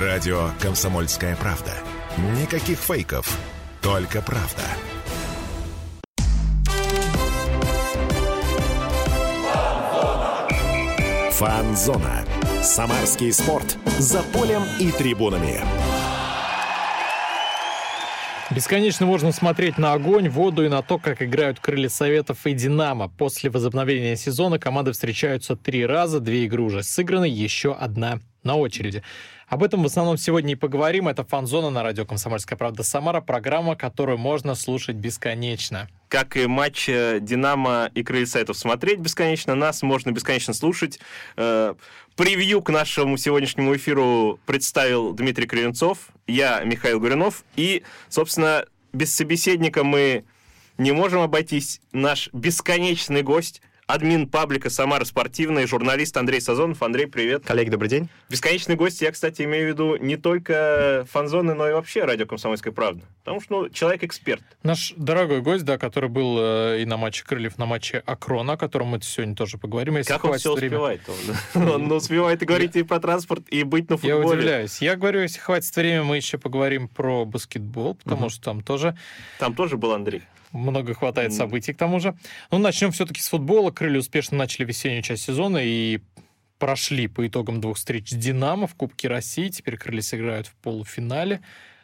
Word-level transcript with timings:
Радио 0.00 0.50
«Комсомольская 0.58 1.36
правда». 1.36 1.70
Никаких 2.40 2.78
фейков, 2.78 3.38
только 3.80 4.22
правда. 4.22 4.62
Фанзона. 11.30 12.24
Самарский 12.60 13.32
спорт. 13.32 13.76
За 14.00 14.24
полем 14.24 14.64
и 14.80 14.90
трибунами. 14.90 15.60
Бесконечно 18.50 19.06
можно 19.06 19.30
смотреть 19.30 19.78
на 19.78 19.92
огонь, 19.92 20.28
воду 20.28 20.64
и 20.64 20.68
на 20.68 20.82
то, 20.82 20.98
как 20.98 21.22
играют 21.22 21.60
крылья 21.60 21.88
Советов 21.88 22.44
и 22.46 22.52
Динамо. 22.52 23.08
После 23.16 23.48
возобновления 23.48 24.16
сезона 24.16 24.58
команды 24.58 24.90
встречаются 24.90 25.54
три 25.54 25.86
раза, 25.86 26.18
две 26.18 26.46
игры 26.46 26.62
уже 26.62 26.82
сыграны, 26.82 27.26
еще 27.26 27.72
одна 27.74 28.18
на 28.42 28.56
очереди. 28.56 29.04
Об 29.48 29.62
этом 29.62 29.82
в 29.82 29.86
основном 29.86 30.16
сегодня 30.16 30.52
и 30.52 30.56
поговорим. 30.56 31.08
Это 31.08 31.24
«Фанзона» 31.24 31.70
на 31.70 31.82
радио 31.82 32.06
«Комсомольская 32.06 32.56
правда» 32.56 32.82
Самара, 32.82 33.20
программа, 33.20 33.76
которую 33.76 34.18
можно 34.18 34.54
слушать 34.54 34.96
бесконечно. 34.96 35.88
Как 36.08 36.36
и 36.36 36.46
матч 36.46 36.88
э, 36.88 37.18
«Динамо» 37.20 37.90
и 37.94 38.02
«Крылья 38.02 38.26
Советов» 38.26 38.56
смотреть 38.56 39.00
бесконечно, 39.00 39.54
нас 39.54 39.82
можно 39.82 40.10
бесконечно 40.10 40.54
слушать. 40.54 40.98
Э, 41.36 41.74
превью 42.16 42.62
к 42.62 42.70
нашему 42.70 43.16
сегодняшнему 43.16 43.76
эфиру 43.76 44.38
представил 44.46 45.12
Дмитрий 45.12 45.46
Кривенцов, 45.46 46.08
я 46.26 46.62
Михаил 46.64 47.00
Гуринов, 47.00 47.44
и, 47.56 47.82
собственно, 48.08 48.64
без 48.92 49.14
собеседника 49.14 49.84
мы 49.84 50.24
не 50.78 50.92
можем 50.92 51.20
обойтись. 51.20 51.80
Наш 51.92 52.30
бесконечный 52.32 53.22
гость– 53.22 53.60
админ 53.86 54.28
паблика 54.28 54.70
«Самара 54.70 55.04
спортивная», 55.04 55.66
журналист 55.66 56.16
Андрей 56.16 56.40
Сазонов. 56.40 56.82
Андрей, 56.82 57.06
привет. 57.06 57.44
Коллеги, 57.44 57.70
добрый 57.70 57.90
день. 57.90 58.08
Бесконечный 58.30 58.76
гость, 58.76 59.00
я, 59.02 59.12
кстати, 59.12 59.42
имею 59.42 59.66
в 59.66 59.68
виду 59.68 59.96
не 59.96 60.16
только 60.16 61.06
фанзоны, 61.10 61.54
но 61.54 61.68
и 61.68 61.72
вообще 61.72 62.04
радио 62.04 62.26
«Комсомольская 62.26 62.72
правда». 62.72 63.02
Потому 63.24 63.40
что, 63.40 63.62
ну, 63.62 63.68
человек-эксперт. 63.68 64.42
Наш 64.62 64.94
дорогой 64.96 65.40
гость, 65.40 65.64
да, 65.64 65.78
который 65.78 66.08
был 66.08 66.36
э, 66.38 66.82
и 66.82 66.84
на 66.86 66.96
матче 66.96 67.24
Крыльев, 67.24 67.58
на 67.58 67.66
матче 67.66 68.02
Акрона, 68.06 68.54
о 68.54 68.56
котором 68.56 68.88
мы 68.88 69.00
сегодня 69.02 69.34
тоже 69.34 69.58
поговорим. 69.58 69.96
Если 69.96 70.12
как 70.12 70.24
он 70.24 70.38
все 70.38 70.54
время. 70.54 70.76
успевает? 70.76 71.00
Он, 71.54 71.68
он 71.70 71.92
успевает 71.92 72.42
и 72.42 72.46
говорить 72.46 72.76
и 72.76 72.82
про 72.82 73.00
транспорт, 73.00 73.44
и 73.48 73.62
быть 73.62 73.88
на 73.90 73.96
футболе. 73.96 74.18
Я 74.18 74.26
удивляюсь. 74.26 74.82
Я 74.82 74.96
говорю, 74.96 75.20
если 75.20 75.40
хватит 75.40 75.74
времени, 75.76 76.04
мы 76.04 76.16
еще 76.16 76.38
поговорим 76.38 76.88
про 76.88 77.24
баскетбол, 77.24 77.96
потому 77.96 78.28
что 78.28 78.42
там 78.42 78.62
тоже... 78.62 78.96
Там 79.38 79.54
тоже 79.54 79.76
был 79.76 79.92
Андрей 79.92 80.22
много 80.54 80.94
хватает 80.94 81.32
событий 81.32 81.72
к 81.72 81.76
тому 81.76 82.00
же. 82.00 82.16
Ну, 82.50 82.58
начнем 82.58 82.92
все-таки 82.92 83.20
с 83.20 83.28
футбола. 83.28 83.70
Крылья 83.70 83.98
успешно 83.98 84.38
начали 84.38 84.64
весеннюю 84.64 85.02
часть 85.02 85.24
сезона 85.24 85.58
и 85.62 86.00
прошли 86.58 87.08
по 87.08 87.26
итогам 87.26 87.60
двух 87.60 87.76
встреч 87.76 88.10
с 88.10 88.14
«Динамо» 88.14 88.66
в 88.66 88.74
Кубке 88.74 89.08
России. 89.08 89.48
Теперь 89.48 89.76
крылья 89.76 90.00
сыграют 90.00 90.46
в 90.46 90.54
полуфинале. 90.56 91.40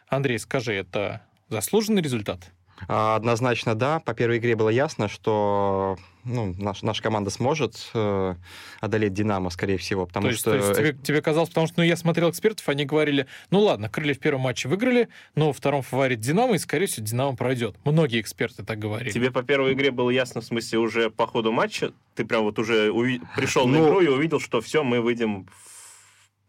Андрей, 0.09 0.39
скажи, 0.39 0.73
это 0.73 1.23
заслуженный 1.49 2.01
результат? 2.01 2.51
А, 2.89 3.17
однозначно 3.17 3.75
да. 3.75 4.01
По 4.01 4.15
первой 4.15 4.39
игре 4.39 4.57
было 4.57 4.69
ясно, 4.69 5.09
что 5.09 5.97
ну, 6.25 6.55
наш, 6.59 6.83
наша 6.83 7.03
команда 7.03 7.31
сможет 7.31 7.91
э, 7.95 8.35
одолеть 8.81 9.13
Динамо, 9.13 9.51
скорее 9.51 9.79
всего. 9.79 10.07
Потому 10.07 10.25
то 10.25 10.31
есть, 10.31 10.41
что... 10.41 10.51
то 10.51 10.57
есть 10.57 10.75
тебе, 10.75 10.93
тебе 10.93 11.23
казалось, 11.23 11.49
потому 11.49 11.67
что 11.67 11.79
ну, 11.79 11.85
я 11.85 11.97
смотрел 11.97 12.31
экспертов, 12.31 12.69
они 12.69 12.85
говорили, 12.85 13.27
ну 13.51 13.61
ладно, 13.61 13.89
крылья 13.89 14.15
в 14.15 14.19
первом 14.19 14.43
матче 14.43 14.69
выиграли, 14.69 15.09
но 15.35 15.49
во 15.49 15.53
втором 15.53 15.83
фаворит 15.83 16.21
Динамо, 16.21 16.55
и, 16.55 16.59
скорее 16.59 16.87
всего, 16.87 17.07
Динамо 17.07 17.37
пройдет. 17.37 17.77
Многие 17.85 18.21
эксперты 18.21 18.65
так 18.65 18.79
говорили. 18.79 19.11
Тебе 19.11 19.31
по 19.31 19.43
первой 19.43 19.73
игре 19.73 19.91
было 19.91 20.11
ясно, 20.11 20.41
в 20.41 20.45
смысле, 20.45 20.79
уже 20.79 21.11
по 21.11 21.27
ходу 21.27 21.53
матча, 21.53 21.93
ты 22.15 22.25
прям 22.25 22.43
вот 22.43 22.59
уже 22.59 22.91
уви... 22.91 23.21
пришел 23.37 23.67
ну, 23.67 23.79
на 23.79 23.89
игру 23.89 24.01
и 24.01 24.09
увидел, 24.09 24.41
что 24.41 24.61
все, 24.61 24.83
мы 24.83 25.01
выйдем 25.01 25.45
в. 25.45 25.80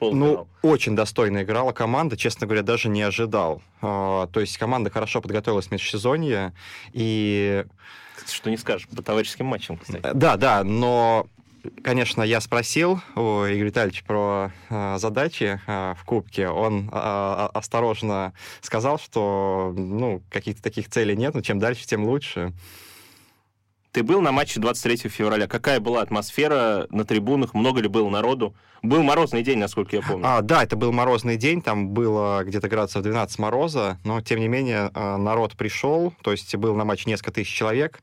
Ну, 0.02 0.48
очень 0.64 0.96
достойно 0.96 1.44
играла 1.44 1.72
команда, 1.74 2.18
честно 2.18 2.48
говоря, 2.48 2.64
даже 2.64 2.90
не 2.90 3.04
ожидал. 3.04 3.62
А, 3.82 4.28
то 4.28 4.40
есть 4.40 4.58
команда 4.58 4.90
хорошо 4.90 5.22
подготовилась 5.22 5.68
в 5.68 5.72
межсезонье, 5.72 6.54
и... 6.92 7.66
Что 8.28 8.50
не 8.50 8.58
скажешь 8.58 8.88
по 8.88 9.02
товарищеским 9.02 9.46
матчам, 9.46 9.78
кстати. 9.78 10.02
Э, 10.04 10.14
да, 10.14 10.38
да, 10.38 10.64
но 10.64 11.28
Конечно, 11.84 12.24
я 12.24 12.42
спросил 12.42 13.02
у 13.16 13.46
Игоря 13.46 13.66
Витальевича 13.66 14.04
про 14.06 14.52
э, 14.70 14.98
задачи 14.98 15.62
э, 15.68 15.94
в 15.96 16.04
Кубке. 16.06 16.48
Он 16.48 16.90
э, 16.92 17.50
осторожно 17.54 18.34
сказал, 18.62 18.98
что 18.98 19.74
ну, 19.78 20.24
каких-то 20.32 20.62
таких 20.64 20.90
целей 20.90 21.16
нет, 21.16 21.36
но 21.36 21.42
чем 21.42 21.60
дальше, 21.60 21.86
тем 21.86 22.06
лучше. 22.06 22.52
Ты 23.92 24.04
был 24.04 24.22
на 24.22 24.32
матче 24.32 24.60
23 24.60 25.10
февраля. 25.10 25.48
Какая 25.48 25.82
была 25.82 26.02
атмосфера 26.02 26.88
на 26.92 27.04
трибунах? 27.04 27.54
Много 27.54 27.82
ли 27.82 27.90
было 27.90 28.10
народу? 28.10 28.56
Был 28.82 29.04
морозный 29.04 29.44
день, 29.44 29.60
насколько 29.60 29.98
я 29.98 30.02
помню. 30.02 30.26
А, 30.26 30.42
да, 30.42 30.64
это 30.64 30.78
был 30.78 30.94
морозный 30.94 31.36
день. 31.36 31.62
Там 31.62 31.90
было 31.90 32.44
где-то 32.46 32.70
градусов 32.70 33.04
12 33.04 33.38
мороза. 33.40 34.00
Но, 34.06 34.22
тем 34.22 34.40
не 34.40 34.48
менее, 34.48 34.92
э, 34.94 35.18
народ 35.18 35.58
пришел. 35.58 36.14
То 36.24 36.32
есть 36.32 36.56
был 36.56 36.76
на 36.76 36.86
матче 36.86 37.10
несколько 37.10 37.32
тысяч 37.32 37.54
человек. 37.54 38.02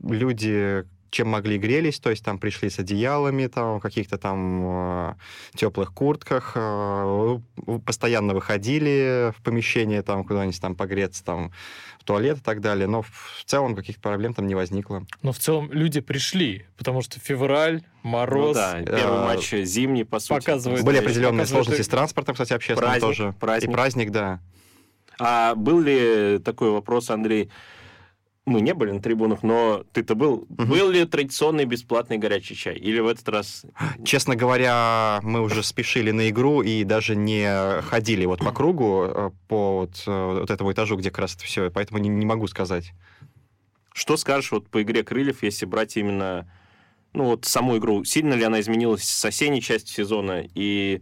Люди 0.00 0.84
чем 1.14 1.28
могли 1.28 1.58
грелись, 1.58 2.00
то 2.00 2.10
есть 2.10 2.24
там 2.24 2.38
пришли 2.38 2.68
с 2.68 2.78
одеялами, 2.78 3.46
там, 3.46 3.78
в 3.78 3.80
каких-то 3.80 4.18
там 4.18 5.10
э, 5.10 5.14
теплых 5.54 5.94
куртках, 5.94 6.52
э, 6.56 7.38
постоянно 7.86 8.34
выходили 8.34 9.32
в 9.36 9.42
помещение 9.42 10.02
там 10.02 10.24
куда-нибудь 10.24 10.60
там 10.60 10.74
погреться, 10.74 11.24
там 11.24 11.52
в 12.00 12.04
туалет 12.04 12.38
и 12.38 12.40
так 12.40 12.60
далее, 12.60 12.88
но 12.88 13.02
в 13.02 13.44
целом 13.46 13.76
каких-то 13.76 14.00
проблем 14.00 14.34
там 14.34 14.46
не 14.46 14.56
возникло. 14.56 15.06
Но 15.22 15.32
в 15.32 15.38
целом 15.38 15.70
люди 15.72 16.00
пришли, 16.00 16.66
потому 16.76 17.00
что 17.00 17.20
февраль, 17.20 17.82
мороз. 18.02 18.48
Ну, 18.48 18.54
да, 18.54 18.82
первый 18.82 19.18
э, 19.18 19.24
матч 19.24 19.50
зимний, 19.52 20.04
по 20.04 20.18
сути. 20.18 20.40
Показывает, 20.40 20.84
Были 20.84 20.98
определенные 20.98 21.42
показывает... 21.42 21.66
сложности 21.66 21.82
с 21.82 21.88
транспортом, 21.88 22.34
кстати, 22.34 22.52
общественным 22.52 22.90
праздник, 22.90 23.00
тоже. 23.00 23.34
Праздник. 23.38 23.70
И 23.70 23.72
праздник, 23.72 24.10
да. 24.10 24.40
А 25.18 25.54
был 25.54 25.80
ли 25.80 26.40
такой 26.40 26.70
вопрос, 26.70 27.08
Андрей, 27.10 27.50
мы 28.46 28.60
не 28.60 28.74
были 28.74 28.90
на 28.90 29.00
трибунах, 29.00 29.42
но 29.42 29.84
ты-то 29.92 30.14
был. 30.14 30.46
Угу. 30.50 30.64
Был 30.66 30.90
ли 30.90 31.04
традиционный 31.06 31.64
бесплатный 31.64 32.18
горячий 32.18 32.54
чай? 32.54 32.76
Или 32.76 33.00
в 33.00 33.06
этот 33.06 33.28
раз... 33.28 33.64
Честно 34.04 34.36
говоря, 34.36 35.20
мы 35.22 35.40
уже 35.40 35.62
спешили 35.62 36.10
на 36.10 36.28
игру 36.28 36.62
и 36.62 36.84
даже 36.84 37.16
не 37.16 37.80
ходили 37.82 38.26
вот 38.26 38.40
по 38.40 38.52
кругу, 38.52 39.04
э, 39.06 39.30
по 39.48 39.78
вот, 39.78 40.02
э, 40.06 40.38
вот 40.40 40.50
этому 40.50 40.72
этажу, 40.72 40.96
где 40.96 41.10
как 41.10 41.20
раз 41.20 41.36
это 41.36 41.44
все, 41.44 41.70
поэтому 41.70 41.98
не, 41.98 42.08
не 42.08 42.26
могу 42.26 42.46
сказать. 42.46 42.92
Что 43.94 44.16
скажешь 44.16 44.52
вот 44.52 44.68
по 44.68 44.82
игре 44.82 45.02
крыльев, 45.02 45.42
если 45.42 45.64
брать 45.64 45.96
именно 45.96 46.50
ну 47.14 47.24
вот 47.24 47.46
саму 47.46 47.78
игру? 47.78 48.04
Сильно 48.04 48.34
ли 48.34 48.42
она 48.42 48.60
изменилась 48.60 49.04
с 49.04 49.24
осенней 49.24 49.62
части 49.62 49.90
сезона? 49.90 50.44
И 50.54 51.00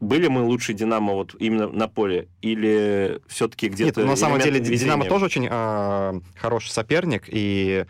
были 0.00 0.28
мы 0.28 0.42
лучше 0.42 0.74
Динамо 0.74 1.14
вот 1.14 1.34
именно 1.38 1.68
на 1.68 1.88
поле? 1.88 2.28
Или 2.42 3.20
все-таки 3.28 3.68
где-то... 3.68 4.00
Нет, 4.00 4.10
на 4.10 4.16
самом 4.16 4.40
деле 4.40 4.60
везения? 4.60 4.78
Динамо 4.78 5.04
тоже 5.06 5.26
очень 5.26 5.48
э, 5.50 6.20
хороший 6.36 6.70
соперник 6.70 7.24
и 7.28 7.86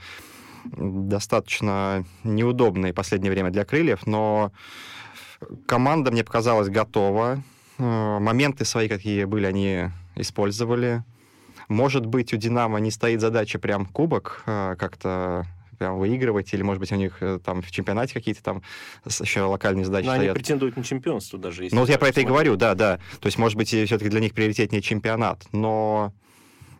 достаточно 0.65 2.05
неудобный 2.25 2.93
в 2.93 2.95
последнее 2.95 3.31
время 3.31 3.51
для 3.51 3.65
крыльев, 3.65 4.07
но 4.07 4.53
команда, 5.67 6.11
мне 6.11 6.25
показалась, 6.25 6.69
готова. 6.69 7.43
Э, 7.79 8.19
моменты 8.19 8.65
свои, 8.65 8.89
какие 8.89 9.25
были, 9.25 9.47
они 9.47 9.91
использовали. 10.15 11.05
Может 11.69 12.07
быть, 12.07 12.33
у 12.33 12.37
«Динамо» 12.37 12.79
не 12.79 12.91
стоит 12.91 13.21
задача 13.21 13.59
прям 13.59 13.87
кубок 13.87 14.43
э, 14.47 14.77
как-то 14.79 15.47
прям 15.77 15.99
выигрывать, 15.99 16.53
или, 16.53 16.63
может 16.63 16.81
быть, 16.81 16.93
у 16.93 16.97
них 16.97 17.19
э, 17.21 17.39
там 17.45 17.63
в 17.63 17.71
чемпионате 17.71 18.15
какие-то 18.15 18.43
там 18.43 18.63
еще 19.05 19.43
локальные 19.43 19.85
задачи 19.85 20.07
Но 20.07 20.13
стоят. 20.13 20.31
они 20.31 20.35
претендуют 20.35 20.77
на 20.77 20.85
чемпионство 20.85 21.39
даже. 21.39 21.69
Ну, 21.71 21.81
вот 21.81 21.89
я 21.89 21.99
про 21.99 22.09
это 22.09 22.21
и 22.21 22.25
говорю, 22.25 22.57
да, 22.57 22.75
да. 22.75 22.99
То 23.21 23.27
есть, 23.27 23.39
может 23.39 23.57
быть, 23.57 23.69
все-таки 23.69 24.09
для 24.09 24.21
них 24.21 24.35
приоритетнее 24.35 24.83
чемпионат, 24.83 25.45
но 25.53 26.13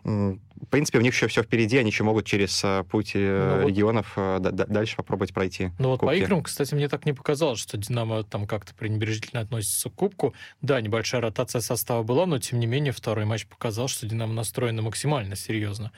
в 0.07 0.67
принципе, 0.71 0.99
у 0.99 1.01
них 1.01 1.13
еще 1.13 1.27
все 1.27 1.43
впереди, 1.43 1.77
они 1.79 1.91
еще 1.91 2.05
могут 2.05 2.27
через 2.27 2.63
э, 2.63 2.85
путь 2.89 3.13
э, 3.15 3.61
ну, 3.63 3.69
регионов 3.69 4.13
вот, 4.15 4.41
дальше 4.41 4.97
попробовать 4.97 5.35
пройти. 5.35 5.73
Ну 5.81 5.91
вот 5.91 6.01
по 6.01 6.15
играм, 6.15 6.43
кстати, 6.45 6.75
мне 6.75 6.89
так 6.89 7.07
не 7.07 7.13
показалось, 7.13 7.59
что 7.59 7.77
Динамо 7.77 8.23
там 8.23 8.47
как-то 8.47 8.73
пренебрежительно 8.75 9.43
относится 9.43 9.91
к 9.91 9.95
Кубку. 9.95 10.33
Да, 10.63 10.81
небольшая 10.81 11.23
ротация 11.23 11.61
состава 11.61 12.05
была, 12.05 12.27
но 12.27 12.39
тем 12.39 12.61
не 12.61 12.67
менее 12.67 12.93
второй 12.93 13.25
матч 13.25 13.47
показал, 13.47 13.89
что 13.89 14.07
Динамо 14.07 14.33
настроено 14.33 14.83
максимально 14.83 15.35
серьезно. 15.35 15.91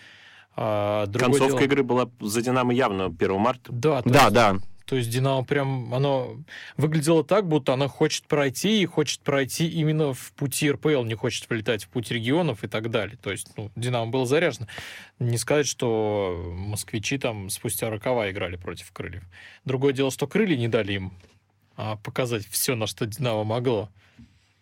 А, 0.60 1.06
Концовка 1.06 1.58
дело... 1.58 1.60
игры 1.60 1.82
была 1.84 2.10
за 2.18 2.42
Динамо 2.42 2.74
явно 2.74 3.04
1 3.04 3.38
марта. 3.38 3.70
Да, 3.70 4.02
да, 4.04 4.22
есть, 4.24 4.34
да. 4.34 4.56
То 4.86 4.96
есть 4.96 5.08
Динамо 5.08 5.44
прям, 5.44 5.94
оно 5.94 6.38
выглядело 6.76 7.22
так, 7.22 7.46
будто 7.46 7.74
она 7.74 7.86
хочет 7.86 8.24
пройти 8.26 8.82
и 8.82 8.86
хочет 8.86 9.20
пройти 9.20 9.68
именно 9.68 10.14
в 10.14 10.32
пути 10.32 10.68
РПЛ, 10.72 11.04
не 11.04 11.14
хочет 11.14 11.48
вылетать 11.48 11.84
в 11.84 11.88
путь 11.88 12.10
регионов 12.10 12.64
и 12.64 12.66
так 12.66 12.90
далее. 12.90 13.16
То 13.22 13.30
есть, 13.30 13.52
ну, 13.56 13.70
Динамо 13.76 14.10
было 14.10 14.26
заряжено. 14.26 14.66
Не 15.20 15.38
сказать, 15.38 15.68
что 15.68 16.52
москвичи 16.56 17.18
там 17.18 17.50
спустя 17.50 17.88
рукава 17.88 18.28
играли 18.28 18.56
против 18.56 18.90
крыльев. 18.90 19.22
Другое 19.64 19.92
дело, 19.92 20.10
что 20.10 20.26
крылья 20.26 20.56
не 20.56 20.66
дали 20.66 20.94
им 20.94 21.12
а, 21.76 21.94
показать 21.94 22.48
все, 22.48 22.74
на 22.74 22.88
что 22.88 23.06
Динамо 23.06 23.44
могло. 23.44 23.90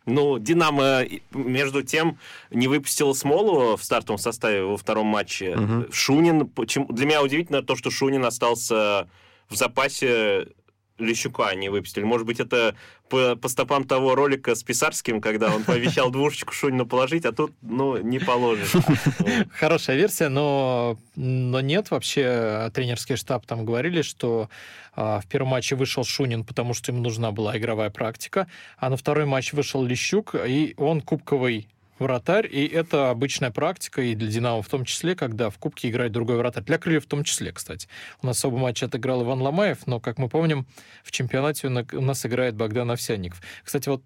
Ну, 0.07 0.39
Динамо, 0.39 1.03
между 1.33 1.83
тем, 1.83 2.19
не 2.51 2.69
выпустил 2.69 3.15
Смолу 3.15 3.77
в 3.77 3.83
стартовом 3.83 4.19
составе 4.19 4.63
во 4.63 4.77
втором 4.77 5.07
матче. 5.07 5.57
Угу. 5.57 5.93
Шунин, 5.93 6.47
почему... 6.47 6.87
для 6.93 7.07
меня 7.07 7.23
удивительно 7.23 7.63
то, 7.63 7.75
что 7.75 7.91
Шунин 7.91 8.25
остался 8.25 9.09
в 9.49 9.57
запасе 9.57 10.49
Лещука 10.99 11.55
не 11.55 11.69
выпустили. 11.69 12.05
Может 12.05 12.27
быть, 12.27 12.41
это 12.41 12.75
по, 13.09 13.37
по 13.37 13.49
стопам 13.49 13.85
того 13.85 14.15
ролика 14.15 14.55
с 14.55 14.63
Писарским, 14.63 15.21
когда 15.21 15.55
он 15.55 15.65
пообещал 15.65 16.11
двушечку 16.11 16.53
Шунину 16.53 16.87
положить, 16.87 17.25
а 17.25 17.33
тут, 17.33 17.53
ну, 17.63 17.99
не 17.99 18.19
положишь. 18.19 18.73
Хорошая 19.53 19.97
версия, 19.97 20.29
но, 20.29 20.99
но 21.15 21.61
нет. 21.61 21.91
Вообще 21.91 22.71
тренерский 22.75 23.17
штаб 23.17 23.47
там 23.47 23.65
говорили, 23.65 24.03
что 24.03 24.49
а, 24.95 25.21
в 25.21 25.27
первом 25.27 25.49
матче 25.49 25.77
вышел 25.77 26.05
Шунин, 26.05 26.45
потому 26.45 26.75
что 26.75 26.93
ему 26.93 27.03
нужна 27.03 27.31
была 27.31 27.57
игровая 27.59 27.91
практика, 27.91 28.47
а 28.79 28.89
на 28.89 28.97
второй 28.97 29.27
матч 29.27 29.53
вышел 29.53 29.83
Лещук, 29.83 30.35
и 30.35 30.75
он 30.79 31.03
кубковый 31.03 31.69
вратарь, 31.99 32.49
и 32.51 32.67
это 32.67 33.11
обычная 33.11 33.51
практика, 33.51 34.03
и 34.03 34.15
для 34.15 34.29
«Динамо» 34.29 34.63
в 34.63 34.69
том 34.69 34.85
числе, 34.85 35.15
когда 35.15 35.51
в 35.51 35.59
Кубке 35.59 35.89
играет 35.89 36.13
другой 36.13 36.37
вратарь. 36.37 36.65
Для 36.65 36.79
«Крыльев» 36.79 37.05
в 37.05 37.09
том 37.09 37.25
числе, 37.25 37.53
кстати. 37.53 37.89
У 38.23 38.27
нас 38.27 38.45
оба 38.45 38.59
матча 38.59 38.87
отыграл 38.87 39.23
Иван 39.23 39.43
Ломаев, 39.43 39.87
но, 39.87 40.01
как 40.01 40.19
мы 40.19 40.29
помним, 40.29 40.67
в 41.05 41.11
чемпионате 41.11 41.69
у 41.69 42.01
нас 42.01 42.27
играет 42.27 42.55
Богдан 42.57 42.91
Овсянников. 42.91 43.41
Кстати, 43.65 43.89
вот 43.89 44.03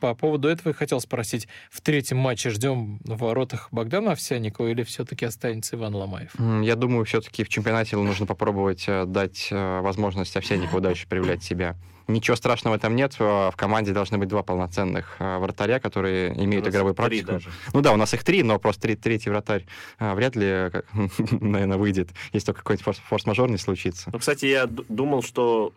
по 0.00 0.14
поводу 0.14 0.48
этого 0.48 0.68
я 0.68 0.74
хотел 0.74 1.00
спросить. 1.00 1.48
В 1.70 1.80
третьем 1.80 2.18
матче 2.18 2.50
ждем 2.50 3.00
в 3.04 3.18
воротах 3.18 3.68
Богдана 3.70 4.12
Овсянникова 4.12 4.68
или 4.68 4.82
все-таки 4.82 5.24
останется 5.24 5.76
Иван 5.76 5.94
Ломаев? 5.94 6.32
Я 6.62 6.76
думаю, 6.76 7.04
все-таки 7.04 7.44
в 7.44 7.48
чемпионате 7.48 7.96
нужно 7.96 8.26
попробовать 8.26 8.84
э, 8.88 9.04
дать 9.06 9.48
э, 9.50 9.80
возможность 9.80 10.36
Овсянникову 10.36 10.80
дальше 10.80 11.08
проявлять 11.08 11.42
себя. 11.42 11.76
Ничего 12.08 12.36
страшного 12.36 12.78
там 12.78 12.94
нет. 12.94 13.18
В 13.18 13.54
команде 13.56 13.92
должны 13.92 14.18
быть 14.18 14.28
два 14.28 14.42
полноценных 14.42 15.16
э, 15.18 15.38
вратаря, 15.38 15.80
которые 15.80 16.32
имеют 16.44 16.68
игровую 16.68 16.94
практику. 16.94 17.32
Даже. 17.32 17.50
Ну 17.72 17.80
да, 17.80 17.92
у 17.92 17.96
нас 17.96 18.14
их 18.14 18.22
три, 18.22 18.42
но 18.42 18.58
просто 18.58 18.82
три, 18.82 18.96
третий 18.96 19.30
вратарь 19.30 19.66
э, 19.98 20.14
вряд 20.14 20.36
ли, 20.36 20.70
наверное, 21.40 21.78
выйдет, 21.78 22.10
если 22.32 22.46
только 22.46 22.60
какой-нибудь 22.60 23.00
форс-мажор 23.08 23.50
не 23.50 23.58
случится. 23.58 24.10
Ну, 24.12 24.18
кстати, 24.18 24.46
я 24.46 24.66
думал, 24.66 25.22
что 25.22 25.72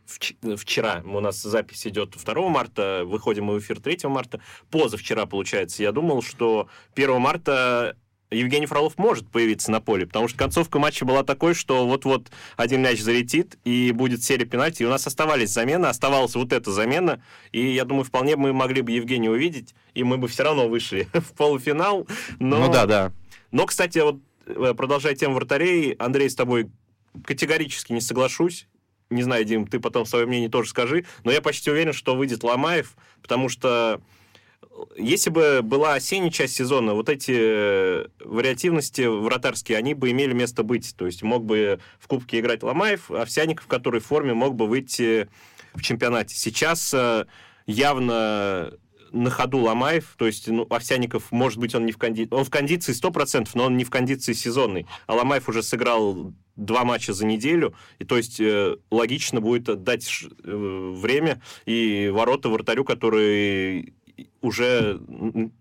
вчера 0.57 1.01
у 1.05 1.19
нас 1.19 1.41
запись 1.41 1.87
идет 1.87 2.11
2 2.11 2.49
марта, 2.49 3.03
выходим 3.05 3.45
мы 3.45 3.55
в 3.55 3.59
эфир 3.59 3.79
3 3.79 3.99
марта, 4.03 4.39
позавчера, 4.69 5.25
получается. 5.25 5.81
Я 5.81 5.91
думал, 5.91 6.21
что 6.21 6.67
1 6.95 7.19
марта 7.19 7.95
Евгений 8.31 8.67
Фролов 8.67 8.97
может 8.97 9.27
появиться 9.27 9.71
на 9.71 9.81
поле, 9.81 10.05
потому 10.05 10.27
что 10.27 10.37
концовка 10.37 10.77
матча 10.77 11.03
была 11.03 11.23
такой, 11.23 11.55
что 11.55 11.87
вот-вот 11.87 12.27
один 12.57 12.81
мяч 12.81 12.99
залетит, 12.99 13.57
и 13.63 13.91
будет 13.91 14.23
серия 14.23 14.45
пенальти, 14.45 14.83
и 14.83 14.85
у 14.85 14.89
нас 14.89 15.07
оставались 15.07 15.49
замены, 15.49 15.87
оставалась 15.87 16.35
вот 16.35 16.53
эта 16.53 16.71
замена, 16.71 17.23
и 17.51 17.73
я 17.73 17.85
думаю, 17.85 18.03
вполне 18.03 18.35
мы 18.35 18.53
могли 18.53 18.83
бы 18.83 18.91
Евгения 18.91 19.31
увидеть, 19.31 19.73
и 19.95 20.03
мы 20.03 20.17
бы 20.17 20.27
все 20.27 20.43
равно 20.43 20.67
вышли 20.67 21.07
в 21.13 21.33
полуфинал. 21.33 22.07
Но... 22.37 22.59
Ну 22.59 22.71
да, 22.71 22.85
да. 22.85 23.11
Но, 23.51 23.65
кстати, 23.65 23.97
вот 23.97 24.19
э, 24.45 24.73
продолжая 24.75 25.15
тему 25.15 25.33
вратарей, 25.33 25.93
Андрей, 25.93 26.29
с 26.29 26.35
тобой 26.35 26.69
категорически 27.25 27.93
не 27.93 28.01
соглашусь. 28.01 28.67
Не 29.09 29.23
знаю, 29.23 29.43
Дим, 29.43 29.65
ты 29.65 29.79
потом 29.79 30.05
свое 30.05 30.27
мнение 30.27 30.49
тоже 30.49 30.69
скажи, 30.69 31.03
но 31.23 31.31
я 31.31 31.41
почти 31.41 31.71
уверен, 31.71 31.93
что 31.93 32.15
выйдет 32.15 32.43
Ломаев, 32.43 32.95
потому 33.23 33.49
что 33.49 34.01
если 34.95 35.29
бы 35.29 35.61
была 35.63 35.95
осенняя 35.95 36.31
часть 36.31 36.55
сезона, 36.55 36.93
вот 36.93 37.09
эти 37.09 37.33
э, 37.35 38.07
вариативности 38.23 39.01
вратарские, 39.01 39.77
они 39.77 39.93
бы 39.93 40.11
имели 40.11 40.33
место 40.33 40.63
быть. 40.63 40.95
То 40.95 41.05
есть 41.05 41.23
мог 41.23 41.45
бы 41.45 41.79
в 41.99 42.07
Кубке 42.07 42.39
играть 42.39 42.63
Ломаев, 42.63 43.11
Овсяников, 43.11 43.67
который 43.67 43.99
в 44.01 44.05
форме 44.05 44.33
мог 44.33 44.55
бы 44.55 44.67
выйти 44.67 45.29
в 45.73 45.81
чемпионате. 45.81 46.35
Сейчас 46.35 46.93
э, 46.93 47.25
явно 47.65 48.73
на 49.11 49.29
ходу 49.29 49.59
Ломаев, 49.59 50.15
то 50.17 50.27
есть 50.27 50.47
ну, 50.47 50.67
Овсяников, 50.69 51.31
может 51.31 51.57
быть, 51.57 51.73
он 51.75 51.85
не 51.85 51.91
в 51.91 51.97
кондиции, 51.97 52.33
он 52.33 52.43
в 52.43 52.49
кондиции 52.49 52.93
100%, 52.93 53.49
но 53.55 53.65
он 53.65 53.77
не 53.77 53.83
в 53.83 53.89
кондиции 53.89 54.33
сезонной. 54.33 54.85
А 55.07 55.15
Ломаев 55.15 55.49
уже 55.49 55.63
сыграл 55.63 56.33
два 56.55 56.83
матча 56.83 57.13
за 57.13 57.25
неделю, 57.25 57.73
и 57.99 58.05
то 58.05 58.17
есть 58.17 58.39
э, 58.39 58.75
логично 58.91 59.41
будет 59.41 59.83
дать 59.83 60.07
э, 60.43 60.93
время 60.95 61.41
и 61.65 62.09
ворота 62.13 62.49
вратарю, 62.49 62.83
который 62.83 63.93
уже 64.41 64.99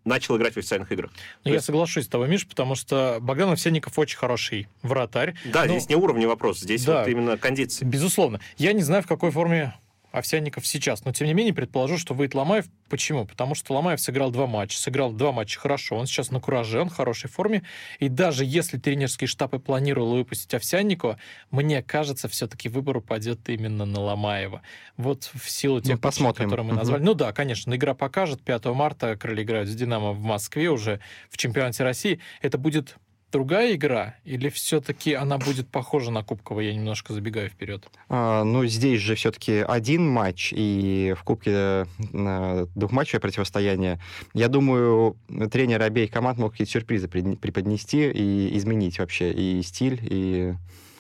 начал 0.05 0.37
играть 0.37 0.55
в 0.55 0.57
официальных 0.59 0.91
играх. 0.93 1.11
Ну, 1.45 1.51
я 1.51 1.55
есть... 1.55 1.67
соглашусь 1.67 2.05
с 2.05 2.09
тобой, 2.09 2.29
Миш, 2.29 2.47
потому 2.47 2.75
что 2.75 3.19
Богдан 3.21 3.51
Овсянников 3.51 3.99
очень 3.99 4.19
хороший 4.19 4.69
вратарь. 4.83 5.35
Да, 5.47 5.65
но... 5.65 5.73
здесь 5.73 5.89
не 5.89 5.97
уровень 5.97 6.27
вопрос, 6.27 6.61
здесь 6.61 6.85
да, 6.85 7.01
вот 7.01 7.09
именно 7.09 7.37
кондиции. 7.37 7.85
Безусловно. 7.85 8.41
Я 8.57 8.73
не 8.73 8.83
знаю, 8.83 9.03
в 9.03 9.07
какой 9.07 9.31
форме 9.31 9.75
Овсянников 10.11 10.67
сейчас. 10.67 11.05
Но, 11.05 11.13
тем 11.13 11.27
не 11.27 11.35
менее, 11.35 11.53
предположу, 11.53 11.99
что 11.99 12.15
выйдет 12.15 12.35
Ломаев. 12.35 12.67
Почему? 12.89 13.27
Потому 13.27 13.55
что 13.55 13.75
Ломаев 13.75 14.01
сыграл 14.01 14.31
два 14.31 14.47
матча. 14.47 14.79
Сыграл 14.79 15.13
два 15.13 15.33
матча 15.33 15.61
хорошо. 15.61 15.97
Он 15.97 16.07
сейчас 16.07 16.31
на 16.31 16.41
кураже, 16.41 16.81
он 16.81 16.89
в 16.89 16.95
хорошей 16.95 17.29
форме. 17.29 17.63
И 17.99 18.09
даже 18.09 18.45
если 18.45 18.79
тренерский 18.79 19.27
штаб 19.27 19.55
и 19.55 19.59
планировал 19.59 20.13
выпустить 20.13 20.55
Овсянникова, 20.55 21.19
мне 21.51 21.83
кажется, 21.83 22.29
все-таки 22.29 22.69
выбор 22.69 22.99
упадет 22.99 23.49
именно 23.49 23.85
на 23.85 24.01
Ломаева. 24.01 24.63
Вот 24.97 25.31
в 25.35 25.51
силу 25.51 25.81
тех, 25.81 25.97
ну, 25.97 26.01
посмотрим. 26.01 26.49
которые 26.49 26.67
мы 26.67 26.75
назвали. 26.75 27.01
Угу. 27.01 27.07
Ну 27.07 27.15
да, 27.15 27.33
конечно, 27.33 27.75
игра 27.75 27.95
покажет. 27.95 28.43
5 28.43 28.65
марта 28.67 29.17
крылья 29.17 29.43
играют 29.43 29.69
с 29.69 29.75
«Динамо» 29.75 30.13
в 30.13 30.21
Москве 30.21 30.71
уже 30.71 31.01
в 31.31 31.37
чемпионате 31.37 31.85
России. 31.85 32.21
Это 32.41 32.57
будет 32.57 32.97
другая 33.33 33.75
игра, 33.75 34.17
или 34.25 34.49
все-таки 34.49 35.15
она 35.15 35.39
будет 35.39 35.69
похожа 35.69 36.11
на 36.11 36.23
Кубковую? 36.23 36.67
Я 36.67 36.75
немножко 36.75 37.13
забегаю 37.13 37.51
вперед. 37.51 37.87
А, 38.09 38.45
ну, 38.45 38.65
здесь 38.67 39.01
же 39.01 39.15
все-таки 39.15 39.65
один 39.67 40.09
матч, 40.09 40.53
и 40.55 41.15
в 41.19 41.23
Кубке 41.23 41.87
э, 42.13 42.67
двухматчевое 42.75 43.21
противостояние. 43.21 44.01
Я 44.35 44.49
думаю, 44.49 45.17
тренеры 45.51 45.85
обеих 45.85 46.11
команд 46.11 46.39
могут 46.39 46.53
какие-то 46.53 46.73
сюрпризы 46.73 47.09
преподнести 47.09 48.11
и 48.11 48.57
изменить 48.57 48.99
вообще 48.99 49.33
и 49.33 49.63
стиль, 49.63 50.01
и 50.03 50.55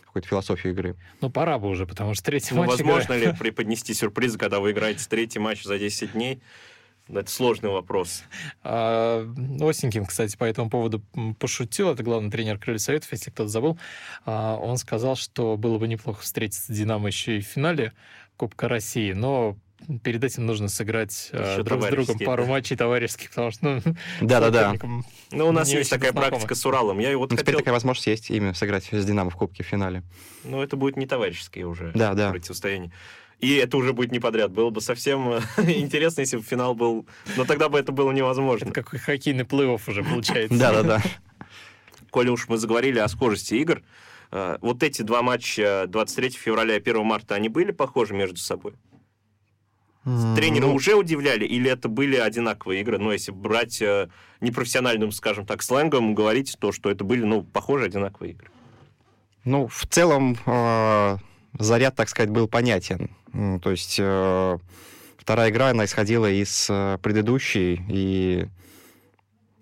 какую-то 0.04 0.28
философию 0.28 0.72
игры. 0.72 0.96
Ну, 1.20 1.30
пора 1.30 1.58
бы 1.58 1.68
уже, 1.68 1.86
потому 1.86 2.14
что 2.14 2.24
третий 2.24 2.54
ну, 2.54 2.62
матч... 2.62 2.70
Возможно 2.70 3.18
играет... 3.18 3.34
ли 3.34 3.38
преподнести 3.38 3.94
сюрпризы, 3.94 4.38
когда 4.38 4.58
вы 4.60 4.72
играете 4.72 5.04
третий 5.08 5.38
матч 5.38 5.62
за 5.64 5.78
10 5.78 6.12
дней? 6.12 6.40
Это 7.08 7.30
сложный 7.30 7.70
вопрос. 7.70 8.22
А, 8.62 9.26
Осенькин, 9.60 10.06
кстати, 10.06 10.36
по 10.36 10.44
этому 10.44 10.68
поводу 10.68 11.02
пошутил. 11.38 11.90
Это 11.90 12.02
главный 12.02 12.30
тренер 12.30 12.58
Крылья 12.58 12.78
Советов, 12.78 13.10
если 13.12 13.30
кто-то 13.30 13.48
забыл. 13.48 13.78
А, 14.26 14.56
он 14.56 14.76
сказал, 14.76 15.16
что 15.16 15.56
было 15.56 15.78
бы 15.78 15.88
неплохо 15.88 16.22
встретиться 16.22 16.72
с 16.72 16.76
«Динамо» 16.76 17.08
еще 17.08 17.38
и 17.38 17.40
в 17.40 17.46
финале 17.46 17.92
Кубка 18.36 18.68
России, 18.68 19.12
но 19.12 19.56
перед 20.02 20.22
этим 20.22 20.46
нужно 20.46 20.68
сыграть 20.68 21.30
Еще 21.32 21.62
друг 21.62 21.82
с 21.82 21.86
другом 21.86 22.18
пару 22.18 22.46
матчей 22.46 22.76
товарищеских, 22.76 23.30
потому 23.30 23.50
что... 23.50 23.64
Ну, 23.84 23.94
Да-да-да. 24.20 24.74
Ну, 25.30 25.48
у 25.48 25.52
нас 25.52 25.68
есть 25.72 25.90
такая 25.90 26.12
практика 26.12 26.54
с 26.54 26.66
Уралом. 26.66 26.98
Я 26.98 27.16
вот 27.16 27.30
ну, 27.30 27.36
хотел... 27.36 27.44
Теперь 27.44 27.56
такая 27.56 27.74
возможность 27.74 28.06
есть 28.06 28.30
именно 28.30 28.54
сыграть 28.54 28.88
с 28.90 29.04
«Динамо» 29.04 29.30
в 29.30 29.36
Кубке 29.36 29.62
в 29.62 29.66
финале. 29.66 30.02
Ну, 30.44 30.62
это 30.62 30.76
будет 30.76 30.96
не 30.96 31.06
товарищеское 31.06 31.66
уже 31.66 31.92
да, 31.94 32.14
да. 32.14 32.30
противостояние 32.30 32.92
и 33.40 33.54
это 33.54 33.76
уже 33.76 33.92
будет 33.92 34.10
не 34.10 34.18
подряд. 34.18 34.50
Было 34.50 34.70
бы 34.70 34.80
совсем 34.80 35.28
э, 35.30 35.40
интересно, 35.58 36.22
если 36.22 36.38
бы 36.38 36.42
финал 36.42 36.74
был... 36.74 37.06
Но 37.36 37.44
тогда 37.44 37.68
бы 37.68 37.78
это 37.78 37.92
было 37.92 38.10
невозможно. 38.10 38.66
Это 38.66 38.82
как 38.82 39.00
хоккейный 39.00 39.44
плей-офф 39.44 39.80
уже 39.86 40.02
получается. 40.02 40.58
Да-да-да. 40.58 41.02
Коли 42.10 42.30
уж 42.30 42.48
мы 42.48 42.56
заговорили 42.56 42.98
о 42.98 43.08
скорости 43.08 43.54
игр, 43.54 43.82
э, 44.32 44.58
вот 44.60 44.82
эти 44.82 45.02
два 45.02 45.22
матча 45.22 45.84
23 45.88 46.30
февраля 46.30 46.76
и 46.76 46.80
1 46.80 47.04
марта, 47.04 47.36
они 47.36 47.48
были 47.48 47.70
похожи 47.70 48.12
между 48.14 48.38
собой? 48.38 48.74
Тренеры 50.34 50.66
ну... 50.66 50.74
уже 50.74 50.94
удивляли, 50.94 51.44
или 51.44 51.70
это 51.70 51.88
были 51.88 52.16
одинаковые 52.16 52.80
игры? 52.80 52.98
Ну, 52.98 53.12
если 53.12 53.30
брать 53.30 53.80
э, 53.82 54.08
непрофессиональным, 54.40 55.12
скажем 55.12 55.46
так, 55.46 55.62
сленгом, 55.62 56.14
говорить 56.14 56.56
то, 56.58 56.72
что 56.72 56.90
это 56.90 57.04
были, 57.04 57.22
ну, 57.24 57.42
похожие 57.42 57.86
одинаковые 57.86 58.32
игры. 58.32 58.48
Ну, 59.44 59.68
в 59.68 59.86
целом, 59.86 60.36
заряд, 61.58 61.94
так 61.96 62.08
сказать, 62.08 62.30
был 62.30 62.48
понятен. 62.48 63.10
То 63.62 63.70
есть 63.70 63.96
э, 63.98 64.58
вторая 65.16 65.50
игра, 65.50 65.68
она 65.68 65.84
исходила 65.84 66.30
из 66.30 66.68
э, 66.70 66.98
предыдущей, 67.02 67.80
и 67.88 68.46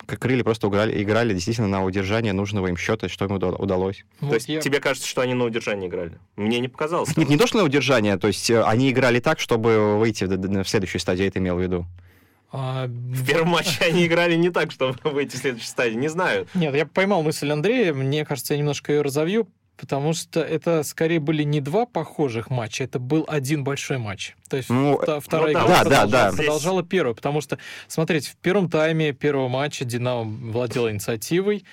как 0.06 0.20
крылья 0.20 0.44
просто 0.44 0.68
играли, 0.68 1.02
играли 1.02 1.34
действительно 1.34 1.68
на 1.68 1.84
удержание 1.84 2.32
нужного 2.32 2.68
им 2.68 2.76
счета, 2.76 3.08
что 3.08 3.24
им 3.24 3.32
удалось. 3.32 4.04
Вот 4.20 4.28
то 4.30 4.34
есть 4.36 4.48
я... 4.48 4.60
тебе 4.60 4.80
кажется, 4.80 5.08
что 5.08 5.22
они 5.22 5.34
на 5.34 5.44
удержание 5.44 5.88
играли? 5.88 6.18
Мне 6.36 6.60
не 6.60 6.68
показалось. 6.68 7.16
Нет, 7.16 7.28
не 7.28 7.36
то, 7.36 7.46
что 7.46 7.58
на 7.58 7.64
удержание, 7.64 8.16
то 8.16 8.28
есть 8.28 8.48
э, 8.50 8.62
они 8.62 8.90
играли 8.90 9.20
так, 9.20 9.40
чтобы 9.40 9.98
выйти 9.98 10.24
в, 10.24 10.62
в 10.62 10.68
следующую 10.68 11.00
стадию, 11.00 11.28
это 11.28 11.38
имел 11.40 11.56
в 11.56 11.60
виду. 11.60 11.86
А... 12.52 12.86
В 12.86 13.26
первом 13.26 13.48
матче 13.48 13.84
они 13.84 14.06
играли 14.06 14.36
не 14.36 14.50
так, 14.50 14.70
чтобы 14.70 14.96
выйти 15.04 15.36
в 15.36 15.38
следующую 15.38 15.68
стадию, 15.68 15.98
не 15.98 16.08
знаю. 16.08 16.46
Нет, 16.54 16.74
я 16.74 16.86
поймал 16.86 17.22
мысль 17.22 17.50
Андрея, 17.50 17.92
мне 17.92 18.24
кажется, 18.24 18.54
я 18.54 18.58
немножко 18.58 18.92
ее 18.92 19.02
разовью 19.02 19.48
потому 19.76 20.12
что 20.12 20.40
это 20.40 20.83
скорее 20.83 21.21
были 21.21 21.42
не 21.42 21.61
два 21.61 21.87
похожих 21.87 22.50
матча, 22.50 22.85
это 22.85 22.99
был 22.99 23.25
один 23.28 23.64
большой 23.64 23.99
матч. 23.99 24.35
То 24.49 24.56
есть 24.56 24.71
ну, 24.71 24.99
вторая 25.21 25.52
ну, 25.52 25.61
игра 25.61 25.68
да, 25.68 25.80
продолжала, 25.83 26.11
да, 26.11 26.30
да. 26.30 26.37
продолжала 26.37 26.83
первую, 26.83 27.14
потому 27.14 27.40
что, 27.40 27.59
смотрите, 27.88 28.30
в 28.30 28.37
первом 28.37 28.71
тайме 28.71 29.12
первого 29.12 29.49
матча 29.49 29.85
Динамо 29.85 30.23
владела 30.23 30.90
инициативой, 30.90 31.64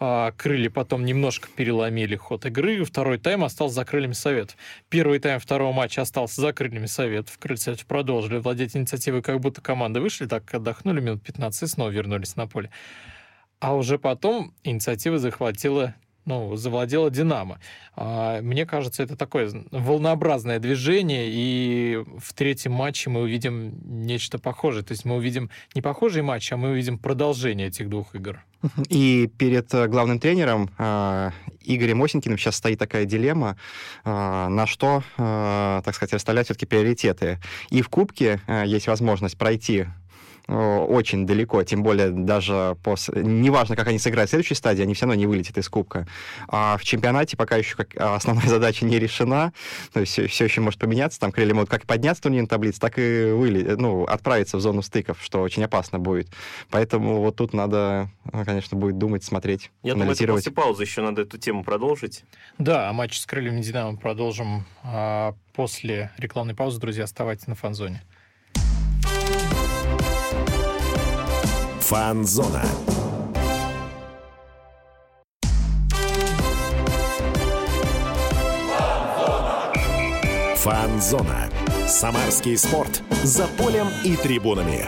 а 0.00 0.30
крылья 0.36 0.70
потом 0.70 1.04
немножко 1.04 1.48
переломили 1.54 2.14
ход 2.14 2.46
игры, 2.46 2.84
второй 2.84 3.18
тайм 3.18 3.42
остался 3.42 3.74
за 3.74 3.84
крыльями 3.84 4.12
Советов. 4.12 4.56
Первый 4.88 5.18
тайм 5.18 5.40
второго 5.40 5.72
матча 5.72 6.02
остался 6.02 6.40
за 6.40 6.52
крыльями 6.52 6.86
Советов. 6.86 7.36
Крылья 7.38 7.60
Советов 7.60 7.86
продолжили 7.86 8.38
владеть 8.38 8.76
инициативой, 8.76 9.22
как 9.22 9.40
будто 9.40 9.60
команды 9.60 10.00
вышли, 10.00 10.26
так 10.26 10.54
отдохнули 10.54 11.00
минут 11.00 11.22
15 11.24 11.62
и 11.64 11.66
снова 11.66 11.90
вернулись 11.90 12.36
на 12.36 12.46
поле. 12.46 12.70
А 13.58 13.74
уже 13.74 13.98
потом 13.98 14.54
инициатива 14.62 15.18
захватила 15.18 15.96
ну, 16.28 16.56
завладела 16.56 17.10
«Динамо». 17.10 17.58
А, 17.96 18.40
мне 18.42 18.66
кажется, 18.66 19.02
это 19.02 19.16
такое 19.16 19.50
волнообразное 19.70 20.58
движение, 20.58 21.28
и 21.28 22.04
в 22.18 22.34
третьем 22.34 22.72
матче 22.72 23.10
мы 23.10 23.22
увидим 23.22 23.74
нечто 23.84 24.38
похожее. 24.38 24.84
То 24.84 24.92
есть 24.92 25.04
мы 25.04 25.16
увидим 25.16 25.50
не 25.74 25.82
похожий 25.82 26.22
матч, 26.22 26.52
а 26.52 26.56
мы 26.56 26.70
увидим 26.70 26.98
продолжение 26.98 27.68
этих 27.68 27.88
двух 27.88 28.14
игр. 28.14 28.44
И 28.88 29.30
перед 29.38 29.72
э, 29.72 29.86
главным 29.86 30.18
тренером 30.18 30.70
э, 30.78 31.30
Игорем 31.64 32.02
Осенькиным 32.02 32.38
сейчас 32.38 32.56
стоит 32.56 32.78
такая 32.78 33.04
дилемма, 33.04 33.56
э, 34.04 34.10
на 34.10 34.66
что, 34.66 35.02
так 35.16 35.94
сказать, 35.94 36.12
расставлять 36.12 36.46
все-таки 36.46 36.66
приоритеты. 36.66 37.38
И 37.70 37.82
в 37.82 37.88
Кубке 37.88 38.40
есть 38.66 38.86
возможность 38.86 39.38
пройти 39.38 39.86
очень 40.48 41.26
далеко, 41.26 41.62
тем 41.62 41.82
более 41.82 42.10
даже 42.10 42.76
после... 42.82 43.22
Неважно, 43.22 43.76
как 43.76 43.88
они 43.88 43.98
сыграют 43.98 44.28
в 44.28 44.32
следующей 44.32 44.54
стадии, 44.54 44.82
они 44.82 44.94
все 44.94 45.04
равно 45.04 45.14
не 45.14 45.26
вылетят 45.26 45.58
из 45.58 45.68
Кубка. 45.68 46.06
А 46.48 46.76
в 46.78 46.84
чемпионате 46.84 47.36
пока 47.36 47.56
еще 47.56 47.76
как 47.76 47.94
основная 47.96 48.46
задача 48.48 48.86
не 48.86 48.98
решена, 48.98 49.52
то 49.92 50.00
есть 50.00 50.12
все, 50.12 50.26
все 50.26 50.44
еще 50.44 50.60
может 50.60 50.80
поменяться, 50.80 51.20
там 51.20 51.32
крылья 51.32 51.54
могут 51.54 51.68
как 51.68 51.84
подняться 51.84 52.20
в 52.20 52.22
турнирной 52.24 52.48
таблице, 52.48 52.80
так 52.80 52.98
и 52.98 53.30
вылет... 53.32 53.78
ну, 53.78 54.04
отправиться 54.04 54.56
в 54.56 54.60
зону 54.60 54.80
стыков, 54.82 55.18
что 55.20 55.42
очень 55.42 55.64
опасно 55.64 55.98
будет. 55.98 56.28
Поэтому 56.70 57.20
вот 57.20 57.36
тут 57.36 57.52
надо, 57.52 58.08
конечно, 58.44 58.76
будет 58.76 58.96
думать, 58.96 59.24
смотреть, 59.24 59.70
Я 59.82 59.92
анализировать. 59.92 60.18
думаю, 60.26 60.36
после 60.38 60.52
паузы 60.52 60.82
еще 60.82 61.02
надо 61.02 61.22
эту 61.22 61.36
тему 61.36 61.62
продолжить. 61.62 62.24
Да, 62.56 62.88
а 62.88 62.92
матч 62.92 63.18
с 63.18 63.26
крыльями 63.26 63.60
Динамо 63.60 63.96
продолжим 63.98 64.64
а, 64.82 65.34
после 65.52 66.10
рекламной 66.16 66.54
паузы. 66.54 66.80
Друзья, 66.80 67.04
оставайтесь 67.04 67.46
на 67.46 67.54
фанзоне. 67.54 68.02
Фанзона. 71.88 72.62
Фанзона. 80.56 81.48
Самарский 81.86 82.58
спорт. 82.58 83.02
За 83.22 83.46
полем 83.46 83.86
и 84.04 84.16
трибунами. 84.16 84.84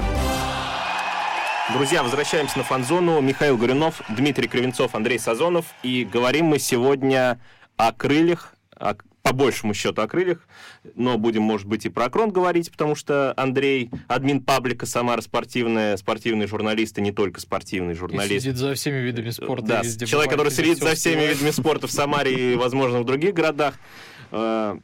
Друзья, 1.72 2.02
возвращаемся 2.02 2.58
на 2.58 2.64
фанзону. 2.64 3.22
Михаил 3.22 3.56
Горюнов, 3.56 4.02
Дмитрий 4.10 4.46
Кривенцов, 4.46 4.94
Андрей 4.94 5.18
Сазонов. 5.18 5.64
И 5.82 6.04
говорим 6.04 6.48
мы 6.48 6.58
сегодня 6.58 7.40
о 7.78 7.92
крыльях, 7.92 8.54
о 8.76 8.94
по 9.22 9.32
большему 9.32 9.74
счету 9.74 10.02
о 10.02 10.08
крыльях, 10.08 10.38
но 10.94 11.18
будем, 11.18 11.42
может 11.42 11.66
быть, 11.66 11.84
и 11.86 11.88
про 11.88 12.08
Крон 12.08 12.30
говорить, 12.30 12.70
потому 12.70 12.94
что 12.94 13.34
Андрей, 13.36 13.90
админ 14.08 14.42
паблика 14.42 14.86
«Самара 14.86 15.20
спортивная», 15.20 15.96
спортивный 15.96 16.46
журналист, 16.46 16.98
и 16.98 17.02
не 17.02 17.12
только 17.12 17.40
спортивный 17.40 17.94
журналист. 17.94 18.32
И 18.32 18.40
сидит 18.40 18.56
за 18.56 18.74
всеми 18.74 18.98
видами 18.98 19.30
спорта. 19.30 19.66
Да, 19.66 20.06
человек, 20.06 20.30
который 20.30 20.50
сидит 20.50 20.78
за 20.78 20.94
всеми 20.94 21.26
видами 21.26 21.50
спорта 21.50 21.86
в 21.86 21.92
Самаре 21.92 22.54
и, 22.54 22.56
возможно, 22.56 23.00
в 23.00 23.04
других 23.04 23.34
городах. 23.34 23.74
Э, 24.30 24.78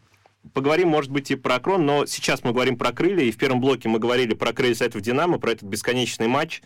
поговорим, 0.52 0.88
может 0.88 1.10
быть, 1.10 1.30
и 1.30 1.34
про 1.36 1.58
Крон, 1.58 1.86
но 1.86 2.06
сейчас 2.06 2.44
мы 2.44 2.52
говорим 2.52 2.76
про 2.76 2.92
крылья, 2.92 3.24
и 3.24 3.30
в 3.30 3.38
первом 3.38 3.60
блоке 3.60 3.88
мы 3.88 3.98
говорили 3.98 4.34
про 4.34 4.52
крылья 4.52 4.74
Сайтов 4.74 5.00
Динамо, 5.00 5.38
про 5.38 5.52
этот 5.52 5.64
бесконечный 5.64 6.28
матч, 6.28 6.62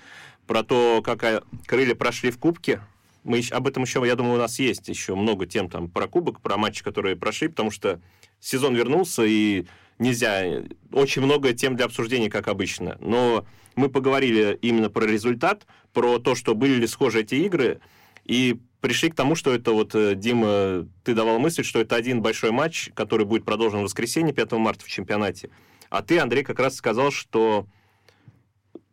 про 0.47 0.65
то, 0.65 1.03
как 1.05 1.23
э, 1.23 1.43
крылья 1.67 1.95
прошли 1.95 2.31
в 2.31 2.39
Кубке, 2.39 2.81
мы 3.25 3.39
еще, 3.39 3.55
об 3.55 3.67
этом 3.67 3.83
еще, 3.83 4.03
я 4.07 4.17
думаю, 4.17 4.35
у 4.35 4.39
нас 4.39 4.59
есть 4.59 4.89
еще 4.89 5.15
много 5.15 5.47
тем 5.47 5.69
там 5.69 5.89
про 5.89 6.07
кубок, 6.09 6.41
про 6.41 6.57
матчи, 6.57 6.83
которые 6.83 7.17
прошли, 7.17 7.49
потому 7.49 7.71
что 7.71 8.01
сезон 8.41 8.75
вернулся, 8.75 9.25
и 9.25 9.67
нельзя... 9.99 10.63
Очень 10.93 11.23
много 11.23 11.53
тем 11.53 11.77
для 11.77 11.87
обсуждения, 11.87 12.31
как 12.31 12.49
обычно. 12.49 12.97
Но 13.01 13.47
мы 13.77 13.89
поговорили 13.89 14.59
именно 14.63 14.91
про 14.91 15.05
результат, 15.05 15.67
про 15.93 16.19
то, 16.19 16.35
что 16.35 16.55
были 16.55 16.75
ли 16.75 16.87
схожи 16.87 17.21
эти 17.21 17.35
игры, 17.37 17.81
и 18.25 18.59
пришли 18.81 19.11
к 19.11 19.15
тому, 19.15 19.35
что 19.35 19.53
это 19.53 19.73
вот, 19.73 19.95
э, 19.95 20.15
Дима, 20.15 20.89
ты 21.05 21.15
давал 21.15 21.39
мысль, 21.39 21.65
что 21.65 21.81
это 21.81 21.97
один 21.97 22.23
большой 22.23 22.51
матч, 22.51 22.91
который 22.95 23.27
будет 23.27 23.45
продолжен 23.45 23.81
в 23.81 23.85
воскресенье, 23.85 24.33
5 24.33 24.53
марта 24.53 24.85
в 24.85 24.89
чемпионате. 24.89 25.51
А 25.91 26.03
ты, 26.03 26.19
Андрей, 26.19 26.45
как 26.45 26.59
раз 26.59 26.77
сказал, 26.77 27.11
что 27.11 27.67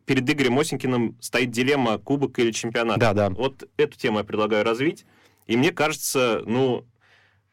перед 0.08 0.28
Игорем 0.28 0.58
Осенькиным 0.58 1.16
стоит 1.20 1.50
дилемма 1.50 1.98
кубок 1.98 2.38
или 2.38 2.50
чемпионат. 2.50 2.98
Да, 2.98 3.12
да. 3.12 3.28
Вот 3.28 3.68
эту 3.76 3.98
тему 3.98 4.18
я 4.18 4.24
предлагаю 4.24 4.64
развить. 4.64 5.04
И 5.46 5.56
мне 5.56 5.70
кажется, 5.70 6.42
ну, 6.46 6.86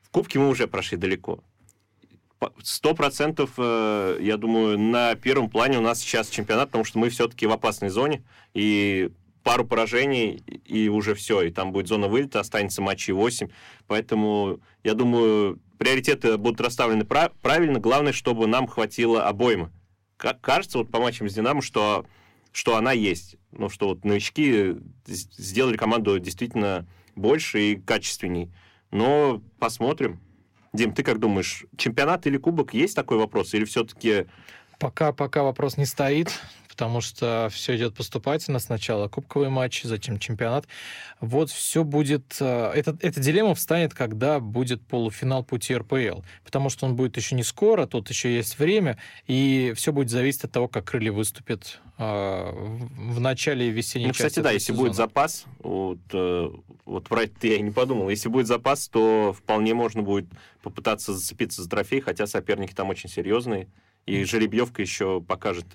в 0.01 0.09
кубке 0.09 0.39
мы 0.39 0.47
уже 0.47 0.65
прошли 0.65 0.97
далеко. 0.97 1.43
Сто 2.63 2.93
процентов, 2.93 3.51
э, 3.57 4.19
я 4.21 4.37
думаю, 4.37 4.79
на 4.79 5.15
первом 5.15 5.49
плане 5.49 5.79
у 5.79 5.81
нас 5.81 5.99
сейчас 5.99 6.29
чемпионат, 6.29 6.69
потому 6.69 6.85
что 6.85 6.97
мы 6.97 7.09
все-таки 7.09 7.45
в 7.45 7.51
опасной 7.51 7.89
зоне, 7.89 8.23
и 8.53 9.09
пару 9.43 9.65
поражений, 9.65 10.41
и 10.65 10.87
уже 10.87 11.13
все, 11.13 11.41
и 11.41 11.51
там 11.51 11.73
будет 11.73 11.87
зона 11.87 12.07
вылета, 12.07 12.39
останется 12.39 12.81
матчей 12.81 13.13
8. 13.13 13.49
Поэтому, 13.87 14.59
я 14.83 14.93
думаю, 14.93 15.59
приоритеты 15.77 16.37
будут 16.37 16.61
расставлены 16.61 17.05
правильно. 17.05 17.79
Главное, 17.79 18.13
чтобы 18.13 18.47
нам 18.47 18.67
хватило 18.67 19.27
обоймы. 19.27 19.71
Как 20.15 20.39
кажется, 20.39 20.77
вот 20.77 20.89
по 20.89 20.99
матчам 20.99 21.29
с 21.29 21.33
«Динамо», 21.33 21.61
что 21.61 22.05
что 22.55 22.77
она 22.77 22.93
есть. 22.93 23.35
Ну, 23.51 23.67
что 23.67 23.89
вот 23.89 24.05
новички 24.05 24.77
сделали 25.05 25.75
команду 25.75 26.17
действительно 26.19 26.87
больше 27.13 27.71
и 27.71 27.75
качественней. 27.75 28.49
Но 28.91 29.41
посмотрим. 29.59 30.21
Дим, 30.71 30.93
ты 30.93 31.03
как 31.03 31.19
думаешь, 31.19 31.65
чемпионат 31.75 32.27
или 32.27 32.37
кубок 32.37 32.73
есть 32.73 32.95
такой 32.95 33.17
вопрос? 33.17 33.53
Или 33.53 33.65
все-таки... 33.65 34.27
Пока, 34.79 35.11
пока 35.11 35.43
вопрос 35.43 35.75
не 35.75 35.85
стоит 35.85 36.31
потому 36.75 36.99
что 36.99 37.47
все 37.53 37.77
идет 37.77 37.95
поступательно. 37.95 38.59
Сначала 38.59 39.07
кубковый 39.07 39.47
матч, 39.47 39.83
затем 39.83 40.19
чемпионат. 40.19 40.67
Вот 41.21 41.49
все 41.49 41.85
будет... 41.85 42.35
Э, 42.41 42.73
эта, 42.75 42.97
эта 42.99 43.21
дилемма 43.21 43.55
встанет, 43.55 43.93
когда 43.93 44.41
будет 44.41 44.85
полуфинал 44.85 45.45
пути 45.45 45.73
РПЛ, 45.73 46.21
потому 46.43 46.69
что 46.69 46.85
он 46.85 46.97
будет 46.97 47.15
еще 47.15 47.35
не 47.35 47.43
скоро, 47.43 47.85
тут 47.85 48.09
еще 48.09 48.35
есть 48.35 48.59
время, 48.59 48.97
и 49.25 49.71
все 49.77 49.93
будет 49.93 50.09
зависеть 50.09 50.43
от 50.43 50.51
того, 50.51 50.67
как 50.67 50.83
крылья 50.83 51.13
выступят 51.13 51.79
э, 51.97 52.51
в 52.51 53.21
начале 53.21 53.69
весенней 53.69 54.07
ну, 54.07 54.11
части 54.11 54.27
кстати, 54.27 54.43
да, 54.43 54.51
если 54.51 54.73
сезона. 54.73 54.81
будет 54.81 54.97
запас, 54.97 55.45
вот, 55.59 55.99
э, 56.11 56.49
вот 56.83 57.07
про 57.07 57.23
это 57.23 57.47
я 57.47 57.55
и 57.55 57.61
не 57.61 57.71
подумал, 57.71 58.09
если 58.09 58.27
будет 58.27 58.47
запас, 58.47 58.89
то 58.89 59.33
вполне 59.37 59.73
можно 59.73 60.01
будет 60.01 60.25
попытаться 60.61 61.13
зацепиться 61.13 61.63
за 61.63 61.69
трофей, 61.69 62.01
хотя 62.01 62.27
соперники 62.27 62.73
там 62.73 62.89
очень 62.89 63.09
серьезные, 63.09 63.69
и 64.05 64.25
жеребьевка 64.25 64.81
еще 64.81 65.21
покажет 65.21 65.65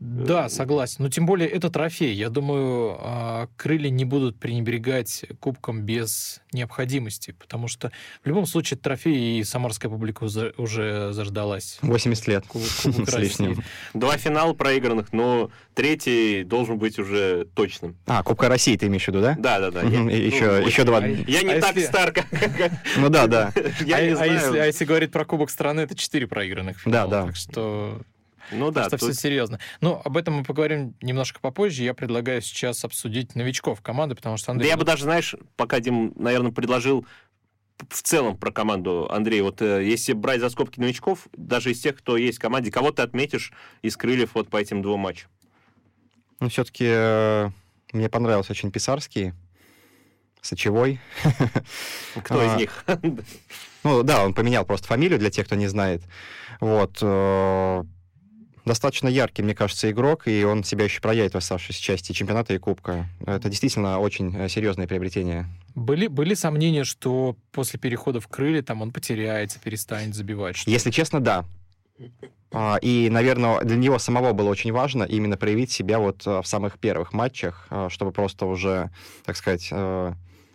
да, 0.00 0.48
согласен. 0.48 0.96
Но 1.00 1.08
тем 1.08 1.26
более 1.26 1.48
это 1.48 1.70
трофей. 1.70 2.14
Я 2.14 2.30
думаю, 2.30 2.96
а, 3.00 3.48
крылья 3.56 3.90
не 3.90 4.04
будут 4.04 4.38
пренебрегать 4.38 5.24
кубком 5.40 5.82
без 5.82 6.40
необходимости, 6.52 7.32
потому 7.32 7.66
что 7.66 7.90
в 8.22 8.28
любом 8.28 8.46
случае 8.46 8.78
трофей 8.78 9.40
и 9.40 9.44
самарская 9.44 9.90
публика 9.90 10.24
уже 10.56 11.12
заждалась. 11.12 11.78
80 11.82 12.28
лет 12.28 12.44
с 12.52 13.16
лишним. 13.16 13.62
Два 13.92 14.16
финала 14.18 14.52
проигранных, 14.52 15.12
но 15.12 15.50
третий 15.74 16.44
должен 16.44 16.78
быть 16.78 17.00
уже 17.00 17.48
точным. 17.54 17.96
А, 18.06 18.22
Кубка 18.22 18.48
России 18.48 18.76
ты 18.76 18.86
имеешь 18.86 19.04
в 19.04 19.08
виду, 19.08 19.20
да? 19.20 19.34
Да, 19.36 19.58
да, 19.58 19.70
да. 19.72 19.80
Еще, 19.82 20.62
еще 20.64 20.84
два. 20.84 21.04
Я 21.04 21.42
не 21.42 21.54
а 21.54 21.60
так 21.60 21.76
стар, 21.80 22.12
как... 22.12 22.26
Ну 22.96 23.08
да, 23.08 23.26
да. 23.26 23.52
А, 23.54 23.96
а 23.96 24.66
если 24.66 24.84
говорить 24.84 25.10
про 25.10 25.24
Кубок 25.24 25.50
страны, 25.50 25.80
это 25.80 25.96
четыре 25.96 26.28
проигранных 26.28 26.78
финала. 26.78 27.10
Да, 27.10 27.20
да. 27.20 27.26
Так 27.26 27.36
что 27.36 28.00
ну 28.52 28.70
да. 28.70 28.88
Что 28.88 28.98
тут... 28.98 29.10
все 29.10 29.20
серьезно. 29.20 29.58
Ну, 29.80 30.00
об 30.04 30.16
этом 30.16 30.34
мы 30.34 30.44
поговорим 30.44 30.94
немножко 31.00 31.40
попозже. 31.40 31.82
Я 31.82 31.94
предлагаю 31.94 32.42
сейчас 32.42 32.84
обсудить 32.84 33.34
новичков 33.34 33.80
команды, 33.80 34.14
потому 34.14 34.36
что 34.36 34.52
Андрей... 34.52 34.68
Да 34.68 34.70
я 34.70 34.76
бы 34.76 34.84
даже, 34.84 35.04
знаешь, 35.04 35.34
пока 35.56 35.80
Дим, 35.80 36.12
наверное, 36.16 36.52
предложил 36.52 37.06
в 37.88 38.02
целом 38.02 38.36
про 38.36 38.50
команду, 38.50 39.08
Андрей, 39.10 39.40
вот 39.40 39.62
э, 39.62 39.84
если 39.84 40.12
брать 40.12 40.40
за 40.40 40.50
скобки 40.50 40.80
новичков, 40.80 41.28
даже 41.32 41.70
из 41.70 41.80
тех, 41.80 41.96
кто 41.96 42.16
есть 42.16 42.38
в 42.38 42.40
команде, 42.40 42.72
кого 42.72 42.90
ты 42.90 43.02
отметишь 43.02 43.52
из 43.82 43.96
крыльев 43.96 44.30
вот 44.34 44.48
по 44.48 44.56
этим 44.56 44.82
двум 44.82 45.00
матчам? 45.00 45.30
Ну, 46.40 46.48
все-таки 46.48 46.86
э, 46.88 47.50
мне 47.92 48.08
понравился 48.08 48.52
очень 48.52 48.72
Писарский, 48.72 49.32
Сочевой. 50.40 51.00
Кто 52.24 52.44
из 52.44 52.52
а, 52.52 52.56
них? 52.56 52.84
Ну, 53.82 54.02
да, 54.02 54.24
он 54.24 54.34
поменял 54.34 54.64
просто 54.64 54.86
фамилию 54.86 55.18
для 55.18 55.30
тех, 55.30 55.46
кто 55.46 55.56
не 55.56 55.66
знает. 55.66 56.02
Вот. 56.60 56.98
Достаточно 58.68 59.08
яркий, 59.08 59.42
мне 59.42 59.54
кажется, 59.54 59.90
игрок, 59.90 60.28
и 60.28 60.44
он 60.44 60.62
себя 60.62 60.84
еще 60.84 61.00
проявит 61.00 61.32
в 61.32 61.38
оставшейся 61.38 61.82
части 61.82 62.12
чемпионата 62.12 62.52
и 62.52 62.58
кубка. 62.58 63.06
Это 63.24 63.48
действительно 63.48 63.98
очень 63.98 64.36
э, 64.36 64.50
серьезное 64.50 64.86
приобретение. 64.86 65.46
Были, 65.74 66.06
были 66.06 66.34
сомнения, 66.34 66.84
что 66.84 67.34
после 67.50 67.80
перехода 67.80 68.20
в 68.20 68.28
крылья 68.28 68.60
там 68.60 68.82
он 68.82 68.92
потеряется, 68.92 69.58
перестанет 69.58 70.14
забивать? 70.14 70.58
Что 70.58 70.70
Если 70.70 70.90
честно, 70.90 71.20
да. 71.20 71.46
А, 72.52 72.76
и, 72.82 73.08
наверное, 73.08 73.60
для 73.62 73.76
него 73.76 73.98
самого 73.98 74.34
было 74.34 74.50
очень 74.50 74.70
важно 74.70 75.04
именно 75.04 75.38
проявить 75.38 75.70
себя 75.70 75.98
вот 75.98 76.26
э, 76.26 76.42
в 76.42 76.46
самых 76.46 76.78
первых 76.78 77.14
матчах, 77.14 77.68
э, 77.70 77.88
чтобы 77.90 78.12
просто 78.12 78.44
уже, 78.44 78.90
так 79.24 79.36
сказать, 79.36 79.72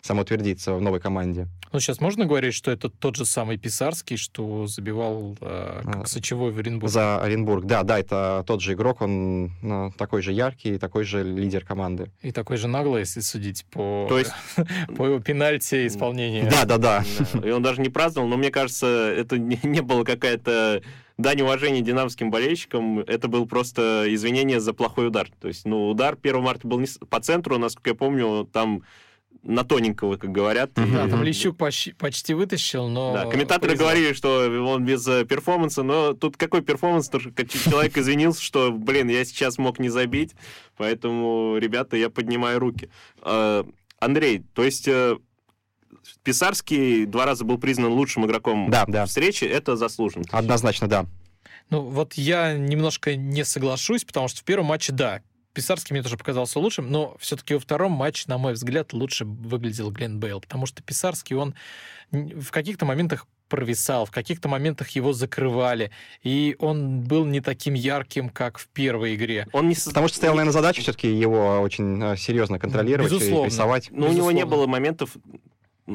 самоутвердиться 0.03 0.74
в 0.74 0.81
новой 0.81 1.00
команде. 1.00 1.48
Ну, 1.72 1.79
сейчас 1.79 2.01
можно 2.01 2.25
говорить, 2.25 2.53
что 2.53 2.72
это 2.72 2.89
тот 2.89 3.15
же 3.15 3.25
самый 3.25 3.57
Писарский, 3.57 4.17
что 4.17 4.67
забивал 4.67 5.36
э, 5.39 5.81
как 5.83 5.95
А, 6.03 6.05
сочевой 6.05 6.51
в 6.51 6.60
Оренбурге? 6.60 6.91
За 6.91 7.22
Оренбург. 7.22 7.65
Да, 7.65 7.83
да, 7.83 8.00
это 8.00 8.43
тот 8.45 8.62
же 8.62 8.74
игрок, 8.74 9.01
он 9.01 9.51
ну, 9.62 9.91
такой 9.98 10.22
же 10.22 10.33
яркий, 10.33 10.77
такой 10.77 11.05
же 11.05 11.24
лидер 11.24 11.63
команды. 11.65 12.12
И 12.22 12.31
такой 12.33 12.57
же 12.57 12.67
наглый, 12.67 13.00
если 13.01 13.22
судить 13.22 13.65
по, 13.72 14.05
То 14.10 14.19
есть- 14.19 14.33
по 14.98 15.05
его 15.07 15.19
пенальти 15.19 15.88
исполнению. 15.88 16.50
Да, 16.51 16.65
да, 16.65 16.77
да. 16.77 17.03
Да, 17.33 17.48
И 17.48 17.51
он 17.51 17.63
даже 17.63 17.81
не 17.81 17.89
праздновал, 17.89 18.27
но 18.27 18.36
мне 18.36 18.51
кажется, 18.51 18.88
это 18.88 19.38
не, 19.39 19.57
не 19.63 19.81
было 19.81 20.03
какая-то 20.03 20.81
дань 21.17 21.41
уважения 21.41 21.81
динамским 21.81 22.29
болельщикам, 22.29 23.00
это 23.00 23.29
был 23.29 23.45
просто 23.48 24.03
извинение 24.10 24.60
за 24.60 24.74
плохой 24.74 25.07
удар. 25.07 25.29
То 25.39 25.48
есть, 25.48 25.63
ну, 25.65 25.89
удар 25.89 26.17
1 26.22 26.41
марта 26.41 26.67
был 26.67 26.79
не 26.79 26.88
по 27.10 27.22
центру, 27.22 27.57
насколько 27.57 27.91
я 27.91 27.95
помню, 27.95 28.50
там 28.51 28.83
на 29.43 29.63
тоненького, 29.63 30.15
как 30.17 30.31
говорят. 30.31 30.71
Да, 30.75 31.07
там 31.07 31.21
И- 31.23 31.25
Лещук 31.27 31.57
почти, 31.57 31.91
почти 31.93 32.33
вытащил, 32.33 32.88
но... 32.88 33.13
Да, 33.13 33.25
комментаторы 33.25 33.71
повезло. 33.71 33.85
говорили, 33.88 34.13
что 34.13 34.50
он 34.65 34.85
без 34.85 35.05
э, 35.07 35.25
перформанса, 35.25 35.83
но 35.83 36.13
тут 36.13 36.38
какой 36.38 36.62
перформанс, 36.62 37.09
то, 37.09 37.19
что 37.19 37.29
как 37.31 37.50
человек 37.50 37.97
извинился, 37.97 38.41
что, 38.41 38.71
блин, 38.71 39.09
я 39.09 39.25
сейчас 39.25 39.57
мог 39.57 39.79
не 39.79 39.89
забить, 39.89 40.31
поэтому, 40.77 41.57
ребята, 41.57 41.97
я 41.97 42.09
поднимаю 42.09 42.59
руки. 42.59 42.89
Э, 43.21 43.63
Андрей, 44.00 44.43
то 44.53 44.63
есть 44.63 44.88
э, 44.88 45.17
Писарский 46.23 47.05
два 47.05 47.25
раза 47.25 47.43
был 47.45 47.57
признан 47.57 47.91
лучшим 47.91 48.25
игроком 48.25 48.69
Да, 48.69 48.85
да. 48.88 49.05
встречи, 49.05 49.45
это 49.45 49.75
заслуженно. 49.75 50.25
Однозначно, 50.31 50.88
да. 50.88 51.05
Ну, 51.69 51.81
вот 51.81 52.13
я 52.15 52.53
немножко 52.53 53.15
не 53.15 53.43
соглашусь, 53.45 54.03
потому 54.03 54.27
что 54.27 54.41
в 54.41 54.43
первом 54.43 54.67
матче, 54.67 54.91
да, 54.91 55.21
Писарский 55.53 55.93
мне 55.93 56.03
тоже 56.03 56.17
показался 56.17 56.60
лучшим, 56.60 56.91
но 56.91 57.15
все-таки 57.19 57.53
во 57.53 57.60
втором 57.60 57.91
матче, 57.91 58.25
на 58.27 58.38
мой 58.38 58.53
взгляд, 58.53 58.93
лучше 58.93 59.25
выглядел 59.25 59.91
Глен 59.91 60.19
Бейл, 60.19 60.41
потому 60.41 60.65
что 60.65 60.81
Писарский, 60.81 61.36
он 61.36 61.53
в 62.12 62.50
каких-то 62.51 62.86
моментах 62.86 63.27
провисал, 63.50 64.05
в 64.07 64.12
каких-то 64.12 64.50
моментах 64.50 64.89
его 64.89 65.13
закрывали, 65.13 65.91
и 66.24 66.55
он 66.57 67.01
был 67.01 67.25
не 67.25 67.39
таким 67.39 67.75
ярким, 67.75 68.29
как 68.29 68.57
в 68.57 68.67
первой 68.67 69.13
игре. 69.13 69.48
Он 69.51 69.69
не 69.69 69.75
Потому 69.75 70.07
что 70.07 70.17
стояла, 70.17 70.38
наверное, 70.38 70.53
задача 70.53 70.81
все-таки 70.81 71.07
его 71.13 71.60
очень 71.60 72.01
э, 72.01 72.17
серьезно 72.17 72.57
контролировать 72.57 73.12
Безусловно. 73.12 73.45
и 73.45 73.50
прессовать. 73.50 73.89
Но 73.91 74.07
у 74.07 74.12
него 74.12 74.31
не 74.31 74.39
безусловно. 74.39 74.45
было 74.48 74.67
моментов, 74.67 75.15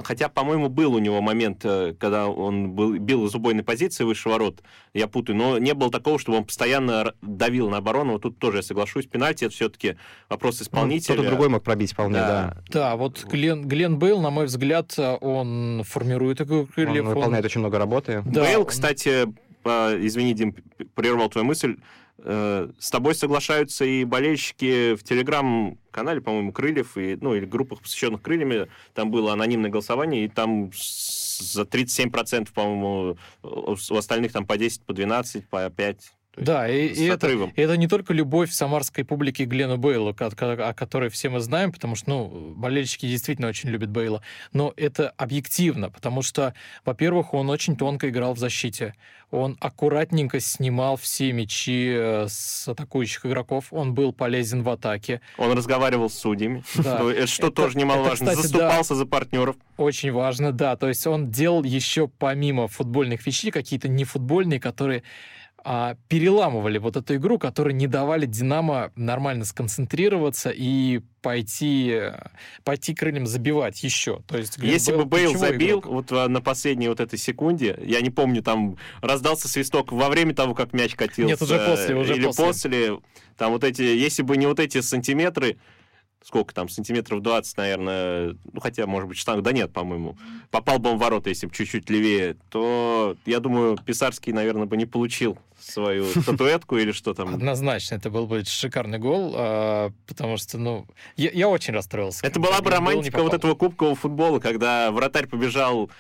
хотя, 0.05 0.29
по-моему, 0.29 0.69
был 0.69 0.95
у 0.95 0.99
него 0.99 1.21
момент, 1.23 1.65
э, 1.65 1.95
когда 1.99 2.29
он 2.29 2.71
был, 2.73 2.99
бил 2.99 3.27
из 3.27 3.35
убойной 3.35 3.63
позиции 3.65 4.05
выше 4.05 4.29
ворот, 4.29 4.63
я 4.95 5.07
путаю, 5.09 5.37
но 5.37 5.59
не 5.59 5.75
было 5.75 5.91
такого, 5.91 6.19
чтобы 6.19 6.39
он 6.39 6.45
постоянно 6.45 7.15
давил 7.23 7.71
на 7.71 7.79
оборону. 7.79 8.13
Вот 8.13 8.23
тут 8.23 8.39
тоже 8.39 8.59
я 8.59 8.63
соглашусь, 8.63 9.07
пенальти 9.07 9.45
это 9.45 9.55
все-таки 9.55 9.97
вопрос 10.29 10.59
Ну, 10.61 10.65
исполнителя. 10.65 11.15
Кто-то 11.15 11.29
другой 11.29 11.49
мог 11.49 11.63
пробить 11.63 11.93
вполне, 11.93 12.17
да. 12.17 12.57
Да, 12.71 12.97
вот 12.97 13.25
Глен, 13.25 13.67
Глен 13.67 13.99
Бейл, 13.99 14.21
на 14.21 14.31
мой 14.31 14.47
взгляд, 14.47 14.95
он 14.99 15.83
формирует 15.85 16.41
игру 16.41 16.61
Он 16.61 16.67
крыльев. 16.67 17.05
он- 17.07 17.15
выполняет 17.15 17.45
очень 17.45 17.61
много 17.61 17.79
работы. 17.79 18.23
Да, 18.27 18.45
Бейл, 18.45 18.61
он- 18.61 18.67
кстати, 18.67 19.27
э, 19.65 20.07
извини, 20.07 20.35
Дим, 20.35 20.55
прервал 20.95 21.29
твою 21.29 21.47
мысль, 21.47 21.77
э, 21.77 21.81
с 22.21 22.91
тобой 22.91 23.15
соглашаются 23.15 23.85
и 23.85 24.05
болельщики 24.05 24.97
в 24.97 25.05
телеграм-канале, 25.05 26.21
по-моему, 26.21 26.53
Крыльев, 26.53 26.97
и, 26.97 27.17
ну, 27.21 27.35
или 27.35 27.45
группах, 27.45 27.81
посвященных 27.81 28.23
Крыльями, 28.23 28.69
там 28.95 29.11
было 29.11 29.33
анонимное 29.33 29.71
голосование, 29.71 30.25
и 30.25 30.29
там 30.29 30.71
за 30.73 31.63
37%, 31.63 32.53
по-моему, 32.53 33.17
у 33.43 33.77
у 33.91 33.97
остальных 33.97 34.33
там 34.33 34.47
по 34.47 34.57
10, 34.57 34.85
по 34.85 34.93
12, 34.93 35.49
по 35.49 35.71
5. 35.71 36.13
Да, 36.41 36.69
и, 36.69 36.87
и 36.89 37.05
это, 37.07 37.29
и 37.29 37.61
это 37.61 37.77
не 37.77 37.89
только 37.89 38.13
любовь 38.13 38.51
самарской 38.53 39.05
публики 39.05 39.45
к 39.45 39.49
Глену 39.49 39.77
Бейлу, 39.77 40.15
ко- 40.15 40.31
ко- 40.31 40.69
о 40.69 40.75
которой 40.75 41.11
все 41.11 41.29
мы 41.29 41.41
знаем, 41.41 41.73
потому 41.73 41.95
что, 41.97 42.09
ну, 42.11 42.55
болельщики 42.57 43.07
действительно 43.07 43.49
очень 43.49 43.69
любят 43.71 43.91
Бейла, 43.91 44.23
но 44.53 44.73
это 44.77 45.11
объективно, 45.17 45.91
потому 45.91 46.23
что, 46.23 46.55
во-первых, 46.85 47.35
он 47.35 47.51
очень 47.51 47.77
тонко 47.77 48.09
играл 48.09 48.35
в 48.35 48.39
защите, 48.39 48.95
он 49.31 49.59
аккуратненько 49.61 50.41
снимал 50.41 50.97
все 50.97 51.33
мячи 51.33 51.93
э, 51.95 52.27
с 52.29 52.67
атакующих 52.67 53.27
игроков, 53.27 53.67
он 53.73 53.93
был 53.93 54.13
полезен 54.15 54.63
в 54.63 54.71
атаке. 54.71 55.21
Он 55.37 55.53
разговаривал 55.53 56.09
с 56.09 56.15
судьями, 56.15 56.63
Да. 56.77 56.99
Что 57.27 57.49
Это- 57.49 57.51
тоже 57.51 57.77
немаловажно, 57.77 58.25
это, 58.25 58.37
кстати, 58.37 58.53
заступался 58.53 58.95
за 58.95 59.05
партнеров. 59.05 59.57
Очень 59.77 60.13
важно, 60.13 60.53
да. 60.53 60.77
То 60.77 60.89
есть 60.89 61.07
он 61.07 61.31
делал 61.31 61.63
еще 61.63 62.09
помимо 62.09 62.69
футбольных 62.69 63.27
вещей 63.27 63.51
какие-то 63.51 63.89
нефутбольные, 63.89 64.61
которые 64.61 65.03
а, 65.65 65.97
переламывали 66.09 66.79
вот 66.79 66.97
эту 66.97 67.17
игру, 67.17 67.39
которые 67.39 67.75
не 67.75 67.87
давали 67.87 68.27
Динамо 68.27 68.93
нормально 68.97 69.45
сконцентрироваться 69.45 70.51
и 70.51 71.01
пойти, 71.21 72.13
пойти 72.65 72.95
крыльям 72.95 73.27
забивать 73.27 73.83
еще. 73.83 74.23
То 74.27 74.39
есть 74.39 74.57
Если 74.59 74.95
бы 74.95 75.05
Бейл 75.05 75.37
забил 75.37 75.81
игрок. 75.81 75.87
вот 75.87 76.13
а, 76.13 76.29
на 76.29 76.41
последней 76.41 76.89
вот 76.89 77.01
этой 77.01 77.19
секунде, 77.19 77.79
я 77.85 78.01
не 78.01 78.11
помню, 78.11 78.43
там 78.43 78.79
раздался 79.03 79.49
свисток 79.49 79.93
во 79.93 80.09
время 80.09 80.35
того, 80.35 80.55
как 80.55 80.73
мяч 80.73 80.95
катился. 80.95 81.23
Нет, 81.23 81.43
уже 81.43 81.59
после, 81.59 81.97
уже 81.97 82.17
или 82.17 82.31
после. 82.35 82.99
Там 83.37 83.53
вот 83.53 83.65
эти, 83.65 83.83
если 83.83 84.23
бы 84.23 84.37
не 84.37 84.47
вот 84.47 84.61
эти 84.61 84.81
сантиметры, 84.81 85.59
сколько 86.25 86.55
там, 86.55 86.69
сантиметров 86.69 87.23
20, 87.23 87.57
наверное, 87.57 88.37
ну 88.53 88.61
хотя, 88.61 88.87
может 88.87 89.09
быть, 89.09 89.19
16, 89.19 89.43
да 89.43 89.53
нет, 89.53 89.73
по-моему, 89.73 90.17
попал 90.51 90.79
бы 90.79 90.91
он 90.91 90.97
в 90.97 91.01
ворота, 91.01 91.31
если 91.31 91.47
бы 91.47 91.55
чуть-чуть 91.55 91.89
левее, 91.91 92.37
то, 92.51 93.17
я 93.25 93.41
думаю, 93.41 93.79
Писарский, 93.85 94.33
наверное, 94.33 94.67
бы 94.67 94.77
не 94.77 94.87
получил 94.87 95.39
свою 95.59 96.05
статуэтку 96.21 96.77
или 96.77 96.93
что 96.93 97.15
там. 97.15 97.35
Однозначно, 97.35 97.95
это 97.95 98.11
был 98.11 98.27
бы 98.27 98.45
шикарный 98.45 98.99
гол, 98.99 99.35
а, 99.37 99.91
потому 100.07 100.37
что, 100.37 100.59
ну, 100.59 100.87
я, 101.17 101.31
я 101.31 101.49
очень 101.49 101.75
расстроился. 101.75 102.27
Это 102.27 102.41
была 102.41 102.61
бы 102.61 102.71
романтика 102.71 103.23
вот 103.23 103.35
этого 103.35 103.55
кубкового 103.55 103.97
футбола, 103.97 104.41
когда 104.41 104.91
вратарь 104.91 105.27
побежал. 105.27 105.91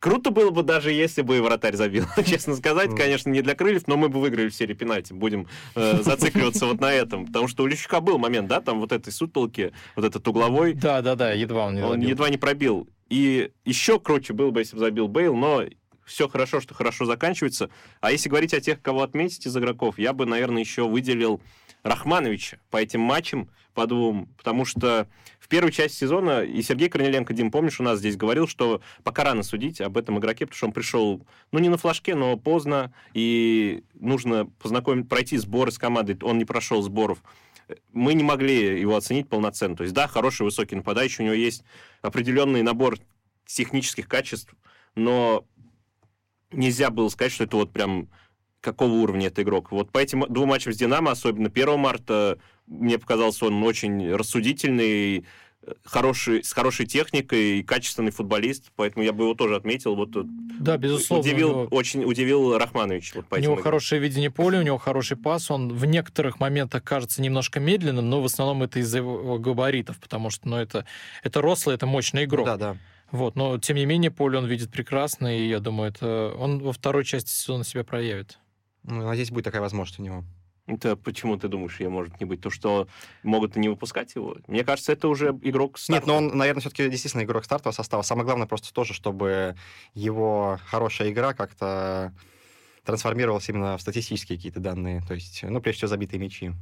Круто 0.00 0.30
было 0.30 0.50
бы 0.50 0.62
даже, 0.62 0.92
если 0.92 1.22
бы 1.22 1.40
вратарь 1.42 1.74
забил. 1.74 2.04
Честно 2.26 2.54
сказать, 2.54 2.94
конечно, 2.94 3.30
не 3.30 3.42
для 3.42 3.54
крыльев, 3.54 3.86
но 3.88 3.96
мы 3.96 4.08
бы 4.08 4.20
выиграли 4.20 4.48
в 4.48 4.54
серии 4.54 4.74
пенальти. 4.74 5.12
Будем 5.12 5.48
э, 5.74 5.98
зацикливаться 6.02 6.66
вот 6.66 6.80
на 6.80 6.92
этом. 6.92 7.26
Потому 7.26 7.48
что 7.48 7.64
у 7.64 7.66
Лещука 7.66 8.00
был 8.00 8.18
момент, 8.18 8.48
да, 8.48 8.60
там 8.60 8.78
вот 8.80 8.92
этой 8.92 9.12
сутолки, 9.12 9.72
вот 9.96 10.04
этот 10.04 10.26
угловой, 10.28 10.74
Да, 10.74 11.02
да, 11.02 11.16
да, 11.16 11.32
едва 11.32 11.66
он 11.66 11.74
не 11.74 11.82
он 11.82 11.92
забил. 11.92 12.08
едва 12.08 12.30
не 12.30 12.36
пробил. 12.36 12.88
И 13.08 13.50
еще 13.64 13.98
круче 13.98 14.34
было 14.34 14.50
бы, 14.50 14.60
если 14.60 14.76
бы 14.76 14.80
забил 14.80 15.08
Бейл, 15.08 15.34
но 15.34 15.64
все 16.04 16.28
хорошо, 16.28 16.60
что 16.60 16.74
хорошо 16.74 17.04
заканчивается. 17.04 17.68
А 18.00 18.12
если 18.12 18.28
говорить 18.28 18.54
о 18.54 18.60
тех, 18.60 18.80
кого 18.80 19.02
отметить 19.02 19.46
из 19.46 19.56
игроков, 19.56 19.98
я 19.98 20.12
бы, 20.12 20.26
наверное, 20.26 20.62
еще 20.62 20.88
выделил 20.88 21.40
Рахмановича 21.82 22.58
по 22.70 22.76
этим 22.76 23.00
матчам, 23.00 23.48
по 23.74 23.86
двум, 23.86 24.28
потому 24.36 24.64
что 24.64 25.08
в 25.38 25.48
первой 25.48 25.70
части 25.70 25.96
сезона 25.96 26.42
и 26.42 26.60
Сергей 26.62 26.88
Корнеленко, 26.88 27.32
Дим, 27.32 27.50
помнишь, 27.50 27.78
у 27.80 27.84
нас 27.84 28.00
здесь 28.00 28.16
говорил, 28.16 28.48
что 28.48 28.80
пока 29.04 29.24
рано 29.24 29.42
судить 29.42 29.80
об 29.80 29.96
этом 29.96 30.18
игроке, 30.18 30.46
потому 30.46 30.56
что 30.56 30.66
он 30.66 30.72
пришел, 30.72 31.26
ну, 31.52 31.58
не 31.58 31.68
на 31.68 31.78
флажке, 31.78 32.14
но 32.14 32.36
поздно, 32.36 32.92
и 33.14 33.84
нужно 33.94 34.46
познакомить, 34.60 35.08
пройти 35.08 35.36
сборы 35.36 35.70
с 35.70 35.78
командой, 35.78 36.18
он 36.22 36.38
не 36.38 36.44
прошел 36.44 36.82
сборов. 36.82 37.22
Мы 37.92 38.14
не 38.14 38.24
могли 38.24 38.80
его 38.80 38.96
оценить 38.96 39.28
полноценно. 39.28 39.76
То 39.76 39.84
есть, 39.84 39.94
да, 39.94 40.08
хороший 40.08 40.42
высокий 40.42 40.74
нападающий, 40.74 41.22
у 41.22 41.26
него 41.26 41.36
есть 41.36 41.62
определенный 42.02 42.62
набор 42.62 42.98
технических 43.46 44.08
качеств, 44.08 44.54
но 44.94 45.44
нельзя 46.50 46.90
было 46.90 47.08
сказать, 47.08 47.32
что 47.32 47.44
это 47.44 47.56
вот 47.56 47.72
прям 47.72 48.08
какого 48.60 48.92
уровня 48.92 49.28
это 49.28 49.42
игрок. 49.42 49.70
Вот 49.72 49.90
по 49.90 49.98
этим 49.98 50.24
двум 50.28 50.48
матчам 50.48 50.72
с 50.72 50.76
Динамо, 50.76 51.12
особенно 51.12 51.48
1 51.48 51.78
марта, 51.78 52.38
мне 52.66 52.98
показался 52.98 53.46
он 53.46 53.62
очень 53.62 54.12
рассудительный, 54.14 55.24
хороший, 55.84 56.42
с 56.42 56.52
хорошей 56.52 56.86
техникой 56.86 57.58
и 57.58 57.62
качественный 57.62 58.10
футболист, 58.10 58.72
поэтому 58.76 59.04
я 59.04 59.12
бы 59.12 59.24
его 59.24 59.34
тоже 59.34 59.56
отметил. 59.56 59.94
Вот 59.96 60.12
тут 60.12 60.26
Да, 60.60 60.76
безусловно. 60.76 61.28
удивил, 61.28 61.48
него- 61.50 61.64
очень 61.70 62.04
удивил 62.04 62.56
Рахманович. 62.56 63.14
Вот 63.14 63.26
по 63.26 63.36
У 63.36 63.38
него 63.38 63.52
играм. 63.54 63.62
хорошее 63.64 64.00
видение 64.00 64.30
поля, 64.30 64.58
у 64.60 64.62
него 64.62 64.78
хороший 64.78 65.16
пас. 65.16 65.50
Он 65.50 65.72
в 65.72 65.84
некоторых 65.84 66.40
моментах 66.40 66.82
кажется 66.84 67.22
немножко 67.22 67.60
медленным, 67.60 68.08
но 68.08 68.20
в 68.22 68.24
основном 68.24 68.62
это 68.62 68.80
из-за 68.80 68.98
его 68.98 69.38
габаритов, 69.38 69.98
потому 69.98 70.30
что 70.30 70.48
ну, 70.48 70.56
это, 70.56 70.84
это 71.22 71.40
рослый, 71.42 71.74
это 71.74 71.86
мощный 71.86 72.24
игрок. 72.24 72.46
Да, 72.46 72.56
да. 72.56 72.76
Вот, 73.10 73.36
но 73.36 73.58
тем 73.58 73.76
не 73.76 73.86
менее 73.86 74.10
поле 74.10 74.36
он 74.36 74.46
видит 74.46 74.70
прекрасно, 74.70 75.34
и 75.38 75.48
я 75.48 75.60
думаю, 75.60 75.90
это 75.90 76.34
он 76.38 76.58
во 76.60 76.72
второй 76.72 77.04
части 77.06 77.30
сезона 77.30 77.64
себя 77.64 77.82
проявит. 77.84 78.38
Ну, 78.88 79.06
надеюсь, 79.06 79.30
будет 79.30 79.44
такая 79.44 79.60
возможность 79.60 80.00
у 80.00 80.02
него. 80.02 80.24
Это 80.66 80.96
почему 80.96 81.36
ты 81.38 81.48
думаешь, 81.48 81.78
ее 81.80 81.88
может 81.88 82.20
не 82.20 82.26
быть? 82.26 82.40
То, 82.40 82.50
что 82.50 82.88
могут 83.22 83.56
не 83.56 83.68
выпускать 83.68 84.14
его? 84.14 84.36
Мне 84.46 84.64
кажется, 84.64 84.92
это 84.92 85.08
уже 85.08 85.28
игрок 85.42 85.76
Нет, 85.76 85.80
старта. 85.80 86.06
но 86.06 86.16
он, 86.16 86.36
наверное, 86.36 86.60
все-таки 86.60 86.88
действительно 86.88 87.22
игрок 87.22 87.44
стартового 87.44 87.74
состава. 87.74 88.02
Самое 88.02 88.24
главное 88.24 88.46
просто 88.46 88.72
тоже, 88.72 88.92
чтобы 88.92 89.56
его 89.94 90.58
хорошая 90.66 91.10
игра 91.10 91.32
как-то 91.32 92.14
трансформировалась 92.84 93.48
именно 93.48 93.76
в 93.76 93.82
статистические 93.82 94.36
какие-то 94.36 94.60
данные. 94.60 95.02
То 95.06 95.14
есть, 95.14 95.42
ну, 95.42 95.60
прежде 95.60 95.78
всего, 95.78 95.88
забитые 95.88 96.20
мячи. 96.20 96.52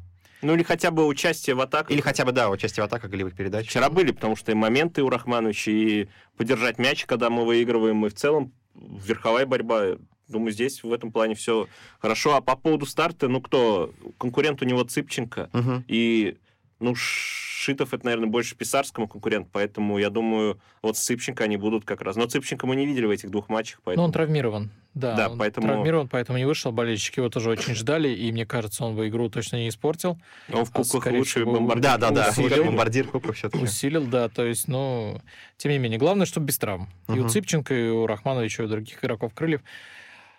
Ну 0.42 0.54
или 0.54 0.62
хотя 0.62 0.90
бы 0.90 1.06
участие 1.06 1.56
в 1.56 1.60
атаках. 1.60 1.90
Или 1.90 2.00
хотя 2.00 2.24
бы, 2.24 2.32
да, 2.32 2.50
участие 2.50 2.82
в 2.82 2.86
атаках, 2.86 3.10
голевых 3.10 3.34
передач. 3.34 3.68
Вчера 3.68 3.88
были, 3.88 4.12
потому 4.12 4.36
что 4.36 4.52
и 4.52 4.54
моменты 4.54 5.02
у 5.02 5.10
Рахмановича, 5.10 5.70
и 5.70 6.08
подержать 6.36 6.78
мяч, 6.78 7.06
когда 7.06 7.30
мы 7.30 7.44
выигрываем, 7.44 8.04
и 8.04 8.08
в 8.08 8.14
целом 8.14 8.52
верховая 8.74 9.46
борьба. 9.46 9.96
Думаю, 10.28 10.52
здесь 10.52 10.82
в 10.82 10.92
этом 10.92 11.12
плане 11.12 11.34
все 11.34 11.68
хорошо. 12.00 12.34
А 12.34 12.40
по 12.40 12.56
поводу 12.56 12.86
старта, 12.86 13.28
ну 13.28 13.40
кто? 13.40 13.92
Конкурент 14.18 14.60
у 14.62 14.64
него 14.64 14.82
Цыпченко. 14.82 15.50
Мгм. 15.52 15.84
И 15.88 16.36
ну, 16.80 16.94
Шитов 16.94 17.94
это, 17.94 18.04
наверное, 18.04 18.28
больше 18.28 18.54
Писарскому 18.54 19.08
конкурент, 19.08 19.48
поэтому 19.50 19.98
я 19.98 20.10
думаю, 20.10 20.60
вот 20.82 20.96
Цыпченко 20.98 21.42
они 21.44 21.56
будут 21.56 21.84
как 21.84 22.02
раз. 22.02 22.16
Но 22.16 22.26
Цыпченко 22.26 22.66
мы 22.66 22.76
не 22.76 22.84
видели 22.86 23.06
в 23.06 23.10
этих 23.10 23.30
двух 23.30 23.48
матчах, 23.48 23.80
поэтому... 23.82 24.02
Ну, 24.02 24.06
он 24.08 24.12
травмирован, 24.12 24.70
да. 24.92 25.14
Да, 25.16 25.30
он 25.30 25.38
поэтому- 25.38 25.68
Травмирован, 25.68 26.08
поэтому 26.08 26.36
не 26.38 26.44
вышел. 26.44 26.72
Болельщики 26.72 27.18
его 27.18 27.30
тоже 27.30 27.48
очень 27.50 27.74
ждали, 27.74 28.10
и 28.10 28.30
мне 28.30 28.44
кажется, 28.44 28.84
он 28.84 28.94
бы 28.94 29.08
игру 29.08 29.30
точно 29.30 29.56
не 29.56 29.70
испортил. 29.70 30.18
Он 30.52 30.66
в 30.66 30.70
А, 30.70 30.72
кубках 30.72 31.00
скорее 31.00 31.18
лучший 31.18 31.42
всего, 31.42 31.52
бомбардир. 31.54 31.82
Да, 31.82 31.96
да, 31.96 32.10
да. 32.10 32.28
Усилил. 32.30 32.64
Бомбардир 32.66 33.08
Кубка 33.08 33.32
все-таки. 33.32 33.64
Усилил, 33.64 34.06
да, 34.06 34.28
то 34.28 34.44
есть, 34.44 34.68
ну, 34.68 35.22
тем 35.56 35.72
не 35.72 35.78
менее, 35.78 35.98
главное, 35.98 36.26
чтобы 36.26 36.46
без 36.46 36.58
травм. 36.58 36.88
И 37.08 37.18
у. 37.18 37.26
Цыпченко, 37.28 37.74
и 37.74 37.88
у 37.88 38.06
Рахмановича, 38.06 38.64
и 38.64 38.66
у 38.66 38.68
других 38.68 39.02
игроков 39.02 39.32
крыльев. 39.34 39.62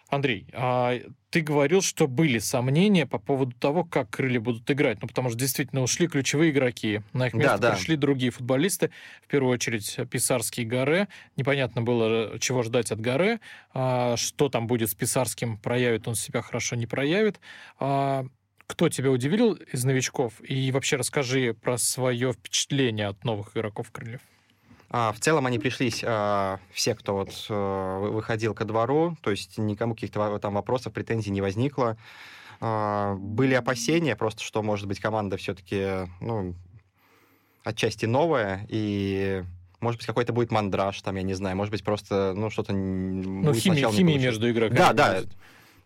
Андрей, 0.10 0.48
а 0.54 1.00
ты 1.30 1.42
говорил, 1.42 1.82
что 1.82 2.08
были 2.08 2.40
сомнения 2.40 3.06
по 3.06 3.20
поводу 3.20 3.52
того, 3.52 3.84
как 3.84 4.10
крылья 4.10 4.40
будут 4.40 4.70
играть. 4.72 5.02
Ну, 5.02 5.08
потому 5.08 5.30
что 5.30 5.38
действительно 5.38 5.82
ушли 5.82 6.08
ключевые 6.08 6.52
игроки. 6.52 7.02
На 7.14 7.28
их 7.28 7.34
Да, 7.34 7.38
место 7.40 7.58
да. 7.58 7.72
пришли 7.74 7.98
другие 7.98 8.32
футболисты. 8.32 8.92
В 9.24 9.28
первую 9.28 9.54
очередь 9.54 9.98
Писарский 10.10 10.64
и 10.64 10.66
Гаре. 10.66 11.10
Непонятно 11.36 11.82
было, 11.82 12.40
чего 12.40 12.64
ждать 12.64 12.92
от 12.92 13.02
Гаре. 13.02 13.40
А, 13.74 14.16
что 14.16 14.48
там 14.50 14.68
будет 14.68 14.90
с 14.90 14.96
Писарским, 14.96 15.58
проявит 15.58 16.08
он 16.08 16.16
себя 16.16 16.42
хорошо, 16.42 16.78
не 16.78 16.88
проявит. 16.88 17.40
А, 17.80 18.26
кто 18.66 18.90
тебя 18.90 19.12
удивил 19.12 19.54
из 19.54 19.84
новичков? 19.84 20.34
И 20.42 20.72
вообще 20.72 20.96
расскажи 20.96 21.54
про 21.54 21.78
свое 21.78 22.34
впечатление 22.34 23.08
от 23.08 23.24
новых 23.26 23.56
игроков 23.56 23.92
крыльев. 23.92 24.22
А, 24.90 25.12
в 25.12 25.20
целом 25.20 25.46
они 25.46 25.60
пришлись 25.60 26.02
а, 26.06 26.60
все, 26.72 26.96
кто 26.96 27.16
вот 27.16 27.46
а, 27.50 28.00
вы- 28.00 28.12
выходил 28.12 28.54
ко 28.54 28.64
двору, 28.66 29.18
то 29.22 29.32
есть 29.32 29.58
никому 29.58 29.96
каких-то 29.96 30.40
там 30.40 30.54
вопросов, 30.54 30.94
претензий 30.94 31.32
не 31.32 31.42
возникло. 31.42 31.98
А, 32.62 33.16
были 33.16 33.54
опасения 33.54 34.16
просто, 34.16 34.44
что, 34.44 34.64
может 34.64 34.88
быть, 34.88 35.00
команда 35.00 35.38
все-таки, 35.38 36.08
ну, 36.22 36.56
отчасти 37.64 38.06
новая, 38.06 38.66
и, 38.70 39.44
может 39.82 40.00
быть, 40.00 40.08
какой-то 40.08 40.32
будет 40.32 40.52
мандраж, 40.52 41.02
там, 41.02 41.18
я 41.18 41.24
не 41.24 41.34
знаю, 41.34 41.58
может 41.58 41.72
быть, 41.72 41.84
просто, 41.84 42.34
ну, 42.34 42.50
что-то 42.50 42.72
Ну, 42.74 43.54
химия, 43.54 43.90
химия 43.90 44.18
между 44.20 44.50
игроками. 44.50 44.78
Да, 44.78 44.94
да. 44.94 45.22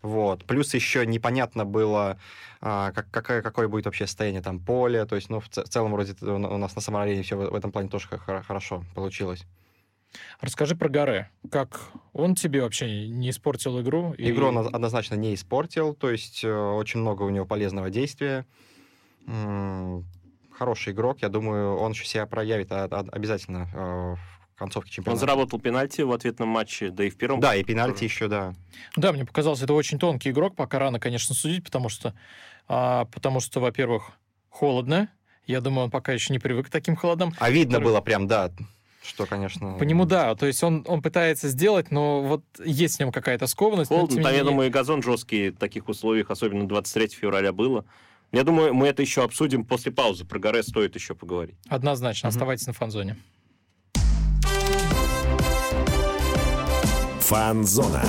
Вот. 0.02 0.44
Плюс 0.44 0.74
еще 0.74 1.06
непонятно 1.06 1.64
было, 1.64 2.18
а, 2.60 2.90
как, 2.92 3.10
какое, 3.10 3.40
какое 3.42 3.68
будет 3.68 3.84
вообще 3.86 4.06
состояние 4.06 4.42
там 4.42 4.58
поля. 4.58 5.06
То 5.06 5.14
есть, 5.16 5.30
ну, 5.30 5.38
в, 5.40 5.48
ц- 5.48 5.62
в 5.64 5.68
целом, 5.68 5.92
вроде 5.92 6.14
у 6.24 6.56
нас 6.58 6.74
на 6.74 6.82
самоарене 6.82 7.22
все 7.22 7.36
в, 7.36 7.50
в 7.50 7.54
этом 7.54 7.70
плане 7.72 7.88
тоже 7.88 8.08
хо- 8.08 8.42
хорошо 8.42 8.84
получилось. 8.94 9.44
Расскажи 10.40 10.74
про 10.76 10.88
Гаре. 10.88 11.30
Как 11.50 11.80
он 12.12 12.34
тебе 12.34 12.62
вообще 12.62 13.08
не 13.08 13.30
испортил 13.30 13.80
игру? 13.80 14.12
И- 14.14 14.28
Игру 14.30 14.48
он 14.48 14.58
од- 14.58 14.74
однозначно 14.74 15.14
не 15.14 15.34
испортил, 15.34 15.94
то 15.94 16.10
есть 16.10 16.44
э, 16.44 16.52
очень 16.52 17.00
много 17.00 17.22
у 17.22 17.30
него 17.30 17.46
полезного 17.46 17.88
действия. 17.90 18.44
М, 19.26 20.04
Хороший 20.58 20.92
игрок, 20.92 21.22
я 21.22 21.28
думаю, 21.28 21.76
он 21.76 21.92
еще 21.92 22.04
себя 22.04 22.26
проявит 22.26 22.70
а- 22.72 22.84
а- 22.84 23.06
обязательно 23.10 23.68
э, 23.72 24.16
концовке 24.62 24.88
Он 24.90 24.92
чемпионата. 24.94 25.20
заработал 25.20 25.58
пенальти 25.60 26.02
в 26.02 26.12
ответном 26.12 26.48
матче, 26.48 26.90
да 26.90 27.04
и 27.04 27.10
в 27.10 27.16
первом. 27.16 27.40
Да, 27.40 27.54
и 27.56 27.64
пенальти 27.64 28.04
еще, 28.04 28.28
да. 28.28 28.54
Да, 28.96 29.12
мне 29.12 29.24
показалось, 29.24 29.60
это 29.62 29.74
очень 29.74 29.98
тонкий 29.98 30.30
игрок. 30.30 30.54
Пока 30.54 30.78
рано, 30.78 31.00
конечно, 31.00 31.34
судить, 31.34 31.64
потому 31.64 31.88
что, 31.88 32.14
а, 32.68 33.06
потому 33.06 33.40
что, 33.40 33.60
во-первых, 33.60 34.12
холодно. 34.48 35.08
Я 35.46 35.60
думаю, 35.60 35.86
он 35.86 35.90
пока 35.90 36.12
еще 36.12 36.32
не 36.32 36.38
привык 36.38 36.66
к 36.68 36.70
таким 36.70 36.94
холодам. 36.94 37.34
А 37.38 37.50
видно 37.50 37.80
было 37.80 38.00
прям, 38.00 38.28
да, 38.28 38.52
что, 39.02 39.26
конечно... 39.26 39.72
По 39.78 39.82
нему, 39.82 40.04
да, 40.04 40.34
то 40.36 40.46
есть 40.46 40.62
он, 40.62 40.84
он 40.86 41.02
пытается 41.02 41.48
сделать, 41.48 41.90
но 41.90 42.22
вот 42.22 42.44
есть 42.64 42.96
в 42.96 43.00
нем 43.00 43.10
какая-то 43.10 43.48
скованность. 43.48 43.90
но 43.90 43.96
Холодно, 43.96 44.16
не 44.18 44.22
там, 44.22 44.34
я 44.34 44.44
думаю, 44.44 44.68
и 44.68 44.70
газон 44.70 45.02
жесткий 45.02 45.50
в 45.50 45.56
таких 45.56 45.88
условиях, 45.88 46.30
особенно 46.30 46.68
23 46.68 47.08
февраля 47.08 47.52
было. 47.52 47.84
Я 48.30 48.44
думаю, 48.44 48.72
мы 48.72 48.86
это 48.86 49.02
еще 49.02 49.24
обсудим 49.24 49.64
после 49.64 49.90
паузы. 49.92 50.24
Про 50.24 50.38
Горе 50.38 50.62
стоит 50.62 50.94
еще 50.94 51.14
поговорить. 51.16 51.56
Однозначно, 51.68 52.28
Мгм. 52.28 52.36
оставайтесь 52.36 52.66
на 52.68 52.72
фан-зоне. 52.72 53.16
Фанзона. 57.32 58.02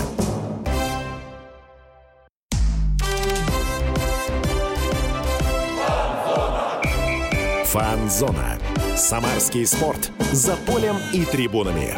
Фанзона. 7.63 8.59
Самарский 8.97 9.65
спорт. 9.65 10.11
За 10.33 10.57
полем 10.57 10.97
и 11.13 11.23
трибунами. 11.23 11.95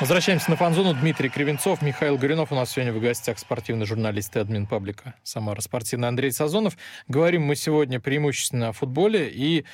Возвращаемся 0.00 0.50
на 0.50 0.58
фан-зону. 0.58 0.92
Дмитрий 0.92 1.30
Кривенцов, 1.30 1.80
Михаил 1.80 2.18
Горюнов. 2.18 2.52
У 2.52 2.54
нас 2.54 2.72
сегодня 2.72 2.92
в 2.92 3.00
гостях 3.00 3.38
спортивный 3.38 3.86
журналист 3.86 4.36
и 4.36 4.40
админ 4.40 4.66
паблика 4.66 5.14
«Самара 5.22 5.62
спортивный» 5.62 6.08
Андрей 6.08 6.30
Сазонов. 6.30 6.76
Говорим 7.08 7.44
мы 7.44 7.56
сегодня 7.56 8.00
преимущественно 8.00 8.68
о 8.68 8.72
футболе 8.72 9.30
и 9.32 9.64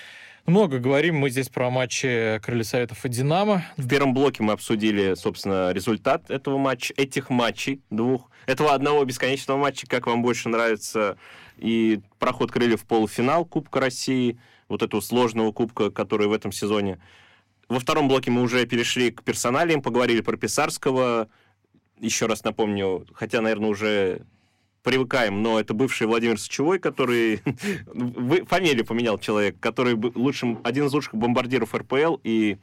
много 0.47 0.79
говорим 0.79 1.17
мы 1.17 1.31
здесь 1.31 1.49
про 1.49 1.71
матчи 1.71 2.39
Крылья 2.43 2.65
Советов 2.65 3.05
и 3.05 3.09
«Динамо». 3.09 3.65
В 3.77 3.89
первом 3.89 4.15
блоке 4.15 4.43
мы 4.43 4.53
обсудили, 4.53 5.15
собственно, 5.15 5.73
результат 5.73 6.31
этого 6.31 6.59
матча, 6.59 6.93
этих 6.97 7.31
матчей 7.31 7.81
двух. 7.91 8.31
Этого 8.47 8.75
одного 8.75 9.05
бесконечного 9.05 9.59
матча, 9.59 9.87
как 9.87 10.07
вам 10.07 10.23
больше 10.23 10.49
нравится, 10.49 11.17
и 11.59 12.01
проход 12.19 12.51
крыльев 12.51 12.83
в 12.83 12.87
полуфинал 12.87 13.45
Кубка 13.45 13.81
России, 13.81 14.39
вот 14.69 14.83
этого 14.83 15.01
сложного 15.01 15.53
кубка, 15.53 15.91
который 15.91 16.27
в 16.27 16.33
этом 16.33 16.51
сезоне. 16.51 16.99
Во 17.69 17.79
втором 17.79 18.09
блоке 18.09 18.31
мы 18.31 18.43
уже 18.43 18.67
перешли 18.67 19.11
к 19.11 19.23
персоналиям, 19.23 19.83
поговорили 19.83 20.21
про 20.21 20.37
Писарского. 20.37 21.29
Еще 21.99 22.27
раз 22.27 22.43
напомню, 22.45 23.07
хотя, 23.15 23.41
наверное, 23.41 23.71
уже 23.71 24.23
привыкаем, 24.83 25.43
но 25.43 25.61
это 25.61 25.75
бывший 25.75 26.07
Владимир 26.07 26.39
Сычевой, 26.39 26.79
который... 26.79 27.41
Вы- 27.87 28.45
Фамилию 28.45 28.85
поменял 28.85 29.19
человек, 29.19 29.57
который 29.61 29.95
лучшим, 29.95 30.61
один 30.65 30.87
из 30.87 30.93
лучших 30.93 31.15
бомбардиров 31.15 31.75
РПЛ 31.75 32.17
и 32.25 32.59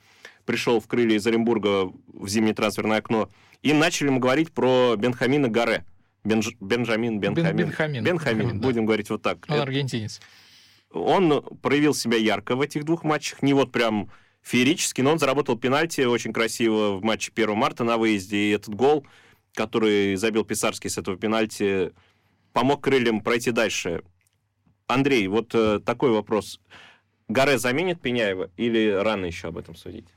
пришел 0.45 0.79
в 0.79 0.87
крылья 0.87 1.17
из 1.17 1.25
Оренбурга 1.27 1.91
в 2.13 2.27
зимнее 2.27 2.53
трансферное 2.53 2.97
окно. 2.97 3.29
И 3.61 3.73
начали 3.73 4.09
мы 4.09 4.19
говорить 4.19 4.51
про 4.51 4.95
Бенхамина 4.97 5.47
Гаре. 5.47 5.85
Бенж- 6.25 6.55
Бенджамин, 6.59 7.19
Бенхамин. 7.19 7.55
Бенхамин. 7.55 8.03
Бенхамин, 8.03 8.03
Бенхамин, 8.03 8.59
да. 8.59 8.67
будем 8.67 8.85
говорить 8.85 9.09
вот 9.09 9.21
так. 9.21 9.45
Он 9.47 9.55
Это- 9.55 9.63
аргентинец. 9.63 10.19
он 10.91 11.43
проявил 11.61 11.93
себя 11.93 12.17
ярко 12.17 12.55
в 12.55 12.61
этих 12.61 12.83
двух 12.83 13.03
матчах, 13.03 13.41
не 13.41 13.53
вот 13.53 13.71
прям 13.71 14.09
феерически, 14.41 15.01
но 15.01 15.11
он 15.11 15.19
заработал 15.19 15.57
пенальти 15.57 16.01
очень 16.01 16.33
красиво 16.33 16.95
в 16.97 17.03
матче 17.03 17.31
1 17.33 17.55
марта 17.55 17.83
на 17.83 17.97
выезде, 17.97 18.37
и 18.37 18.49
этот 18.51 18.73
гол, 18.73 19.05
который 19.53 20.15
забил 20.15 20.43
Писарский 20.45 20.89
с 20.89 20.97
этого 20.97 21.17
пенальти, 21.17 21.91
помог 22.53 22.83
крыльям 22.83 23.21
пройти 23.21 23.51
дальше. 23.51 24.03
Андрей, 24.87 25.27
вот 25.27 25.53
э, 25.53 25.79
такой 25.79 26.11
вопрос. 26.11 26.59
Гаре 27.27 27.59
заменит 27.59 28.01
Пеняева 28.01 28.49
или 28.57 28.89
рано 28.89 29.25
еще 29.25 29.49
об 29.49 29.57
этом 29.57 29.75
судить? 29.75 30.07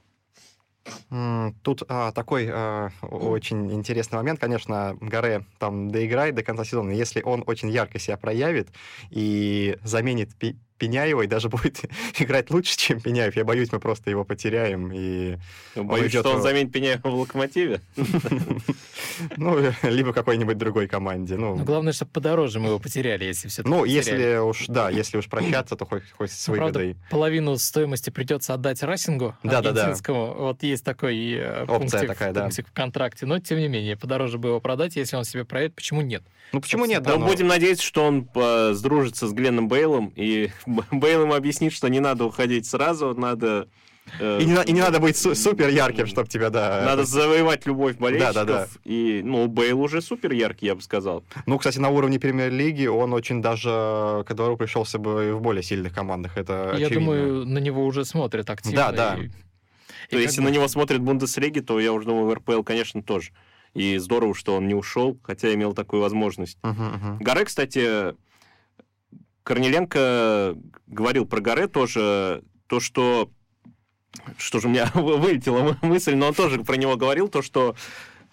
Тут 1.63 1.83
а, 1.89 2.11
такой 2.11 2.49
а, 2.51 2.91
очень 3.03 3.73
интересный 3.73 4.17
момент. 4.17 4.41
Конечно, 4.41 4.97
Гаре 5.01 5.47
там 5.59 5.91
доиграет 5.91 6.35
до 6.35 6.43
конца 6.43 6.65
сезона. 6.65 6.91
Если 6.91 7.23
он 7.23 7.45
очень 7.47 7.71
ярко 7.71 7.99
себя 7.99 8.17
проявит 8.17 8.69
и 9.11 9.79
заменит 9.85 10.35
И 10.83 11.27
даже 11.27 11.49
будет 11.51 11.81
играть 12.19 12.51
лучше, 12.51 12.77
чем 12.77 13.01
Пеняев, 13.01 13.37
я 13.37 13.45
боюсь, 13.45 13.71
мы 13.73 13.81
просто 13.81 14.11
его 14.11 14.25
потеряем. 14.25 14.91
И, 14.93 15.37
Боюсь, 15.77 16.11
идет 16.11 16.21
что 16.27 16.35
он 16.35 16.43
заменит 16.43 16.73
Пеняева 16.73 17.09
в 17.09 17.15
«Локомотиве». 17.15 17.81
ну, 19.37 19.59
либо 19.83 20.13
какой-нибудь 20.13 20.59
другой 20.59 20.89
команде. 20.89 21.37
Ну, 21.37 21.57
Но 21.57 21.65
главное, 21.65 21.93
чтобы 21.93 22.11
подороже 22.13 22.59
мы 22.61 22.69
его 22.69 22.79
потеряли, 22.79 23.25
если 23.25 23.49
все-таки 23.49 23.75
ну 23.75 23.85
если 23.85 24.39
уж, 24.39 24.67
да, 24.67 24.91
если 24.91 25.19
уж 25.19 25.29
прощаться, 25.29 25.77
то 25.77 25.87
хоть, 25.87 26.11
хоть 26.13 26.31
с 26.31 26.49
Ну, 26.49 26.55
выгодой. 26.55 26.97
половину 27.11 27.57
стоимости 27.57 28.11
придется 28.11 28.55
отдать 28.55 28.83
Расингу 28.83 29.37
Да-да-да. 29.43 29.83
аргентинскому. 29.83 30.35
Вот 30.35 30.63
есть 30.63 30.85
такой 30.85 31.35
э, 31.35 31.67
пунктик 31.67 32.67
в 32.69 32.73
контракте. 32.73 33.27
Но, 33.27 33.39
тем 33.39 33.59
не 33.59 33.69
менее, 33.69 33.97
подороже 33.97 34.39
бы 34.39 34.49
его 34.49 34.61
продать, 34.61 34.97
если 34.97 35.17
он 35.17 35.25
себе 35.25 35.45
проедет. 35.45 35.75
Почему 35.75 36.01
нет? 36.01 36.23
Ну, 36.53 36.61
почему 36.61 36.85
нет? 36.85 37.03
Да, 37.03 37.15
Ну, 37.15 37.21
ну, 37.21 37.27
будем 37.27 37.47
надеяться, 37.47 37.85
что 37.85 38.05
он 38.05 38.29
э, 38.35 38.73
сдружится 38.75 39.27
с 39.27 39.33
Гленном 39.33 39.69
Бейлом, 39.69 40.13
и 40.17 40.51
Бейл 40.91 41.23
ему 41.23 41.35
объяснит, 41.35 41.73
что 41.73 41.89
не 41.89 42.01
надо 42.01 42.25
уходить 42.25 42.67
сразу, 42.67 43.15
надо... 43.15 43.69
э, 44.21 44.41
И 44.41 44.45
не, 44.45 44.57
и 44.65 44.73
не 44.73 44.81
надо 44.81 44.99
быть 45.01 45.17
су- 45.17 45.35
супер 45.35 45.69
ярким, 45.69 46.07
чтобы 46.07 46.29
тебя, 46.29 46.51
да... 46.51 46.83
Надо 46.85 47.05
завоевать 47.05 47.67
любовь 47.67 47.97
болельщиков. 47.97 48.35
Да-да-да. 48.35 48.69
И, 48.85 49.21
ну, 49.25 49.47
Бейл 49.47 49.81
уже 49.81 50.01
супер 50.03 50.33
яркий, 50.33 50.67
я 50.67 50.75
бы 50.75 50.83
сказал. 50.83 51.25
Ну, 51.47 51.59
кстати, 51.59 51.79
на 51.79 51.89
уровне 51.91 52.19
премьер-лиги 52.19 52.87
он 52.87 53.13
очень 53.13 53.41
даже 53.43 54.25
ко 54.27 54.35
двору 54.35 54.57
пришелся 54.57 54.99
бы 54.99 55.29
и 55.29 55.33
в 55.33 55.41
более 55.41 55.63
сильных 55.63 55.95
командах. 55.95 56.37
Это 56.37 56.75
Я 56.77 56.87
очевидно. 56.87 56.95
думаю, 57.01 57.47
на 57.47 57.59
него 57.59 57.85
уже 57.87 58.05
смотрят 58.05 58.49
активно. 58.51 58.77
Да, 58.77 58.93
да. 58.93 59.17
и- 59.17 59.27
и 59.27 59.29
То 59.29 60.17
как 60.17 60.21
если 60.21 60.41
бы- 60.41 60.49
на 60.49 60.53
него 60.53 60.69
смотрят 60.69 61.01
Бундеслиги, 61.01 61.61
то 61.61 61.79
я 61.81 61.93
уже 61.93 62.07
думаю, 62.07 62.27
в 62.27 62.35
РПЛ, 62.35 62.63
конечно, 62.63 63.03
тоже. 63.03 63.31
И 63.73 63.97
здорово, 63.97 64.35
что 64.35 64.55
он 64.57 64.69
не 64.69 64.75
ушел, 64.75 65.17
хотя 65.23 65.55
имел 65.55 65.73
такую 65.73 66.03
возможность. 66.03 66.59
Мгм, 66.63 66.85
мгм. 66.85 67.19
Гаре, 67.21 67.45
кстати, 67.47 68.15
Корнеленко 69.43 70.57
говорил 70.87 71.27
про 71.27 71.41
Гаре 71.41 71.67
тоже, 71.67 72.43
то, 72.67 72.81
что... 72.81 73.31
Что 74.37 74.61
же 74.61 74.69
у 74.69 74.71
меня 74.71 74.91
вылетела 74.95 75.63
мы- 75.63 75.89
мысль, 75.89 76.15
но 76.15 76.29
он 76.29 76.35
тоже 76.35 76.63
про 76.63 76.77
него 76.77 76.97
говорил, 76.97 77.29
то, 77.29 77.43
что 77.43 77.75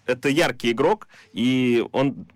это 0.05 0.29
яркий 0.29 0.71
игрок, 0.71 1.07
и 1.31 1.85
он, 1.91 2.27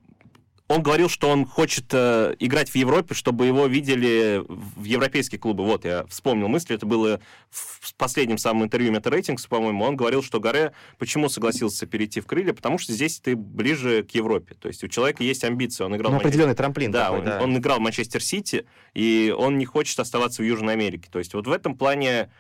он 0.74 0.82
говорил, 0.82 1.10
что 1.10 1.30
он 1.30 1.46
хочет 1.46 1.86
э, 1.92 2.36
играть 2.40 2.70
в 2.70 2.76
Европе, 2.76 3.14
чтобы 3.14 3.46
его 3.46 3.68
видели 3.68 4.44
в 4.48 4.84
европейские 4.84 5.40
клубы. 5.40 5.64
Вот, 5.64 5.86
я 5.86 6.06
вспомнил 6.08 6.48
мысль, 6.48 6.74
это 6.74 6.86
было 6.86 7.22
в 7.52 7.94
последнем 7.96 8.38
самом 8.38 8.64
интервью 8.64 8.92
Мета 8.92 9.10
Рейтингс, 9.10 9.46
по-моему, 9.46 9.84
он 9.86 9.96
говорил, 9.96 10.24
что 10.24 10.40
Гаре 10.40 10.74
почему 10.98 11.30
согласился 11.30 11.86
перейти 11.86 12.22
в 12.22 12.26
крылья, 12.26 12.54
потому 12.54 12.78
что 12.78 12.92
здесь 12.94 13.20
ты 13.20 13.36
ближе 13.36 14.04
к 14.04 14.12
Европе. 14.12 14.56
То 14.56 14.68
есть 14.68 14.84
у 14.84 14.88
человека 14.88 15.24
есть 15.24 15.44
амбиции, 15.44 15.84
он 15.84 15.96
играл... 15.96 16.12
Ну, 16.12 16.18
в 16.18 16.22
Манчестер- 16.22 16.28
определенный 16.28 16.56
трамплин 16.56 16.92
Да, 16.92 17.06
такой, 17.06 17.20
он, 17.20 17.26
да. 17.26 17.42
он 17.42 17.58
играл 17.58 17.78
в 17.78 17.82
Манчестер 17.82 18.24
Сити, 18.24 18.66
и 18.94 19.34
он 19.38 19.58
не 19.58 19.66
хочет 19.66 20.00
оставаться 20.00 20.42
в 20.42 20.46
Южной 20.46 20.74
Америке. 20.74 21.10
То 21.12 21.20
есть 21.20 21.34
вот 21.34 21.46
в 21.46 21.52
этом 21.52 21.78
плане, 21.78 22.32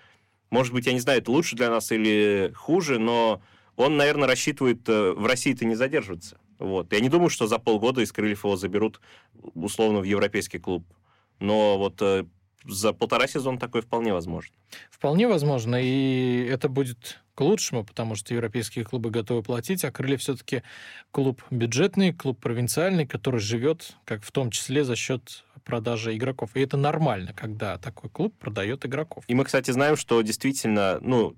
может 0.49 0.73
быть, 0.73 0.87
я 0.87 0.93
не 0.93 0.99
знаю, 0.99 1.19
это 1.19 1.31
лучше 1.31 1.55
для 1.55 1.69
нас 1.69 1.91
или 1.91 2.51
хуже, 2.55 2.97
но 2.97 3.41
он, 3.75 3.97
наверное, 3.97 4.27
рассчитывает 4.27 4.87
э, 4.87 5.11
в 5.11 5.25
России-то 5.25 5.65
не 5.65 5.75
задерживаться. 5.75 6.37
Вот. 6.63 6.93
Я 6.93 7.02
не 7.02 7.10
думаю, 7.10 7.30
что 7.30 7.45
за 7.45 7.60
полгода 7.60 7.99
из 8.02 8.13
крыльев 8.13 8.45
его 8.45 8.56
заберут 8.56 9.02
условно 9.54 9.99
в 9.99 10.04
европейский 10.04 10.60
клуб. 10.60 10.86
Но 11.39 11.78
вот 11.78 12.02
э, 12.02 12.23
за 12.65 12.93
полтора 12.93 13.28
сезона 13.28 13.60
такое 13.60 13.82
вполне 13.82 14.13
возможно. 14.13 14.56
Вполне 14.89 15.28
возможно, 15.28 15.76
и 15.76 16.47
это 16.49 16.69
будет 16.69 17.19
к 17.36 17.41
лучшему, 17.41 17.84
потому 17.84 18.15
что 18.15 18.34
европейские 18.34 18.86
клубы 18.86 19.10
готовы 19.10 19.43
платить, 19.43 19.84
а 19.84 19.91
Крылья 19.91 20.15
все-таки 20.15 20.63
клуб 21.12 21.43
бюджетный, 21.52 22.13
клуб 22.13 22.39
провинциальный, 22.39 23.06
который 23.06 23.41
живет, 23.41 23.97
как 24.06 24.23
в 24.23 24.32
том 24.32 24.49
числе 24.49 24.86
за 24.86 24.95
счет 24.95 25.43
продажи 25.65 26.15
игроков. 26.15 26.52
И 26.54 26.62
это 26.62 26.78
нормально, 26.78 27.34
когда 27.34 27.78
такой 27.78 28.10
клуб 28.10 28.34
продает 28.39 28.86
игроков. 28.86 29.26
И 29.28 29.36
мы, 29.36 29.43
кстати, 29.43 29.71
знаем, 29.71 29.97
что 29.97 30.21
действительно, 30.21 30.99
ну, 31.02 31.36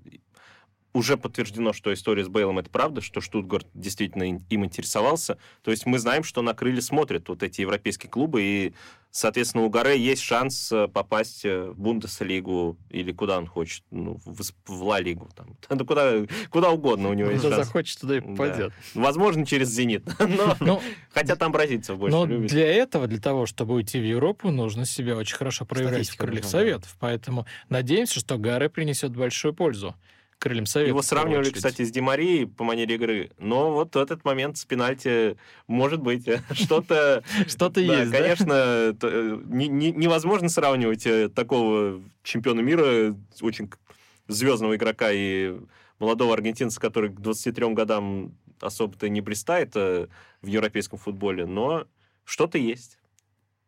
уже 0.96 1.18
подтверждено, 1.18 1.74
что 1.74 1.92
история 1.92 2.24
с 2.24 2.28
Бейлом 2.28 2.58
это 2.58 2.70
правда, 2.70 3.02
что 3.02 3.20
Штутгарт 3.20 3.66
действительно 3.74 4.22
им 4.24 4.64
интересовался. 4.64 5.36
То 5.62 5.70
есть 5.70 5.84
мы 5.84 5.98
знаем, 5.98 6.24
что 6.24 6.40
на 6.40 6.54
крылья 6.54 6.80
смотрят 6.80 7.28
вот 7.28 7.42
эти 7.42 7.60
европейские 7.60 8.08
клубы, 8.10 8.42
и, 8.42 8.72
соответственно, 9.10 9.64
у 9.64 9.68
Гаре 9.68 10.00
есть 10.00 10.22
шанс 10.22 10.72
э, 10.72 10.88
попасть 10.88 11.44
в 11.44 11.74
Бундеслигу 11.74 12.78
или 12.88 13.12
куда 13.12 13.36
он 13.36 13.46
хочет, 13.46 13.84
ну, 13.90 14.18
в, 14.24 14.40
в 14.66 14.82
Ла-лигу, 14.84 15.28
там, 15.36 15.56
да 15.68 15.84
куда, 15.84 16.12
куда 16.48 16.70
угодно 16.70 17.10
у 17.10 17.12
него 17.12 17.28
есть 17.28 17.40
Кто 17.40 17.50
шанс. 17.50 17.66
захочет, 17.66 18.00
туда 18.00 18.16
и 18.16 18.20
Да. 18.20 18.26
попадет. 18.28 18.72
Возможно, 18.94 19.44
через 19.44 19.68
«Зенит». 19.68 20.04
Но, 20.18 20.56
Ну, 20.60 20.82
хотя 21.10 21.36
там 21.36 21.52
бразильцев 21.52 21.98
больше 21.98 22.16
Но 22.16 22.24
любят. 22.24 22.50
для 22.50 22.66
этого, 22.66 23.06
для 23.06 23.20
того, 23.20 23.44
чтобы 23.44 23.74
уйти 23.74 24.00
в 24.00 24.04
Европу, 24.04 24.50
нужно 24.50 24.86
себя 24.86 25.14
очень 25.16 25.36
хорошо 25.36 25.66
проявлять 25.66 26.08
в 26.08 26.16
крыльях 26.16 26.44
да. 26.44 26.48
советов. 26.48 26.96
Поэтому 26.98 27.44
надеемся, 27.68 28.18
что 28.18 28.38
Гаре 28.38 28.70
принесет 28.70 29.14
большую 29.14 29.52
пользу 29.52 29.94
крыльям 30.38 30.66
советов. 30.66 30.88
Его 30.90 31.02
сравнивали, 31.02 31.50
кстати, 31.50 31.82
с 31.82 31.90
Димарией 31.90 32.46
по 32.46 32.64
манере 32.64 32.94
игры, 32.96 33.30
но 33.38 33.72
вот 33.72 33.96
этот 33.96 34.24
момент 34.24 34.58
с 34.58 34.64
пенальти 34.64 35.36
может 35.66 36.00
быть 36.00 36.28
что-то... 36.52 37.22
Что-то 37.48 37.80
есть, 37.80 38.12
конечно, 38.12 38.94
э, 39.02 39.38
не- 39.46 39.68
не- 39.68 39.92
невозможно 39.92 40.48
сравнивать 40.48 41.06
э, 41.06 41.28
такого 41.28 42.02
чемпиона 42.22 42.60
мира, 42.60 43.14
очень 43.40 43.70
звездного 44.28 44.76
игрока 44.76 45.10
и 45.12 45.56
молодого 45.98 46.34
аргентинца, 46.34 46.80
который 46.80 47.10
к 47.10 47.20
23 47.20 47.72
годам 47.74 48.34
особо-то 48.60 49.08
не 49.08 49.20
блистает 49.20 49.72
э, 49.74 50.08
в 50.42 50.46
европейском 50.46 50.98
футболе, 50.98 51.46
но 51.46 51.86
что-то 52.24 52.58
есть. 52.58 52.98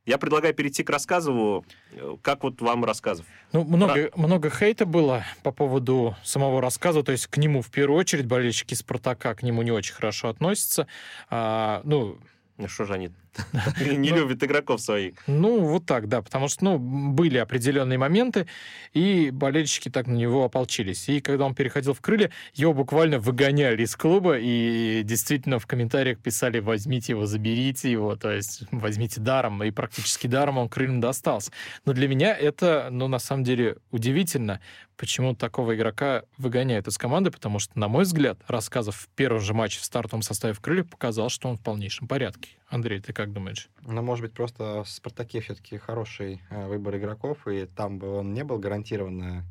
Я 0.08 0.16
предлагаю 0.16 0.54
перейти 0.54 0.82
к 0.84 0.88
рассказу. 0.88 1.66
Э, 1.92 2.16
Как 2.22 2.42
вот 2.42 2.62
вам 2.62 2.82
рассказов? 2.82 3.26
Ну, 3.52 3.62
много, 3.64 4.10
много 4.16 4.48
хейта 4.48 4.86
было 4.86 5.22
по 5.42 5.52
поводу 5.52 6.16
самого 6.24 6.62
рассказа, 6.62 7.02
то 7.02 7.12
есть 7.12 7.26
к 7.26 7.36
нему 7.36 7.60
в 7.60 7.70
первую 7.70 7.98
очередь 8.00 8.24
болельщики 8.24 8.72
Спартака 8.72 9.34
к 9.34 9.42
нему 9.42 9.60
не 9.60 9.70
очень 9.70 9.92
хорошо 9.92 10.30
относятся. 10.30 10.86
А, 11.28 11.82
ну, 11.84 12.16
Ну, 12.56 12.68
Что 12.68 12.86
же 12.86 12.94
они 12.94 13.10
не 13.80 14.10
Ну, 14.10 14.16
любят 14.16 14.42
игроков 14.42 14.80
своих? 14.80 15.14
Ну, 15.26 15.60
вот 15.60 15.86
так, 15.86 16.08
да, 16.08 16.22
потому 16.22 16.48
что, 16.48 16.64
ну, 16.64 16.78
были 16.78 17.38
определенные 17.38 17.98
моменты, 17.98 18.46
и 18.92 19.30
болельщики 19.30 19.88
так 19.88 20.06
на 20.06 20.14
него 20.14 20.44
ополчились. 20.44 21.08
И 21.08 21.20
когда 21.20 21.44
он 21.44 21.54
переходил 21.54 21.94
в 21.94 22.00
крылья, 22.00 22.30
его 22.54 22.72
буквально 22.72 23.18
выгоняли 23.18 23.82
из 23.82 23.96
клуба, 23.96 24.38
и 24.38 25.02
действительно 25.04 25.58
в 25.58 25.66
комментариях 25.66 26.18
писали 26.18 26.58
«возьмите 26.58 27.12
его, 27.12 27.26
заберите 27.26 27.90
его», 27.90 28.16
то 28.16 28.30
есть 28.30 28.62
возьмите 28.70 29.20
даром, 29.20 29.62
и 29.62 29.70
практически 29.70 30.26
даром 30.26 30.58
он 30.58 30.68
крыльям 30.68 31.00
достался. 31.00 31.52
Но 31.84 31.92
для 31.92 32.08
меня 32.08 32.36
это, 32.36 32.88
ну, 32.90 33.08
на 33.08 33.18
самом 33.18 33.44
деле, 33.44 33.76
удивительно, 33.90 34.60
почему 34.98 35.34
такого 35.34 35.74
игрока 35.74 36.24
выгоняют 36.36 36.88
из 36.88 36.98
команды, 36.98 37.30
потому 37.30 37.58
что, 37.58 37.78
на 37.78 37.88
мой 37.88 38.04
взгляд, 38.04 38.38
рассказов 38.48 38.96
в 38.96 39.08
первом 39.14 39.40
же 39.40 39.54
матче 39.54 39.80
в 39.80 39.84
стартовом 39.84 40.22
составе 40.22 40.52
в 40.52 40.60
крыльях 40.60 40.88
показал, 40.90 41.30
что 41.30 41.48
он 41.48 41.56
в 41.56 41.62
полнейшем 41.62 42.08
порядке. 42.08 42.50
Андрей, 42.68 43.00
ты 43.00 43.12
как 43.12 43.27
думаешь? 43.32 43.68
Ну, 43.82 44.02
может 44.02 44.24
быть, 44.24 44.32
просто 44.34 44.82
в 44.84 44.88
«Спартаке» 44.88 45.40
все-таки 45.40 45.78
хороший 45.78 46.42
э, 46.50 46.66
выбор 46.66 46.96
игроков, 46.96 47.46
и 47.46 47.66
там 47.66 47.98
бы 47.98 48.08
он 48.18 48.34
не 48.34 48.44
был 48.44 48.58
гарантированно 48.58 49.44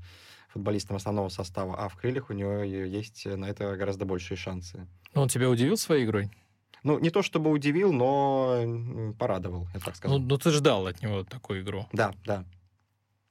футболистом 0.49 0.95
основного 0.95 1.29
состава, 1.29 1.75
а 1.77 1.87
в 1.89 1.95
«Крыльях» 1.95 2.29
у 2.29 2.33
него 2.33 2.63
есть 2.63 3.25
на 3.25 3.45
это 3.45 3.75
гораздо 3.75 4.05
большие 4.05 4.37
шансы. 4.37 4.87
Ну, 5.13 5.21
Он 5.21 5.27
тебя 5.29 5.49
удивил 5.49 5.77
своей 5.77 6.05
игрой? 6.05 6.29
Ну, 6.83 6.99
не 6.99 7.09
то 7.09 7.21
чтобы 7.21 7.49
удивил, 7.51 7.91
но 7.91 9.13
порадовал, 9.19 9.67
я 9.73 9.79
так 9.79 9.87
Ну, 9.89 9.95
скажу. 9.95 10.19
ну, 10.19 10.37
ты 10.37 10.51
ждал 10.51 10.87
от 10.87 11.01
него 11.01 11.23
такую 11.23 11.61
игру. 11.61 11.87
Да, 11.91 12.13
да. 12.25 12.45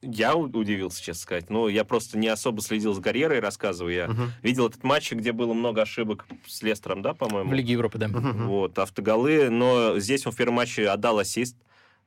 Я 0.01 0.35
удивился, 0.35 1.01
честно 1.03 1.21
сказать. 1.21 1.49
Ну, 1.49 1.67
я 1.67 1.83
просто 1.83 2.19
не 2.19 2.27
особо 2.27 2.61
следил 2.61 2.93
с 2.93 2.99
Гарьерой, 2.99 3.39
рассказываю. 3.39 3.93
Я 3.93 4.07
Мгм. 4.07 4.31
видел 4.43 4.67
этот 4.67 4.83
матч, 4.83 5.11
где 5.11 5.31
было 5.31 5.53
много 5.53 5.81
ошибок 5.81 6.27
с 6.45 6.61
Лестером, 6.61 7.01
да, 7.01 7.13
по-моему? 7.15 7.49
В 7.49 7.53
Лиге 7.53 7.73
Европы, 7.73 7.97
да. 7.97 8.07
Мгм. 8.07 8.47
Вот, 8.47 8.77
автоголы. 8.77 9.49
Но 9.49 9.97
здесь 9.97 10.25
он 10.27 10.33
в 10.33 10.35
первом 10.35 10.55
матче 10.55 10.87
отдал 10.87 11.17
ассист. 11.17 11.57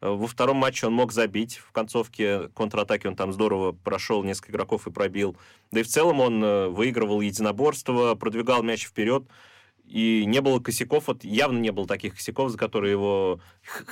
Э, 0.01 0.09
Во 0.09 0.29
втором 0.29 0.59
матче 0.59 0.87
он 0.87 0.93
мог 0.95 1.13
забить. 1.13 1.57
В 1.57 1.73
концовке 1.73 2.49
контратаки 2.55 3.09
он 3.09 3.17
там 3.17 3.33
здорово 3.33 3.73
прошел, 3.73 4.23
несколько 4.23 4.53
игроков 4.53 4.87
и 4.87 4.91
пробил. 4.93 5.37
Да 5.73 5.81
и 5.81 5.83
в 5.83 5.89
целом 5.89 6.21
он 6.21 6.43
э, 6.45 6.69
выигрывал 6.69 7.21
единоборство, 7.21 8.15
продвигал 8.15 8.63
мяч 8.63 8.87
вперед. 8.87 9.25
И 9.91 10.25
не 10.25 10.41
было 10.41 10.61
косяков, 10.61 11.09
вот 11.09 11.25
явно 11.25 11.59
не 11.59 11.73
было 11.73 11.85
таких 11.87 12.15
косяков, 12.15 12.51
за 12.53 12.57
которые 12.59 12.93
его 12.93 13.41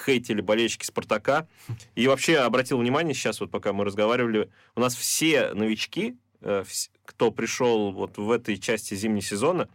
хейтили 0.07 0.41
болельщики 0.41 0.85
Спартака. 0.87 1.49
И 1.97 2.07
вообще 2.07 2.37
обратил 2.39 2.79
внимание 2.79 3.15
сейчас, 3.15 3.41
вот 3.41 3.51
пока 3.51 3.73
мы 3.73 3.85
разговаривали, 3.85 4.49
у 4.77 4.81
нас 4.81 4.95
все 4.95 5.53
новички, 5.55 6.17
э, 6.41 6.63
кто 7.05 7.33
пришел 7.33 7.91
вот 7.91 8.17
в 8.17 8.31
этой 8.31 8.59
части 8.59 8.95
зимнего 8.95 9.23
сезона, 9.23 9.69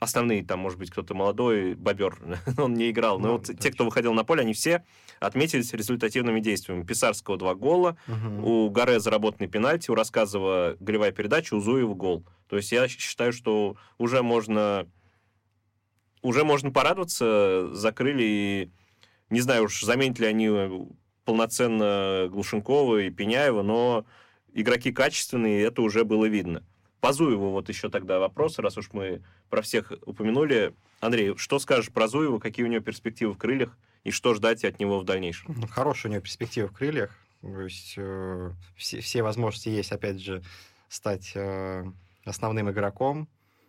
основные, 0.00 0.44
там, 0.44 0.60
может 0.60 0.78
быть, 0.78 0.90
кто-то 0.90 1.14
молодой, 1.14 1.74
бобер, 1.74 2.18
он 2.58 2.74
не 2.74 2.90
играл, 2.90 3.18
но 3.20 3.26
Ну, 3.28 3.32
вот 3.34 3.46
те, 3.46 3.54
точно. 3.54 3.70
кто 3.72 3.84
выходил 3.84 4.14
на 4.14 4.24
поле, 4.24 4.42
они 4.42 4.54
все 4.54 4.84
отметились 5.20 5.72
результативными 5.72 6.40
действиями. 6.40 6.82
Писарского 6.84 7.36
два 7.36 7.54
гола, 7.54 7.96
Мгм. 8.06 8.44
у 8.44 8.70
Гаре 8.70 9.00
заработанный 9.00 9.48
пенальти, 9.48 9.90
у 9.90 9.94
Рассказова 9.94 10.76
голевая 10.80 11.10
передача, 11.12 11.54
у 11.54 11.60
Зуева 11.60 11.94
гол. 11.94 12.24
То 12.48 12.56
есть 12.56 12.70
я 12.72 12.86
считаю, 12.88 13.32
что 13.32 13.76
уже 13.98 14.22
можно 14.22 14.88
уже 16.22 16.44
можно 16.44 16.70
порадоваться, 16.70 17.74
закрыли 17.74 18.22
и 18.22 18.70
не 19.30 19.40
знаю 19.40 19.64
уж, 19.64 19.82
заменят 19.82 20.18
ли 20.18 20.26
они 20.26 20.50
полноценно 21.24 22.28
Глушенкова 22.30 23.02
и 23.02 23.10
Пеняева, 23.10 23.62
но 23.62 24.06
игроки 24.54 24.92
качественные, 24.92 25.64
это 25.64 25.82
уже 25.82 26.04
было 26.04 26.24
видно. 26.24 26.64
По 27.00 27.12
Зуеву 27.12 27.50
вот 27.50 27.68
еще 27.68 27.90
тогда 27.90 28.18
вопрос, 28.18 28.58
раз 28.58 28.76
уж 28.78 28.90
мы 28.92 29.22
про 29.50 29.62
всех 29.62 29.92
упомянули. 30.06 30.74
Андрей, 31.00 31.36
что 31.36 31.58
скажешь 31.58 31.92
про 31.92 32.08
Зуева, 32.08 32.38
какие 32.38 32.64
у 32.64 32.68
него 32.68 32.82
перспективы 32.82 33.34
в 33.34 33.38
крыльях 33.38 33.76
и 34.04 34.10
что 34.10 34.34
ждать 34.34 34.64
от 34.64 34.80
него 34.80 34.98
в 34.98 35.04
дальнейшем? 35.04 35.54
Ну, 35.56 35.66
Хорошая 35.68 36.10
у 36.10 36.12
него 36.14 36.22
перспектива 36.22 36.66
в 36.66 36.72
крыльях. 36.72 37.16
То 37.40 37.60
есть 37.60 37.94
э, 37.96 38.50
все, 38.76 39.00
все 39.00 39.22
возможности 39.22 39.68
есть, 39.68 39.92
опять 39.92 40.20
же, 40.20 40.42
стать 40.88 41.32
э, 41.34 41.84
основным 42.24 42.70
игроком, 42.70 43.28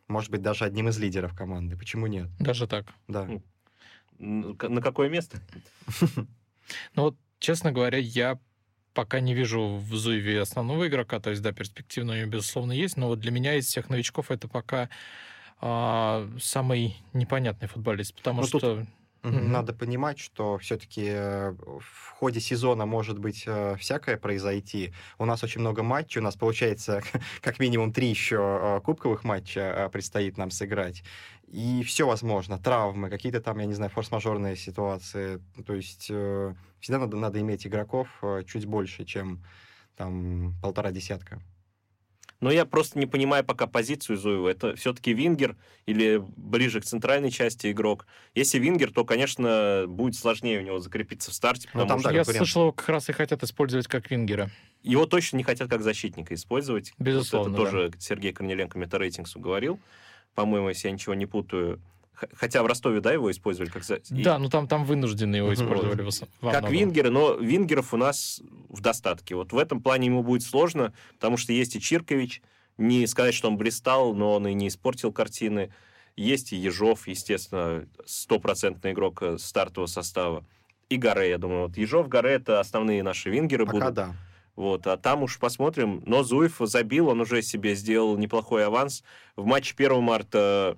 может 0.10 0.32
быть, 0.32 0.42
даже 0.42 0.66
одним 0.66 0.90
из 0.90 0.98
лидеров 0.98 1.36
команды. 1.36 1.78
Почему 1.78 2.08
нет? 2.08 2.28
Даже 2.40 2.68
так. 2.68 2.88
Да. 3.08 3.30
На 4.18 4.82
какое 4.82 5.10
место? 5.10 5.40
Ну 6.94 7.02
вот, 7.02 7.16
честно 7.40 7.72
говоря, 7.72 7.98
я 7.98 8.38
пока 8.94 9.22
не 9.22 9.34
вижу 9.34 9.78
в 9.78 9.96
Зуеве 9.96 10.42
основного 10.42 10.88
игрока, 10.88 11.20
то 11.20 11.32
есть, 11.32 11.42
да, 11.42 11.52
перспективно 11.52 12.14
у 12.14 12.16
него, 12.16 12.30
безусловно, 12.30 12.74
есть, 12.74 12.96
но 12.96 13.08
вот 13.08 13.20
для 13.20 13.32
меня 13.32 13.56
из 13.56 13.66
всех 13.66 13.90
новичков 13.90 14.30
это 14.30 14.48
пока 14.48 14.88
а, 15.62 16.30
самый 16.40 16.96
непонятный 17.14 17.68
футболист, 17.68 18.14
потому 18.14 18.42
Ну, 18.42 18.48
тут 18.48 18.88
Мгм. 19.24 19.52
Надо 19.52 19.74
понимать, 19.74 20.18
что 20.18 20.58
все-таки 20.60 21.10
в 21.12 22.10
ходе 22.16 22.40
сезона 22.40 22.86
может 22.86 23.20
быть 23.20 23.44
э, 23.46 23.76
всякое 23.78 24.16
произойти. 24.16 24.94
У 25.18 25.26
нас 25.26 25.44
очень 25.44 25.60
много 25.60 25.84
матчей, 25.84 26.22
у 26.22 26.24
нас 26.24 26.36
получается 26.36 27.02
как 27.42 27.60
минимум 27.60 27.92
три 27.92 28.08
еще 28.08 28.38
э, 28.38 28.82
кубковых 28.82 29.26
матча 29.26 29.60
э, 29.60 29.90
предстоит 29.90 30.38
нам 30.38 30.52
сыграть. 30.52 31.04
И 31.48 31.84
все 31.84 32.08
возможно. 32.08 32.58
Травмы, 32.60 33.10
какие-то 33.10 33.42
там, 33.42 33.60
я 33.60 33.66
не 33.66 33.74
знаю, 33.74 33.92
форс-мажорные 33.92 34.56
ситуации. 34.56 35.42
То 35.66 35.74
есть 35.74 36.08
э, 36.10 36.54
всегда 36.80 37.00
надо, 37.00 37.18
надо 37.18 37.42
иметь 37.42 37.68
игроков 37.68 38.08
э, 38.22 38.44
чуть 38.48 38.66
больше, 38.66 39.04
чем 39.04 39.44
там 39.98 40.54
полтора 40.62 40.92
десятка. 40.92 41.42
Но 42.42 42.52
я 42.52 42.66
просто 42.66 42.98
не 42.98 43.06
понимаю 43.06 43.44
пока 43.44 43.68
позицию 43.68 44.18
Зуева. 44.18 44.50
Это 44.50 44.76
все-таки 44.76 45.14
вингер 45.14 45.58
или 45.86 46.24
ближе 46.38 46.80
к 46.80 46.86
центральной 46.86 47.32
части 47.32 47.72
игрок. 47.72 48.08
Если 48.34 48.60
вингер, 48.60 48.92
то, 48.92 49.04
конечно, 49.04 49.86
будет 49.88 50.16
сложнее 50.16 50.60
у 50.60 50.62
него 50.62 50.80
закрепиться 50.80 51.32
в 51.32 51.34
старте. 51.34 51.68
Ну, 51.74 51.86
там, 51.86 52.00
что 52.00 52.12
я 52.12 52.24
слышал, 52.24 52.62
его 52.62 52.72
как 52.72 52.88
раз 52.90 53.10
и 53.10 53.12
хотят 53.12 53.44
использовать 53.44 53.88
как 53.88 54.10
вингера. 54.10 54.50
Его 54.84 55.06
точно 55.06 55.38
не 55.38 55.44
хотят 55.44 55.70
как 55.70 55.82
защитника 55.82 56.34
использовать. 56.34 56.94
Безусловно, 56.98 57.50
вот 57.50 57.60
это 57.60 57.72
да. 57.72 57.72
тоже 57.72 57.92
Сергей 58.00 58.32
Корнеленко 58.32 58.78
Метарейтингсу 58.78 59.40
говорил. 59.40 59.80
По-моему, 60.34 60.70
если 60.70 60.88
я 60.88 60.94
ничего 60.94 61.16
не 61.16 61.26
путаю. 61.26 61.82
Хотя 62.34 62.64
в 62.64 62.66
Ростове, 62.66 63.02
да, 63.02 63.12
его 63.12 63.32
использовали 63.32 63.70
как... 63.70 63.84
Да, 64.10 64.38
ну 64.40 64.50
там, 64.50 64.68
там 64.68 64.86
вынуждены 64.86 65.38
его 65.38 65.54
использовали. 65.54 66.02
Вот. 66.42 66.54
Как 66.54 66.70
вингеры, 66.70 67.10
но 67.10 67.34
вингеров 67.34 67.94
у 67.94 67.98
нас 67.98 68.42
в 68.70 68.82
достатке. 68.82 69.36
Вот 69.36 69.54
в 69.54 69.58
этом 69.58 69.82
плане 69.82 70.08
ему 70.08 70.24
будет 70.24 70.44
сложно, 70.44 70.94
потому 71.14 71.38
что 71.38 71.54
есть 71.54 71.76
и 71.76 71.82
Чиркович, 71.82 72.42
не 72.78 73.06
сказать, 73.08 73.34
что 73.34 73.50
он 73.50 73.58
блистал, 73.58 74.14
но 74.14 74.36
он 74.36 74.48
и 74.48 74.54
не 74.54 74.68
испортил 74.70 75.12
картины. 75.12 75.72
Есть 76.16 76.54
и 76.54 76.56
Ежов, 76.56 77.08
естественно, 77.08 77.88
стопроцентный 78.06 78.92
игрок 78.92 79.22
э, 79.22 79.38
стартового 79.38 79.88
состава. 79.88 80.46
И 80.90 80.98
Гаре, 80.98 81.30
я 81.30 81.38
думаю. 81.38 81.68
Вот 81.68 81.78
Ежов, 81.78 82.08
Гаре— 82.08 82.32
это 82.32 82.60
основные 82.60 83.04
наши 83.04 83.30
вингеры 83.30 83.66
Пока 83.66 83.78
будут. 83.78 83.94
да. 83.94 84.16
Вот, 84.56 84.88
а 84.88 84.98
там 84.98 85.24
уж 85.24 85.40
посмотрим. 85.40 86.04
Но 86.06 86.24
Зуев 86.24 86.58
забил, 86.60 87.08
он 87.08 87.22
уже 87.22 87.42
себе 87.42 87.76
сделал 87.76 88.18
неплохой 88.18 88.66
аванс. 88.66 89.04
В 89.38 89.46
матче 89.46 89.74
1 89.78 90.04
марта 90.04 90.78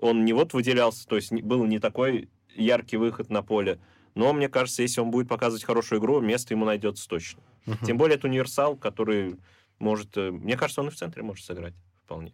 он 0.00 0.24
не 0.24 0.32
вот 0.32 0.52
выделялся, 0.52 1.06
то 1.06 1.16
есть 1.16 1.32
был 1.32 1.64
не 1.66 1.78
такой 1.78 2.28
яркий 2.54 2.96
выход 2.96 3.30
на 3.30 3.42
поле. 3.42 3.78
Но 4.14 4.32
мне 4.32 4.48
кажется, 4.48 4.82
если 4.82 5.00
он 5.00 5.10
будет 5.10 5.28
показывать 5.28 5.64
хорошую 5.64 6.00
игру, 6.00 6.20
место 6.20 6.54
ему 6.54 6.64
найдется 6.64 7.08
точно. 7.08 7.42
Uh-huh. 7.66 7.86
Тем 7.86 7.96
более 7.96 8.16
это 8.16 8.26
универсал, 8.26 8.76
который 8.76 9.36
может... 9.78 10.16
Э, 10.16 10.30
мне 10.30 10.56
кажется, 10.56 10.80
он 10.80 10.88
и 10.88 10.90
в 10.90 10.96
центре 10.96 11.22
может 11.22 11.44
сыграть 11.44 11.74
вполне. 12.04 12.32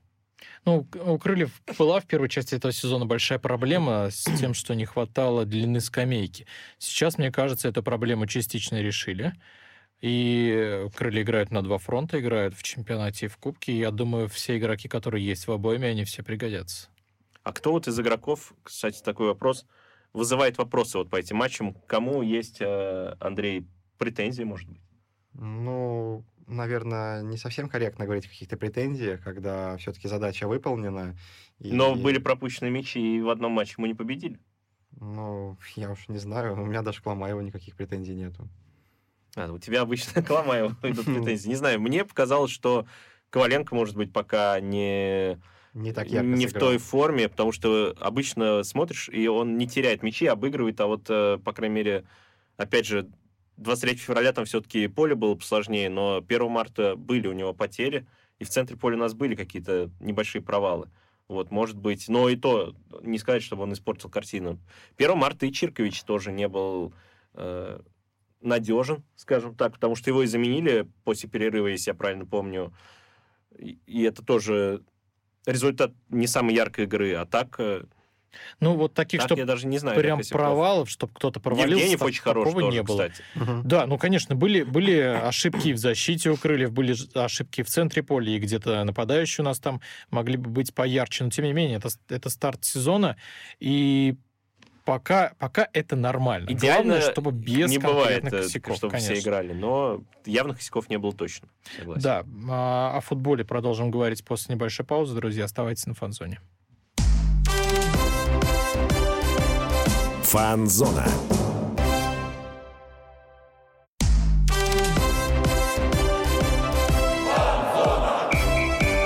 Ну, 0.64 0.87
у 1.05 1.18
Крыльев 1.18 1.62
была 1.79 2.00
в 2.00 2.07
первой 2.07 2.29
части 2.29 2.55
этого 2.55 2.72
сезона 2.72 3.07
большая 3.07 3.38
проблема 3.38 4.09
с 4.11 4.24
тем, 4.38 4.55
что 4.55 4.74
не 4.74 4.85
хватало 4.85 5.44
длины 5.44 5.81
скамейки. 5.81 6.46
Сейчас, 6.79 7.18
мне 7.18 7.31
кажется, 7.31 7.68
эту 7.68 7.83
проблему 7.83 8.26
частично 8.26 8.81
решили. 8.81 9.33
И 10.02 10.88
крылья 10.94 11.22
играют 11.22 11.50
на 11.50 11.62
два 11.62 11.79
фронта, 11.79 12.20
играют 12.20 12.55
в 12.55 12.62
чемпионате 12.62 13.26
и 13.26 13.29
в 13.29 13.38
кубке. 13.38 13.72
И 13.72 13.79
я 13.79 13.90
думаю, 13.90 14.29
все 14.29 14.59
игроки, 14.59 14.88
которые 14.88 15.24
есть 15.24 15.46
в 15.46 15.52
обоими, 15.52 15.88
они 15.88 16.05
все 16.05 16.22
пригодятся. 16.22 16.88
А 17.46 17.52
кто 17.52 17.70
вот 17.70 17.87
из 17.87 18.00
игроков, 18.00 18.54
кстати, 18.64 19.00
такой 19.00 19.28
вопрос, 19.28 19.66
вызывает 20.12 20.59
вопросы 20.59 20.98
вот 20.98 21.09
по 21.09 21.14
этим 21.14 21.37
матчам? 21.37 21.74
Кому 21.87 22.20
есть, 22.20 22.56
э, 22.61 23.14
Андрей, 23.20 23.68
претензии, 23.98 24.42
может 24.42 24.68
быть? 24.68 24.80
Ну, 25.32 26.24
наверное, 26.48 27.22
не 27.22 27.37
совсем 27.37 27.68
корректно 27.68 28.04
говорить 28.04 28.26
о 28.26 28.30
каких-то 28.30 28.56
претензиях, 28.56 29.22
когда 29.22 29.76
все-таки 29.76 30.09
задача 30.09 30.48
выполнена. 30.48 31.16
И... 31.61 31.70
Но 31.70 31.94
были 31.94 32.18
пропущены 32.18 32.68
мячи, 32.68 32.98
и 32.98 33.22
в 33.22 33.30
одном 33.30 33.52
матче 33.52 33.74
мы 33.78 33.87
не 33.87 33.94
победили. 33.94 34.40
Ну, 35.00 35.56
я 35.76 35.92
уж 35.92 36.09
не 36.09 36.18
знаю, 36.18 36.54
у 36.54 36.66
меня 36.66 36.82
даже 36.82 37.00
к 37.00 37.06
Ломаеву 37.06 37.42
никаких 37.42 37.76
претензий 37.76 38.16
нету. 38.16 38.48
А, 39.37 39.52
у 39.52 39.59
тебя 39.61 39.82
обычно 39.82 40.20
к 40.24 40.30
Ломаеву 40.30 40.74
идут 40.82 41.04
претензии. 41.04 41.46
Не 41.46 41.54
знаю, 41.54 41.80
мне 41.80 42.04
показалось, 42.04 42.50
что 42.50 42.88
Коваленко, 43.30 43.72
может 43.72 43.94
быть, 43.94 44.12
пока 44.12 44.59
не 44.59 45.40
не 45.76 45.92
так 45.92 46.08
ярко 46.08 46.26
Не 46.26 46.48
сыграл. 46.48 46.68
в 46.68 46.70
той 46.70 46.78
форме, 46.78 47.28
потому 47.28 47.52
что 47.52 47.94
обычно 48.00 48.62
смотришь, 48.62 49.08
и 49.10 49.28
он 49.28 49.58
не 49.58 49.68
теряет 49.68 50.02
мячи, 50.02 50.26
обыгрывает, 50.26 50.80
а 50.80 50.86
вот, 50.86 51.04
э, 51.08 51.38
по 51.44 51.52
крайней 51.52 51.74
мере, 51.74 52.04
опять 52.56 52.86
же, 52.86 53.08
23 53.58 53.96
февраля 53.96 54.32
там 54.32 54.46
все-таки 54.46 54.88
поле 54.88 55.14
было 55.14 55.34
посложнее, 55.34 55.90
но 55.90 56.22
1 56.26 56.50
марта 56.50 56.96
были 56.96 57.28
у 57.28 57.32
него 57.32 57.52
потери, 57.52 58.06
и 58.38 58.44
в 58.44 58.48
центре 58.48 58.76
поля 58.76 58.96
у 58.96 59.00
нас 59.00 59.14
были 59.14 59.34
какие-то 59.34 59.90
небольшие 60.00 60.42
провалы. 60.42 60.88
Вот, 61.28 61.50
может 61.50 61.76
быть, 61.76 62.08
но 62.08 62.28
и 62.28 62.36
то, 62.36 62.74
не 63.02 63.18
сказать, 63.18 63.42
чтобы 63.42 63.64
он 63.64 63.72
испортил 63.72 64.08
картину. 64.08 64.58
1 64.96 65.16
марта 65.18 65.44
и 65.44 65.52
Чиркович 65.52 66.04
тоже 66.04 66.32
не 66.32 66.48
был 66.48 66.94
э, 67.34 67.80
надежен, 68.40 69.04
скажем 69.16 69.54
так, 69.54 69.74
потому 69.74 69.94
что 69.94 70.08
его 70.08 70.22
и 70.22 70.26
заменили 70.26 70.88
после 71.04 71.28
перерыва, 71.28 71.66
если 71.66 71.90
я 71.90 71.94
правильно 71.94 72.24
помню. 72.24 72.72
И, 73.58 73.78
и 73.86 74.02
это 74.04 74.24
тоже 74.24 74.82
результат 75.46 75.92
не 76.11 76.26
самой 76.26 76.54
яркой 76.54 76.85
игры, 76.85 77.14
а 77.14 77.24
так... 77.24 77.56
Э, 77.59 77.85
ну, 78.61 78.74
вот 78.74 78.92
таких, 78.92 79.20
так, 79.20 79.28
чтобы 79.28 79.40
я 79.40 79.46
даже 79.46 79.66
не 79.66 79.78
знаю, 79.78 79.98
прям 79.98 80.20
провалов, 80.30 80.90
чтобы 80.90 81.12
кто-то 81.14 81.40
провалился. 81.40 81.74
Евгеньев 81.74 82.02
очень 82.02 82.20
хорош 82.20 82.52
тоже, 82.52 82.66
не 82.66 82.82
было. 82.82 83.09
кстати. 83.09 83.22
Угу. 83.35 83.62
Да, 83.64 83.87
ну, 83.87 83.96
конечно, 83.96 84.35
были, 84.35 84.62
были 84.62 84.98
ошибки 84.98 85.72
в 85.72 85.78
защите 85.78 86.30
у 86.30 86.37
Крыльев, 86.37 86.72
были 86.72 86.94
ошибки 87.14 87.62
в 87.62 87.68
центре 87.68 88.02
поля, 88.02 88.32
и 88.32 88.38
где-то 88.38 88.85
нападающие 88.85 89.42
у 89.42 89.46
нас 89.46 89.59
там 89.59 89.80
могли 90.11 90.37
бы 90.37 90.50
быть 90.50 90.74
поярче. 90.74 91.24
Но, 91.24 91.30
тем 91.30 91.46
не 91.46 91.54
менее, 91.54 91.78
это, 91.78 91.88
это 92.09 92.28
старт 92.28 92.64
сезона, 92.64 93.16
и 93.59 94.16
пока, 94.87 95.33
пока 95.38 95.68
это 95.75 95.96
нормально. 95.96 96.49
Идеально 96.49 96.94
Главное, 96.94 97.11
чтобы 97.11 97.33
без 97.33 97.70
не 97.70 97.79
бывает, 97.79 98.25
э, 98.25 98.31
косяков, 98.31 98.77
чтобы 98.77 98.92
конечно. 98.92 99.14
все 99.14 99.22
играли, 99.22 99.53
но 99.53 100.01
явных 100.25 100.59
косяков 100.59 100.88
не 100.88 100.96
было 100.96 101.12
точно. 101.12 101.49
Согласен. 101.77 102.03
Да, 102.03 102.25
а, 102.49 102.96
о 102.96 103.01
футболе 103.01 103.44
продолжим 103.44 103.90
говорить 103.90 104.25
после 104.25 104.55
небольшой 104.55 104.87
паузы. 104.87 105.14
Друзья, 105.14 105.44
оставайтесь 105.44 105.87
на 105.87 105.94
фанзоне. 105.94 106.40
Фанзона. 110.22 111.07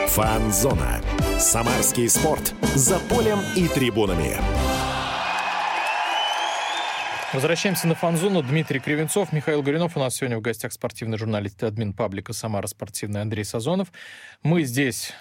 Фанзона. 0.09 1.01
Самарский 1.39 2.09
спорт. 2.09 2.55
За 2.75 2.99
полем 2.99 3.39
и 3.57 3.67
трибунами. 3.69 4.70
Возвращаемся 7.33 7.87
на 7.87 7.95
фанзону. 7.95 8.43
Дмитрий 8.43 8.81
Кривенцов, 8.81 9.33
Михаил 9.33 9.63
Горинов. 9.63 9.97
У 9.97 10.01
нас 10.01 10.17
сегодня 10.17 10.37
в 10.37 10.41
гостях 10.41 10.73
спортивный 10.73 11.17
журналист 11.17 11.63
и 11.63 11.67
админ 11.67 11.93
паблика 11.93 12.33
«Самара 12.33 12.67
спортивный» 12.67 13.21
Андрей 13.21 13.45
Сазонов. 13.45 13.93
Мы 14.43 14.65
здесь 14.65 15.13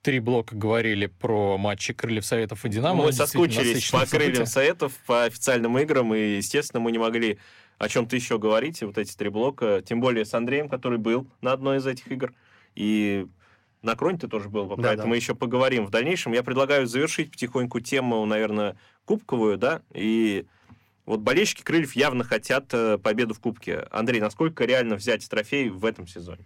три 0.00 0.20
блока 0.20 0.56
говорили 0.56 1.04
про 1.04 1.58
матчи 1.58 1.92
Крыльев 1.92 2.24
Советов 2.24 2.64
и 2.64 2.70
Динамо. 2.70 3.04
Мы 3.04 3.12
соскучились 3.12 3.90
по 3.90 4.06
Крыльям 4.06 4.46
Советов, 4.46 4.94
по 5.06 5.24
официальным 5.24 5.78
играм, 5.78 6.14
и, 6.14 6.36
естественно, 6.36 6.80
мы 6.80 6.92
не 6.92 6.98
могли 6.98 7.38
о 7.76 7.90
чем-то 7.90 8.16
еще 8.16 8.38
говорить, 8.38 8.82
вот 8.82 8.96
эти 8.96 9.14
три 9.14 9.28
блока, 9.28 9.82
тем 9.86 10.00
более 10.00 10.24
с 10.24 10.32
Андреем, 10.32 10.66
который 10.70 10.96
был 10.96 11.26
на 11.42 11.52
одной 11.52 11.76
из 11.76 11.86
этих 11.86 12.10
игр, 12.10 12.32
и 12.74 13.26
на 13.82 13.96
Кроне 13.96 14.16
ты 14.16 14.28
тоже 14.28 14.48
был, 14.48 14.66
про 14.66 14.76
да, 14.80 14.96
да. 14.96 15.04
мы 15.04 15.16
еще 15.16 15.34
поговорим 15.34 15.84
в 15.84 15.90
дальнейшем. 15.90 16.32
Я 16.32 16.42
предлагаю 16.42 16.86
завершить 16.86 17.30
потихоньку 17.30 17.80
тему, 17.80 18.24
наверное, 18.24 18.76
кубковую, 19.04 19.58
да, 19.58 19.82
и 19.92 20.46
вот 21.06 21.20
болельщики 21.20 21.62
Крыльев 21.62 21.94
явно 21.94 22.24
хотят 22.24 22.72
э, 22.72 22.98
победу 22.98 23.34
в 23.34 23.40
Кубке. 23.40 23.86
Андрей, 23.90 24.20
насколько 24.20 24.64
реально 24.64 24.96
взять 24.96 25.28
трофей 25.28 25.68
в 25.68 25.84
этом 25.84 26.06
сезоне? 26.06 26.44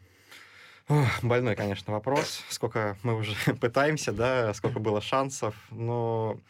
больной, 1.23 1.57
конечно, 1.57 1.93
вопрос. 1.93 2.45
Сколько 2.51 2.97
мы 3.03 3.17
уже 3.17 3.35
пытаемся, 3.61 4.13
да, 4.13 4.53
сколько 4.55 4.79
было 4.79 5.01
шансов. 5.01 5.55
Но 5.71 6.41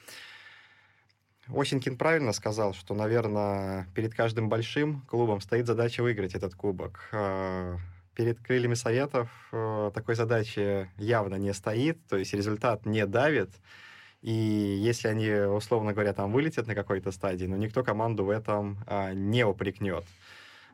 Осенькин 1.49 1.97
правильно 1.97 2.33
сказал, 2.33 2.75
что, 2.75 2.95
наверное, 2.95 3.87
перед 3.95 4.15
каждым 4.15 4.49
большим 4.49 5.03
клубом 5.03 5.41
стоит 5.41 5.67
задача 5.67 6.03
выиграть 6.03 6.35
этот 6.35 6.55
кубок. 6.55 7.09
А, 7.13 7.77
перед 8.15 8.41
крыльями 8.41 8.75
советов 8.75 9.29
э, 9.53 9.91
такой 9.95 10.15
задачи 10.15 10.89
явно 10.97 11.35
не 11.35 11.53
стоит, 11.53 11.99
то 12.07 12.17
есть 12.17 12.33
результат 12.33 12.87
не 12.87 13.07
давит. 13.07 13.51
И 14.25 14.33
если 14.33 15.09
они, 15.09 15.31
условно 15.31 15.93
говоря, 15.93 16.15
там 16.15 16.33
вылетят 16.33 16.67
на 16.67 16.75
какой-то 16.75 17.13
стадии, 17.13 17.45
но 17.45 17.59
никто 17.59 17.85
команду 17.85 18.25
в 18.25 18.31
этом 18.31 18.79
а, 18.87 19.13
не 19.13 19.45
упрекнет. 19.45 20.03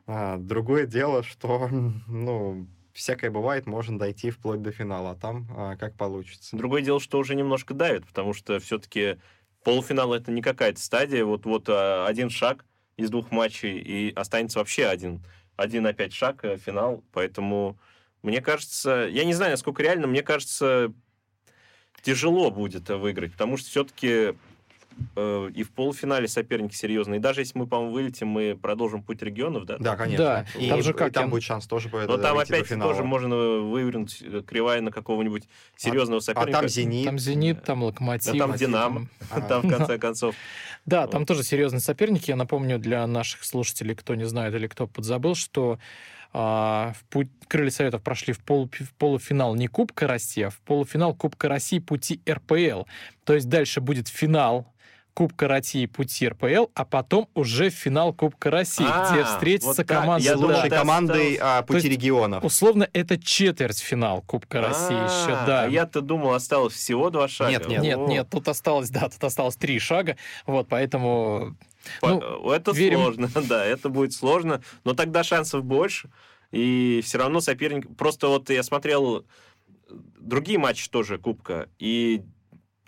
А, 0.06 0.36
другое 0.36 0.86
дело, 0.86 1.24
что, 1.24 1.68
ну, 2.06 2.68
всякое 2.92 3.32
бывает, 3.32 3.66
можно 3.66 3.98
дойти 3.98 4.30
вплоть 4.30 4.62
до 4.62 4.70
финала, 4.70 5.10
а 5.10 5.14
там 5.16 5.48
а, 5.50 5.76
как 5.76 5.96
получится. 5.96 6.56
Другое 6.56 6.82
дело, 6.82 7.00
что 7.00 7.18
уже 7.18 7.34
немножко 7.34 7.74
давит, 7.74 8.06
потому 8.06 8.34
что 8.34 8.60
все-таки 8.60 9.18
полуфинал 9.64 10.14
это 10.14 10.30
не 10.30 10.42
какая-то 10.42 10.80
стадия, 10.80 11.24
вот, 11.24 11.44
вот 11.44 11.64
а, 11.68 12.06
один 12.06 12.30
шаг 12.30 12.64
из 12.96 13.10
двух 13.10 13.32
матчей, 13.32 13.80
и 13.80 14.12
останется 14.14 14.60
вообще 14.60 14.86
один, 14.86 15.24
один 15.56 15.88
опять 15.88 16.12
шаг, 16.12 16.44
э, 16.44 16.56
финал, 16.56 17.02
поэтому 17.12 17.80
мне 18.22 18.40
кажется, 18.40 19.08
я 19.10 19.24
не 19.24 19.34
знаю, 19.34 19.50
насколько 19.50 19.82
реально, 19.82 20.06
мне 20.06 20.22
кажется, 20.22 20.94
тяжело 22.02 22.50
будет 22.50 22.88
выиграть, 22.88 23.32
потому 23.32 23.56
что 23.56 23.68
все-таки 23.68 24.34
э, 25.16 25.50
и 25.54 25.62
в 25.62 25.70
полуфинале 25.70 26.28
соперники 26.28 26.74
серьезные. 26.74 27.18
И 27.18 27.22
даже 27.22 27.40
если 27.42 27.58
мы, 27.58 27.66
по-моему, 27.66 27.92
вылетим, 27.92 28.28
мы 28.28 28.58
продолжим 28.60 29.02
путь 29.02 29.22
регионов, 29.22 29.64
да? 29.66 29.76
Да, 29.78 29.96
конечно. 29.96 30.24
Да, 30.24 30.46
и, 30.58 30.68
там 30.68 30.82
же 30.82 30.90
и 30.90 30.94
как, 30.94 31.12
там 31.12 31.24
я- 31.24 31.30
будет 31.30 31.42
шанс 31.42 31.66
тоже 31.66 31.88
будет 31.88 32.08
Но 32.08 32.16
там 32.18 32.38
опять 32.38 32.66
финала. 32.66 32.90
тоже 32.92 33.04
можно 33.04 33.36
вывернуть 33.36 34.22
э, 34.22 34.42
кривая 34.46 34.80
на 34.80 34.90
какого-нибудь 34.90 35.44
серьезного 35.76 36.18
А 36.18 36.22
соперника. 36.22 36.58
там 36.60 36.68
«Зенит». 36.68 37.04
Там 37.06 37.18
«Зенит», 37.18 37.62
там 37.64 37.82
«Локомотив». 37.82 38.34
А 38.34 38.38
там 38.38 38.54
и 38.54 38.58
«Динамо». 38.58 39.06
А, 39.30 39.40
Там, 39.48 39.62
в 39.62 39.70
конце 39.70 39.98
концов. 39.98 40.34
Да, 40.86 41.06
там 41.06 41.26
тоже 41.26 41.42
серьезные 41.44 41.80
соперники. 41.80 42.30
Я 42.30 42.36
напомню 42.36 42.78
для 42.78 43.06
наших 43.06 43.44
слушателей, 43.44 43.94
кто 43.94 44.14
не 44.14 44.24
знает 44.24 44.54
или 44.54 44.66
кто 44.66 44.86
подзабыл, 44.86 45.34
что 45.34 45.72
а, 45.74 45.78
в 46.32 46.96
путь... 47.08 47.28
Крылья 47.48 47.70
Советов 47.70 48.02
прошли 48.02 48.32
в, 48.32 48.40
полу- 48.44 48.70
в 48.72 48.94
полуфинал 48.94 49.54
не 49.54 49.66
Кубка 49.66 50.06
России, 50.06 50.44
а 50.44 50.50
в 50.50 50.58
полуфинал 50.60 51.14
Кубка 51.14 51.48
России 51.48 51.78
пути 51.80 52.20
РПЛ. 52.28 52.84
То 53.24 53.34
есть 53.34 53.48
дальше 53.48 53.80
будет 53.80 54.08
финал 54.08 54.72
Кубка 55.20 55.48
России 55.48 55.84
пути 55.84 56.28
РПЛ, 56.28 56.68
а 56.72 56.86
потом 56.86 57.28
уже 57.34 57.68
финал 57.68 58.14
Кубка 58.14 58.50
России, 58.50 58.86
А, 58.88 59.12
где 59.12 59.22
встретятся 59.24 59.66
вот 59.68 59.76
так. 59.76 59.86
команды. 59.86 60.24
Я 60.24 60.34
с 60.34 60.40
думал, 60.40 60.62
да. 60.62 60.68
командой 60.70 61.38
а, 61.38 61.60
пути 61.60 61.88
есть 61.88 61.88
регионов. 61.88 62.42
Условно, 62.42 62.88
это 62.94 63.18
четвертьфинал 63.22 64.22
Кубка 64.22 64.62
России 64.62 64.94
еще, 64.94 65.34
А, 65.34 65.46
да. 65.46 65.64
а 65.64 65.68
Я-то 65.68 66.00
думал, 66.00 66.32
осталось 66.32 66.72
всего 66.72 67.10
два 67.10 67.28
шага. 67.28 67.50
Нет, 67.50 67.68
нет. 67.68 67.82
Нет, 67.82 67.98
нет, 67.98 68.30
тут 68.30 68.48
осталось, 68.48 68.88
да, 68.88 69.10
тут 69.10 69.22
осталось 69.22 69.56
три 69.56 69.78
шага, 69.78 70.16
вот, 70.46 70.68
поэтому 70.70 71.54
по- 72.00 72.08
ну, 72.08 72.50
это 72.50 72.70
верим. 72.72 73.00
сложно, 73.02 73.30
да, 73.46 73.62
это 73.62 73.90
будет 73.90 74.14
сложно, 74.14 74.62
но 74.84 74.94
тогда 74.94 75.22
шансов 75.22 75.64
больше, 75.66 76.08
и 76.50 77.02
все 77.04 77.18
равно 77.18 77.42
соперник... 77.42 77.94
Просто 77.94 78.28
вот 78.28 78.48
я 78.48 78.62
смотрел 78.62 79.26
другие 80.18 80.58
матчи 80.58 80.88
тоже 80.88 81.18
Кубка, 81.18 81.68
и 81.78 82.22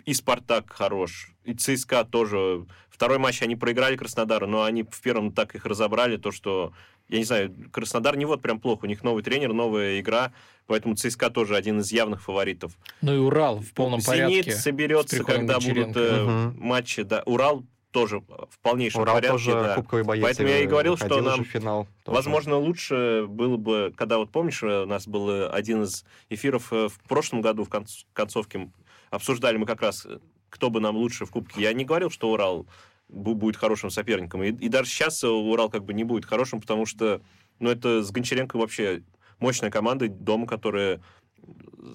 и 0.05 0.13
Спартак 0.13 0.71
хорош, 0.71 1.29
и 1.43 1.53
ЦСКА 1.53 2.03
тоже. 2.05 2.65
Второй 2.89 3.17
матч 3.17 3.41
они 3.41 3.55
проиграли 3.55 3.95
Краснодару, 3.97 4.47
но 4.47 4.63
они 4.63 4.83
в 4.83 5.01
первом 5.01 5.31
так 5.31 5.55
их 5.55 5.65
разобрали, 5.65 6.17
то 6.17 6.31
что, 6.31 6.73
я 7.09 7.17
не 7.17 7.23
знаю, 7.23 7.53
Краснодар 7.71 8.15
не 8.17 8.25
вот 8.25 8.41
прям 8.41 8.59
плохо, 8.59 8.85
у 8.85 8.87
них 8.87 9.03
новый 9.03 9.23
тренер, 9.23 9.51
новая 9.53 9.99
игра, 9.99 10.31
поэтому 10.67 10.95
ЦСКА 10.95 11.29
тоже 11.29 11.55
один 11.55 11.79
из 11.79 11.91
явных 11.91 12.21
фаворитов. 12.21 12.73
Ну 13.01 13.15
и 13.15 13.17
Урал 13.17 13.59
в 13.59 13.73
полном 13.73 13.99
Зенит 13.99 14.45
порядке. 14.45 14.51
соберется, 14.55 15.15
с 15.15 15.19
приходом 15.19 15.47
когда 15.47 15.59
будут 15.59 15.97
э, 15.97 16.23
Мгм. 16.23 16.55
матчи, 16.59 17.03
да. 17.03 17.23
Урал 17.25 17.63
тоже 17.91 18.19
в 18.21 18.59
полнейшем 18.61 19.01
Урал 19.01 19.15
порядке, 19.15 19.31
тоже 19.33 19.51
да. 19.51 19.75
кубковый 19.75 20.03
боец. 20.03 20.23
Поэтому 20.23 20.49
я 20.49 20.59
и 20.59 20.65
э, 20.65 20.67
говорил, 20.67 20.97
что 20.97 21.21
нам, 21.21 21.43
финал. 21.45 21.87
тоже. 22.03 22.15
Возможно, 22.15 22.57
лучше 22.57 23.25
было 23.27 23.57
бы, 23.57 23.93
когда 23.95 24.17
вот 24.17 24.31
помнишь, 24.31 24.63
у 24.63 24.85
нас 24.85 25.07
был 25.07 25.29
э, 25.29 25.47
один 25.49 25.83
из 25.83 26.03
эфиров 26.29 26.71
э, 26.73 26.87
в 26.89 26.99
прошлом 27.07 27.41
году 27.41 27.63
в 27.65 27.69
конц- 27.69 28.05
концовке 28.13 28.69
обсуждали 29.13 29.57
мы 29.57 29.65
как 29.65 29.81
раз, 29.81 30.05
э, 30.05 30.19
кто 30.49 30.69
бы 30.69 30.79
нам 30.79 30.97
лучше 30.97 31.25
в 31.25 31.31
Кубке. 31.31 31.61
Я 31.61 31.73
не 31.73 31.85
говорил, 31.85 32.09
что 32.09 32.31
Урал 32.31 32.67
бу- 33.09 33.35
будет 33.35 33.57
хорошим 33.57 33.89
соперником. 33.89 34.43
И, 34.43 34.49
и 34.49 34.69
даже 34.69 34.89
сейчас 34.89 35.23
э, 35.23 35.27
Урал 35.27 35.69
как 35.69 35.85
бы 35.85 35.93
не 35.93 36.03
будет 36.03 36.25
хорошим, 36.25 36.59
потому 36.59 36.85
что, 36.85 37.21
ну, 37.59 37.69
это 37.69 38.03
с 38.03 38.11
Гончаренко 38.11 38.57
вообще 38.57 39.03
мощная 39.39 39.69
команда 39.69 40.07
дома, 40.07 40.47
которая 40.47 41.01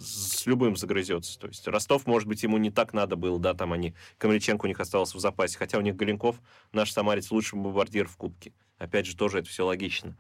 с 0.01 0.47
любым 0.47 0.77
загрызется. 0.77 1.39
То 1.39 1.49
есть 1.49 1.67
Ростов, 1.67 2.07
может 2.07 2.29
быть, 2.29 2.43
ему 2.43 2.59
не 2.59 2.71
так 2.71 2.93
надо 2.93 3.17
было, 3.17 3.39
да, 3.41 3.55
там 3.55 3.73
они, 3.73 3.95
Камриченко 4.19 4.67
у 4.67 4.69
них 4.69 4.79
остался 4.79 5.17
в 5.17 5.21
запасе, 5.21 5.59
хотя 5.59 5.79
у 5.79 5.81
них 5.81 5.97
Галенков, 5.97 6.41
наш 6.73 6.93
самарец, 6.93 7.31
лучший 7.31 7.59
бомбардир 7.59 8.07
в 8.07 8.17
Кубке. 8.17 8.53
Опять 8.77 9.07
же, 9.07 9.17
тоже 9.17 9.39
это 9.41 9.49
все 9.49 9.65
логично. 9.65 10.17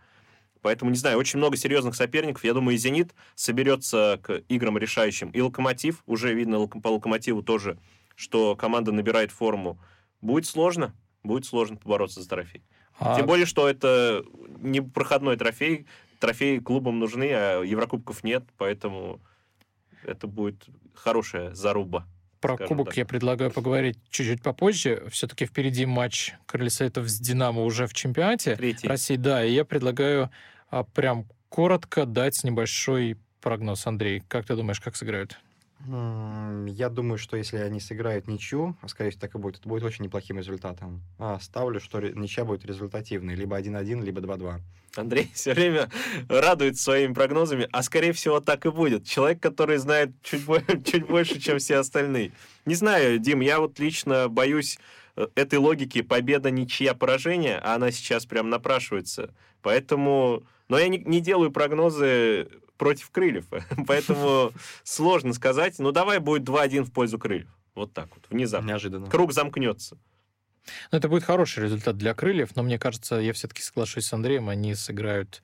Поэтому, 0.62 0.90
не 0.90 0.96
знаю, 0.96 1.18
очень 1.18 1.38
много 1.38 1.56
серьезных 1.56 1.94
соперников. 1.94 2.44
Я 2.44 2.54
думаю, 2.54 2.74
и 2.74 2.78
«Зенит» 2.78 3.14
соберется 3.34 4.18
к 4.22 4.42
играм 4.48 4.78
решающим. 4.78 5.30
И 5.30 5.40
«Локомотив», 5.40 6.02
уже 6.06 6.34
видно 6.34 6.66
по 6.66 6.88
«Локомотиву» 6.88 7.42
тоже, 7.42 7.78
что 8.14 8.56
команда 8.56 8.92
набирает 8.92 9.30
форму. 9.30 9.78
Будет 10.20 10.46
сложно, 10.46 10.94
будет 11.22 11.44
сложно 11.44 11.76
побороться 11.76 12.22
за 12.22 12.28
трофей. 12.28 12.62
А 12.98 13.16
Тем 13.16 13.26
более, 13.26 13.46
что 13.46 13.68
это 13.68 14.24
не 14.61 14.80
проходной 14.80 15.36
трофей. 15.36 15.86
Трофеи 16.18 16.59
клубам 16.59 16.98
нужны, 16.98 17.30
а 17.32 17.62
Еврокубков 17.62 18.24
нет, 18.24 18.42
поэтому 18.56 19.20
это 20.04 20.26
будет 20.26 20.66
хорошая 20.94 21.54
заруба. 21.54 22.06
Про 22.41 22.57
Кубок 22.57 22.89
так. 22.89 22.97
я 22.97 23.05
предлагаю 23.05 23.51
поговорить 23.51 23.99
чуть-чуть 24.11 24.43
попозже. 24.43 25.05
Все-таки 25.11 25.47
впереди 25.47 25.86
матч 25.86 26.34
Крылья 26.47 26.70
Советов 26.70 27.09
с 27.09 27.18
Динамо 27.18 27.62
уже 27.62 27.86
в 27.86 27.95
чемпионате 27.95 28.57
Третий. 28.57 28.86
России. 28.86 29.16
Да, 29.16 29.45
и 29.45 29.53
я 29.53 29.64
предлагаю 29.64 30.30
а, 30.70 30.84
прям 30.84 31.26
коротко 31.49 32.07
дать 32.07 32.43
небольшой 32.45 33.16
прогноз. 33.41 33.86
Андрей, 33.86 34.22
как 34.28 34.47
ты 34.47 34.57
думаешь, 34.57 34.80
как 34.80 34.97
сыграют? 34.97 35.39
Я 35.87 36.89
думаю, 36.89 37.18
что 37.18 37.37
если 37.37 37.59
они 37.59 37.79
сыграют 37.79 38.26
ничью, 38.26 38.76
а 38.83 38.89
скорее 38.89 39.11
всего 39.11 39.20
так 39.20 39.35
и 39.37 39.39
будет, 39.39 39.59
это 39.59 39.68
будет 39.68 39.85
очень 39.85 40.05
неплохим 40.05 40.39
результатом. 40.39 41.03
А, 41.18 41.39
ставлю, 41.41 41.81
что 41.81 42.01
ничья 42.01 42.45
будет 42.45 42.64
результативной. 42.64 43.35
Либо 43.37 43.59
1-1, 43.59 44.03
либо 44.03 44.20
2-2. 44.20 44.61
Андрей 44.97 45.31
все 45.35 45.55
время 45.55 45.89
радует 46.29 46.79
своими 46.79 47.12
прогнозами, 47.12 47.68
а 47.70 47.83
скорее 47.83 48.12
всего 48.12 48.41
так 48.41 48.66
и 48.66 48.70
будет. 48.70 49.07
Человек, 49.07 49.41
который 49.41 49.79
знает 49.79 50.11
чуть, 50.22 50.45
бо- 50.45 50.61
чуть 50.85 51.07
больше, 51.07 51.41
чем 51.41 51.59
все 51.59 51.76
остальные. 51.76 52.33
Не 52.64 52.74
знаю, 52.74 53.18
Дим, 53.18 53.41
я 53.41 53.61
вот 53.61 53.79
лично 53.79 54.29
боюсь 54.29 54.79
э, 55.16 55.29
этой 55.37 55.61
логики 55.61 56.03
победа, 56.03 56.51
ничья, 56.51 56.95
поражение, 56.95 57.59
а 57.59 57.76
она 57.76 57.93
сейчас 57.93 58.26
прям 58.26 58.51
напрашивается. 58.51 59.33
Поэтому... 59.62 60.43
Но 60.68 60.79
я 60.79 60.89
не, 60.89 60.99
не 60.99 61.20
делаю 61.20 61.51
прогнозы 61.51 62.49
против 62.79 63.11
крыльев, 63.11 63.45
поэтому 63.87 64.53
сложно 64.85 65.35
сказать. 65.35 65.79
Ну, 65.79 65.93
давай 65.93 66.18
будет 66.20 66.49
2-1 66.49 66.85
в 66.85 66.93
пользу 66.93 67.18
крыльев. 67.18 67.49
Вот 67.74 67.93
так 67.93 68.09
вот, 68.14 68.24
внезапно. 68.31 68.68
Неожиданно. 68.68 69.11
Круг 69.11 69.33
замкнется. 69.33 69.99
Ну, 70.91 70.99
это 70.99 71.09
будет 71.09 71.24
хороший 71.24 71.64
результат 71.64 71.97
для 71.97 72.14
Крыльев, 72.14 72.55
но 72.57 72.62
мне 72.62 72.79
кажется, 72.79 73.16
я 73.16 73.33
все-таки 73.33 73.62
соглашусь 73.62 74.07
с 74.07 74.12
Андреем, 74.12 74.49
они 74.49 74.74
сыграют 74.74 75.43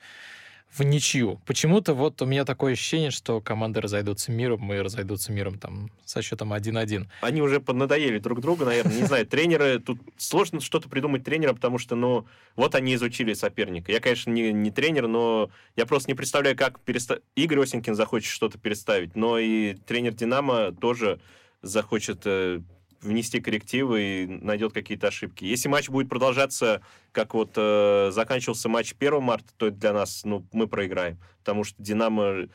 в 0.76 0.82
ничью. 0.82 1.40
Почему-то 1.46 1.94
вот 1.94 2.20
у 2.20 2.26
меня 2.26 2.44
такое 2.44 2.72
ощущение, 2.72 3.10
что 3.10 3.40
команды 3.40 3.80
разойдутся 3.80 4.32
миром, 4.32 4.72
и 4.72 4.78
разойдутся 4.78 5.30
миром 5.30 5.58
там 5.58 5.90
со 6.04 6.20
счетом 6.20 6.52
1-1. 6.52 7.06
они 7.20 7.42
уже 7.42 7.60
поднадоели 7.60 8.18
друг 8.18 8.40
другу, 8.40 8.64
наверное, 8.64 8.96
не 8.96 9.04
знаю, 9.04 9.26
тренеры, 9.26 9.78
тут 9.78 9.98
сложно 10.16 10.60
что-то 10.60 10.88
придумать 10.88 11.24
тренера, 11.24 11.54
потому 11.54 11.78
что, 11.78 11.94
ну, 11.94 12.26
вот 12.56 12.74
они 12.74 12.94
изучили 12.94 13.34
соперника. 13.34 13.92
Я, 13.92 14.00
конечно, 14.00 14.30
не, 14.30 14.52
не 14.52 14.70
тренер, 14.70 15.06
но 15.06 15.50
я 15.76 15.86
просто 15.86 16.10
не 16.10 16.14
представляю, 16.14 16.56
как 16.56 16.80
переста... 16.80 17.20
Игорь 17.36 17.60
Осенькин 17.60 17.94
захочет 17.94 18.30
что-то 18.30 18.58
переставить, 18.58 19.14
но 19.14 19.38
и 19.38 19.74
тренер 19.86 20.14
«Динамо» 20.14 20.72
тоже 20.72 21.20
захочет 21.62 22.22
э, 22.24 22.60
внести 23.04 23.40
коррективы 23.40 24.02
и 24.02 24.26
найдет 24.26 24.72
какие-то 24.72 25.08
ошибки. 25.08 25.44
Если 25.44 25.68
матч 25.68 25.88
будет 25.88 26.08
продолжаться, 26.08 26.82
как 27.12 27.34
вот 27.34 27.52
э, 27.56 28.10
заканчивался 28.12 28.68
матч 28.68 28.94
1 28.98 29.22
марта, 29.22 29.52
то 29.56 29.70
для 29.70 29.92
нас, 29.92 30.24
ну, 30.24 30.46
мы 30.52 30.66
проиграем, 30.66 31.18
потому 31.38 31.64
что 31.64 31.80
«Динамо» 31.82 32.48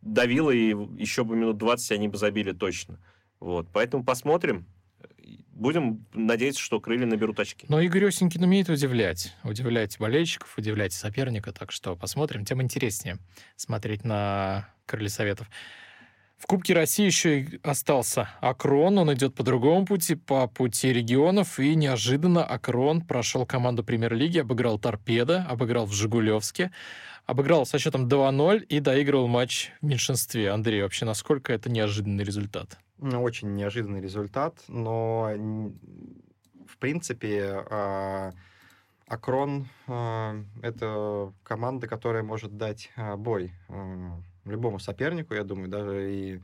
давило, 0.00 0.50
и 0.50 0.74
еще 1.00 1.24
бы 1.24 1.36
минут 1.36 1.58
20 1.58 1.92
они 1.92 2.08
бы 2.08 2.18
забили 2.18 2.52
точно. 2.52 2.98
Вот, 3.40 3.68
поэтому 3.72 4.04
посмотрим. 4.04 4.66
Будем 5.52 6.06
надеяться, 6.12 6.60
что 6.60 6.80
крылья 6.80 7.06
наберут 7.06 7.40
очки. 7.40 7.66
Но 7.68 7.80
Игорь 7.80 8.06
Осенькин 8.06 8.44
умеет 8.44 8.68
удивлять. 8.68 9.34
Удивлять 9.42 9.98
болельщиков, 9.98 10.56
удивлять 10.56 10.92
соперника. 10.92 11.52
Так 11.52 11.72
что 11.72 11.96
посмотрим. 11.96 12.44
Тем 12.44 12.62
интереснее 12.62 13.18
смотреть 13.56 14.04
на 14.04 14.68
Крылья 14.86 15.08
Советов. 15.08 15.48
В 16.38 16.46
Кубке 16.46 16.72
России 16.72 17.04
еще 17.04 17.40
и 17.40 17.60
остался 17.64 18.30
Акрон. 18.40 18.98
Он 18.98 19.12
идет 19.12 19.34
по 19.34 19.42
другому 19.42 19.84
пути, 19.84 20.14
по 20.14 20.46
пути 20.46 20.92
регионов. 20.92 21.58
И 21.58 21.74
неожиданно 21.74 22.44
Акрон 22.44 23.00
прошел 23.02 23.44
команду 23.44 23.82
премьер-лиги, 23.82 24.38
обыграл 24.38 24.78
Торпедо, 24.78 25.44
обыграл 25.48 25.84
в 25.86 25.92
Жигулевске, 25.92 26.70
обыграл 27.26 27.66
со 27.66 27.80
счетом 27.80 28.06
2-0 28.06 28.62
и 28.66 28.78
доигрывал 28.78 29.26
матч 29.26 29.72
в 29.82 29.86
меньшинстве. 29.86 30.50
Андрей, 30.52 30.82
вообще 30.82 31.04
насколько 31.04 31.52
это 31.52 31.70
неожиданный 31.70 32.22
результат? 32.22 32.78
Ну, 32.98 33.20
Очень 33.20 33.54
неожиданный 33.54 34.00
результат, 34.00 34.54
но 34.68 35.32
в 36.68 36.78
принципе 36.78 37.64
а, 37.68 38.32
Акрон 39.08 39.66
а, 39.88 40.36
это 40.62 41.32
команда, 41.42 41.88
которая 41.88 42.22
может 42.22 42.56
дать 42.56 42.90
а, 42.96 43.16
бой 43.16 43.52
любому 44.50 44.78
сопернику, 44.78 45.34
я 45.34 45.44
думаю, 45.44 45.68
даже 45.68 46.12
и 46.12 46.40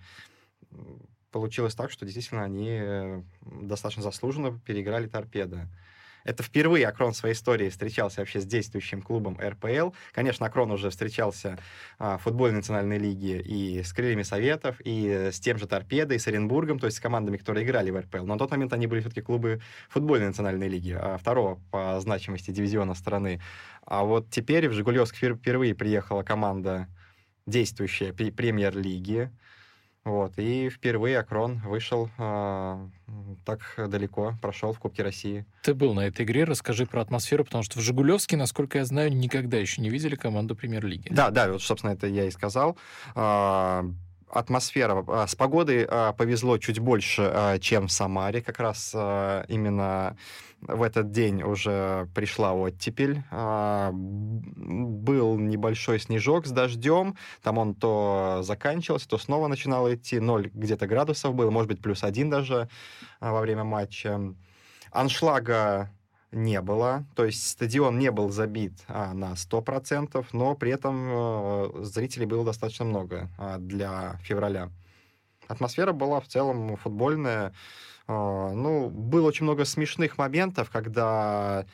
получилось 1.31 1.75
так, 1.75 1.91
что 1.91 2.05
действительно 2.05 2.45
они 2.45 2.69
э, 2.71 3.23
достаточно 3.43 4.03
заслуженно 4.03 4.59
переиграли 4.65 5.09
торпедо. 5.09 5.69
Это 6.25 6.43
впервые 6.43 6.89
Акрон 6.89 7.13
в 7.13 7.17
своей 7.17 7.35
истории 7.35 7.69
встречался 7.69 8.21
вообще 8.21 8.41
с 8.41 8.47
действующим 8.47 9.03
клубом 9.03 9.39
РПЛ. 9.39 9.91
Конечно, 10.13 10.47
Акрон 10.47 10.71
уже 10.71 10.91
встречался 10.91 11.59
а, 11.99 12.17
в 12.17 12.23
футбольной 12.23 12.59
национальной 12.59 12.99
лиге 12.99 13.41
и 13.41 13.83
с 13.83 13.93
Крыльями 13.93 14.23
Советов, 14.23 14.81
и 14.83 15.29
с 15.31 15.39
тем 15.39 15.59
же 15.59 15.67
Торпедой, 15.67 16.17
и 16.17 16.19
с 16.19 16.27
Оренбургом, 16.27 16.79
то 16.79 16.87
есть 16.87 16.97
с 16.97 17.01
командами, 17.01 17.37
которые 17.37 17.65
играли 17.65 17.91
в 17.91 18.01
РПЛ. 18.01 18.25
Но 18.25 18.35
на 18.35 18.39
тот 18.39 18.51
момент 18.51 18.73
они 18.73 18.87
были 18.87 19.01
все-таки 19.01 19.21
клубы 19.21 19.61
футбольной 19.91 20.29
национальной 20.29 20.69
лиги, 20.69 20.97
а 20.99 21.19
второго 21.19 21.61
по 21.71 22.01
значимости 22.01 22.51
дивизиона 22.51 22.95
страны. 22.95 23.43
А 23.85 24.05
вот 24.05 24.31
теперь 24.31 24.69
в 24.69 24.73
Жигулевск 24.73 25.15
впер- 25.15 25.37
впервые 25.37 25.75
приехала 25.75 26.23
команда, 26.23 26.89
действующая 27.47 28.11
пре- 28.11 28.33
премьер-лиги. 28.33 29.31
Вот, 30.05 30.35
и 30.37 30.69
впервые 30.69 31.19
Акрон 31.19 31.61
вышел 31.65 32.11
э, 32.19 32.89
так 33.47 33.61
далеко, 33.89 34.35
прошел 34.43 34.75
в 34.75 34.79
Кубке 34.79 35.03
России. 35.03 35.47
Ты 35.63 35.73
был 35.73 35.95
на 35.95 36.01
этой 36.01 36.27
игре, 36.27 36.45
расскажи 36.45 36.85
про 36.85 37.01
атмосферу, 37.01 37.45
потому 37.47 37.65
что 37.65 37.79
в 37.79 37.83
Жигулевске, 37.83 38.37
насколько 38.37 38.77
я 38.77 38.85
знаю, 38.85 39.17
никогда 39.17 39.57
еще 39.57 39.81
не 39.81 39.89
видели 39.89 40.15
команду 40.15 40.55
премьер-лиги. 40.55 41.09
Да, 41.11 41.31
да, 41.31 41.51
вот, 41.51 41.63
собственно, 41.63 41.93
это 41.93 42.07
я 42.07 42.27
и 42.27 42.31
сказал. 42.31 42.77
Э, 43.15 43.83
атмосфера. 44.29 45.27
С 45.27 45.35
погодой 45.35 45.87
повезло 46.17 46.59
чуть 46.59 46.79
больше, 46.79 47.59
чем 47.61 47.89
в 47.89 47.93
Самаре. 47.93 48.43
Как 48.43 48.59
раз 48.59 48.95
именно 49.49 50.17
в 50.61 50.83
этот 50.83 51.11
день 51.11 51.43
уже 51.43 52.09
пришла 52.15 52.53
оттепель. 52.55 53.23
Был 53.93 55.39
небольшой 55.39 56.01
снежок 56.01 56.47
с 56.47 56.51
дождем. 56.51 57.17
Там 57.43 57.59
он 57.59 57.75
то 57.75 58.41
заканчивался, 58.43 59.09
то 59.09 59.19
снова 59.19 59.47
начинал 59.49 59.93
идти. 59.93 60.21
Ноль 60.21 60.51
где-то 60.55 60.87
градусов 60.87 61.35
было, 61.35 61.51
может 61.51 61.69
быть, 61.69 61.83
плюс 61.83 62.03
один 62.03 62.31
даже 62.31 62.69
во 63.21 63.41
время 63.41 63.65
матча. 63.65 64.35
Аншлага 64.91 65.91
не 66.35 66.61
было, 66.61 67.05
то 67.15 67.25
есть 67.25 67.49
стадион 67.49 67.99
не 67.99 68.11
был 68.11 68.31
забит 68.31 68.73
а, 68.89 69.15
на 69.15 69.33
100%, 69.33 70.27
но 70.33 70.55
при 70.55 70.73
этом 70.73 71.09
а, 71.09 71.71
зрителей 71.83 72.27
было 72.27 72.45
достаточно 72.45 72.85
много 72.85 73.29
а, 73.39 73.59
для 73.59 74.19
февраля. 74.23 74.71
Атмосфера 75.49 75.93
была 75.93 76.21
в 76.21 76.29
целом 76.29 76.77
футбольная. 76.77 77.53
А, 78.07 78.53
ну, 78.53 78.91
было 78.91 79.29
очень 79.29 79.45
много 79.45 79.65
смешных 79.65 80.19
моментов, 80.19 80.71
когда 80.71 81.67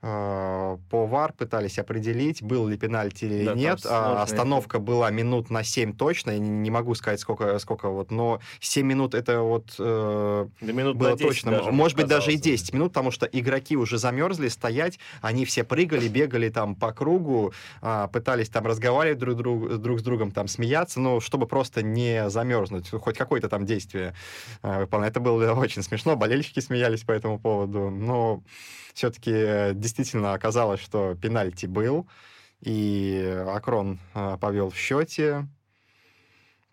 по 0.00 0.78
ВАР 0.90 1.34
пытались 1.34 1.78
определить, 1.78 2.42
был 2.42 2.66
ли 2.66 2.78
пенальти 2.78 3.26
или 3.26 3.44
да, 3.44 3.54
нет. 3.54 3.80
А, 3.84 4.22
остановка 4.22 4.78
это. 4.78 4.86
была 4.86 5.10
минут 5.10 5.50
на 5.50 5.62
7 5.62 5.94
точно. 5.94 6.30
Я 6.30 6.38
не 6.38 6.70
могу 6.70 6.94
сказать, 6.94 7.20
сколько, 7.20 7.58
сколько 7.58 7.90
вот, 7.90 8.10
но 8.10 8.40
7 8.60 8.86
минут 8.86 9.14
это 9.14 9.42
вот 9.42 9.74
э, 9.78 10.46
да 10.60 10.72
минут 10.72 10.96
было 10.96 11.18
точно. 11.18 11.50
Даже, 11.50 11.70
Может 11.70 11.98
быть, 11.98 12.06
даже 12.06 12.32
и 12.32 12.36
10 12.36 12.72
минут, 12.72 12.92
потому 12.92 13.10
что 13.10 13.26
игроки 13.26 13.76
уже 13.76 13.98
замерзли 13.98 14.48
стоять, 14.48 14.98
они 15.20 15.44
все 15.44 15.64
прыгали, 15.64 16.08
бегали 16.08 16.48
там 16.48 16.76
по 16.76 16.92
кругу, 16.92 17.52
э, 17.82 18.08
пытались 18.10 18.48
там 18.48 18.66
разговаривать 18.66 19.18
друг, 19.18 19.36
друг, 19.36 19.78
друг 19.78 20.00
с 20.00 20.02
другом, 20.02 20.30
там 20.30 20.48
смеяться, 20.48 20.98
ну, 20.98 21.20
чтобы 21.20 21.46
просто 21.46 21.82
не 21.82 22.30
замерзнуть, 22.30 22.88
хоть 22.88 23.18
какое-то 23.18 23.50
там 23.50 23.66
действие 23.66 24.14
э, 24.62 24.80
выполнять. 24.80 25.10
Это 25.10 25.20
было 25.20 25.52
очень 25.52 25.82
смешно, 25.82 26.16
болельщики 26.16 26.60
смеялись 26.60 27.02
по 27.02 27.12
этому 27.12 27.38
поводу, 27.38 27.90
но 27.90 28.42
все-таки 28.94 29.32
э, 29.32 29.72
действительно 29.90 30.34
оказалось, 30.34 30.80
что 30.80 31.14
пенальти 31.14 31.66
был, 31.66 32.06
и 32.60 33.42
Акрон 33.48 33.98
э, 34.14 34.36
повел 34.40 34.70
в 34.70 34.76
счете, 34.76 35.48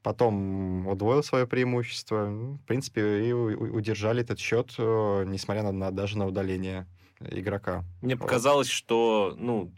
потом 0.03 0.87
удвоил 0.87 1.23
свое 1.23 1.47
преимущество. 1.47 2.27
Ну, 2.27 2.53
в 2.53 2.65
принципе, 2.65 3.27
и 3.27 3.31
удержали 3.31 4.21
этот 4.21 4.39
счет, 4.39 4.73
э, 4.77 5.23
несмотря 5.27 5.63
на, 5.63 5.71
на 5.71 5.91
даже 5.91 6.17
на 6.17 6.27
удаление 6.27 6.87
игрока. 7.19 7.83
Мне 8.01 8.15
показалось, 8.15 8.67
что 8.67 9.35
ну, 9.37 9.71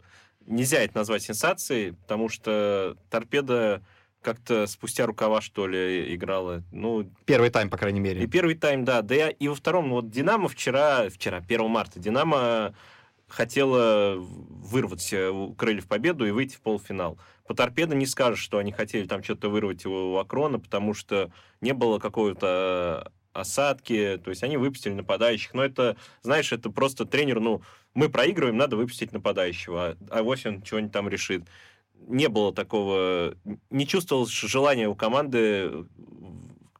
нельзя 0.46 0.80
это 0.80 0.98
назвать 0.98 1.22
сенсацией, 1.22 1.94
потому 1.94 2.28
что 2.28 2.96
торпеда 3.08 3.82
как-то 4.20 4.66
спустя 4.66 5.06
рукава, 5.06 5.40
что 5.40 5.66
ли, 5.66 6.14
играла. 6.14 6.62
Ну, 6.72 7.10
первый 7.24 7.48
тайм, 7.48 7.70
по 7.70 7.78
крайней 7.78 8.00
мере. 8.00 8.22
И 8.22 8.26
первый 8.26 8.54
тайм, 8.54 8.84
да. 8.84 9.00
Да 9.00 9.30
и 9.30 9.48
во 9.48 9.54
втором, 9.54 9.88
ну, 9.88 9.94
вот 9.96 10.10
Динамо 10.10 10.48
вчера, 10.48 11.08
вчера, 11.08 11.38
1 11.38 11.70
марта, 11.70 11.98
Динамо 11.98 12.74
хотела 13.30 14.16
вырвать 14.18 15.14
Крыльев 15.56 15.86
победу 15.86 16.26
и 16.26 16.30
выйти 16.30 16.56
в 16.56 16.60
полуфинал. 16.60 17.18
По 17.46 17.54
торпедо 17.54 17.94
не 17.94 18.06
скажешь, 18.06 18.40
что 18.40 18.58
они 18.58 18.72
хотели 18.72 19.06
там 19.06 19.22
что-то 19.22 19.48
вырвать 19.48 19.84
у 19.86 20.16
Акрона, 20.16 20.58
потому 20.58 20.94
что 20.94 21.32
не 21.60 21.72
было 21.72 21.98
какого-то 21.98 23.12
осадки, 23.32 24.20
то 24.22 24.30
есть 24.30 24.42
они 24.42 24.56
выпустили 24.56 24.92
нападающих. 24.92 25.54
Но 25.54 25.64
это, 25.64 25.96
знаешь, 26.22 26.52
это 26.52 26.70
просто 26.70 27.04
тренер, 27.04 27.40
ну, 27.40 27.62
мы 27.94 28.08
проигрываем, 28.08 28.56
надо 28.56 28.76
выпустить 28.76 29.12
нападающего, 29.12 29.96
а, 30.10 30.18
а 30.18 30.22
он 30.22 30.62
чего-нибудь 30.62 30.92
там 30.92 31.08
решит 31.08 31.44
не 32.06 32.28
было 32.28 32.52
такого, 32.52 33.34
не 33.70 33.86
чувствовалось 33.86 34.30
желания 34.30 34.88
у 34.88 34.94
команды 34.94 35.86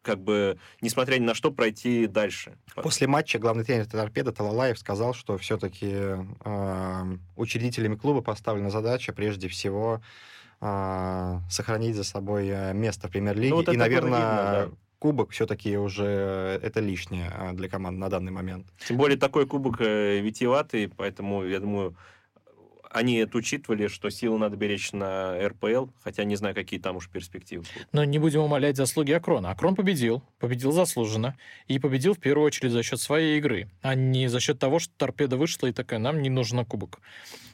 как 0.03 0.21
бы, 0.21 0.59
несмотря 0.81 1.17
ни 1.17 1.25
на 1.25 1.35
что, 1.35 1.51
пройти 1.51 2.07
дальше. 2.07 2.57
После 2.75 3.07
матча 3.07 3.39
главный 3.39 3.65
тренер 3.65 3.87
Торпеда 3.87 4.33
Талалаев 4.33 4.79
сказал, 4.79 5.15
что 5.15 5.37
все-таки 5.39 5.93
э, 5.93 7.05
учредителями 7.37 7.97
клуба 7.97 8.23
поставлена 8.23 8.71
задача 8.71 9.13
прежде 9.13 9.49
всего 9.49 10.01
э, 10.61 11.39
сохранить 11.51 11.97
за 11.97 12.05
собой 12.05 12.49
э, 12.49 12.73
место 12.73 13.09
в 13.09 13.11
премьер-лиге. 13.11 13.51
Ну, 13.51 13.57
вот 13.57 13.69
И, 13.69 13.77
наверное, 13.77 14.19
видно, 14.19 14.69
да. 14.71 14.77
кубок 14.99 15.31
все-таки 15.31 15.77
уже 15.77 16.61
это 16.63 16.81
лишнее 16.81 17.31
э, 17.35 17.53
для 17.53 17.69
команд 17.69 17.99
на 17.99 18.09
данный 18.09 18.33
момент. 18.33 18.67
Тем 18.87 18.97
более 18.97 19.19
такой 19.19 19.47
кубок 19.47 19.81
э, 19.81 20.21
витиеватый, 20.21 20.89
поэтому, 20.89 21.45
я 21.45 21.61
думаю, 21.61 21.95
они 22.91 23.17
это 23.17 23.39
учитывали, 23.39 23.87
что 23.87 24.11
силы 24.11 24.39
надо 24.39 24.57
беречь 24.57 24.93
на 24.93 25.39
РПЛ, 25.49 25.87
хотя 26.03 26.25
не 26.25 26.37
знаю, 26.37 26.55
какие 26.55 26.81
там 26.81 26.97
уж 26.97 27.09
перспективы. 27.09 27.65
Но 27.93 28.05
не 28.05 28.19
будем 28.19 28.41
умалять 28.41 28.77
заслуги 28.77 29.13
Акрона. 29.13 29.51
Акрон 29.51 29.77
победил, 29.77 30.23
победил 30.39 30.73
заслуженно, 30.73 31.37
и 31.69 31.79
победил 31.79 32.15
в 32.15 32.19
первую 32.19 32.47
очередь 32.47 32.73
за 32.73 32.83
счет 32.83 33.01
своей 33.01 33.39
игры, 33.39 33.71
а 33.81 33.95
не 33.95 34.29
за 34.29 34.41
счет 34.41 34.59
того, 34.59 34.81
что 34.81 34.93
торпеда 34.97 35.37
вышла 35.37 35.69
и 35.69 35.73
такая, 35.73 36.01
нам 36.01 36.21
не 36.21 36.31
нужен 36.31 36.65
кубок. 36.65 37.01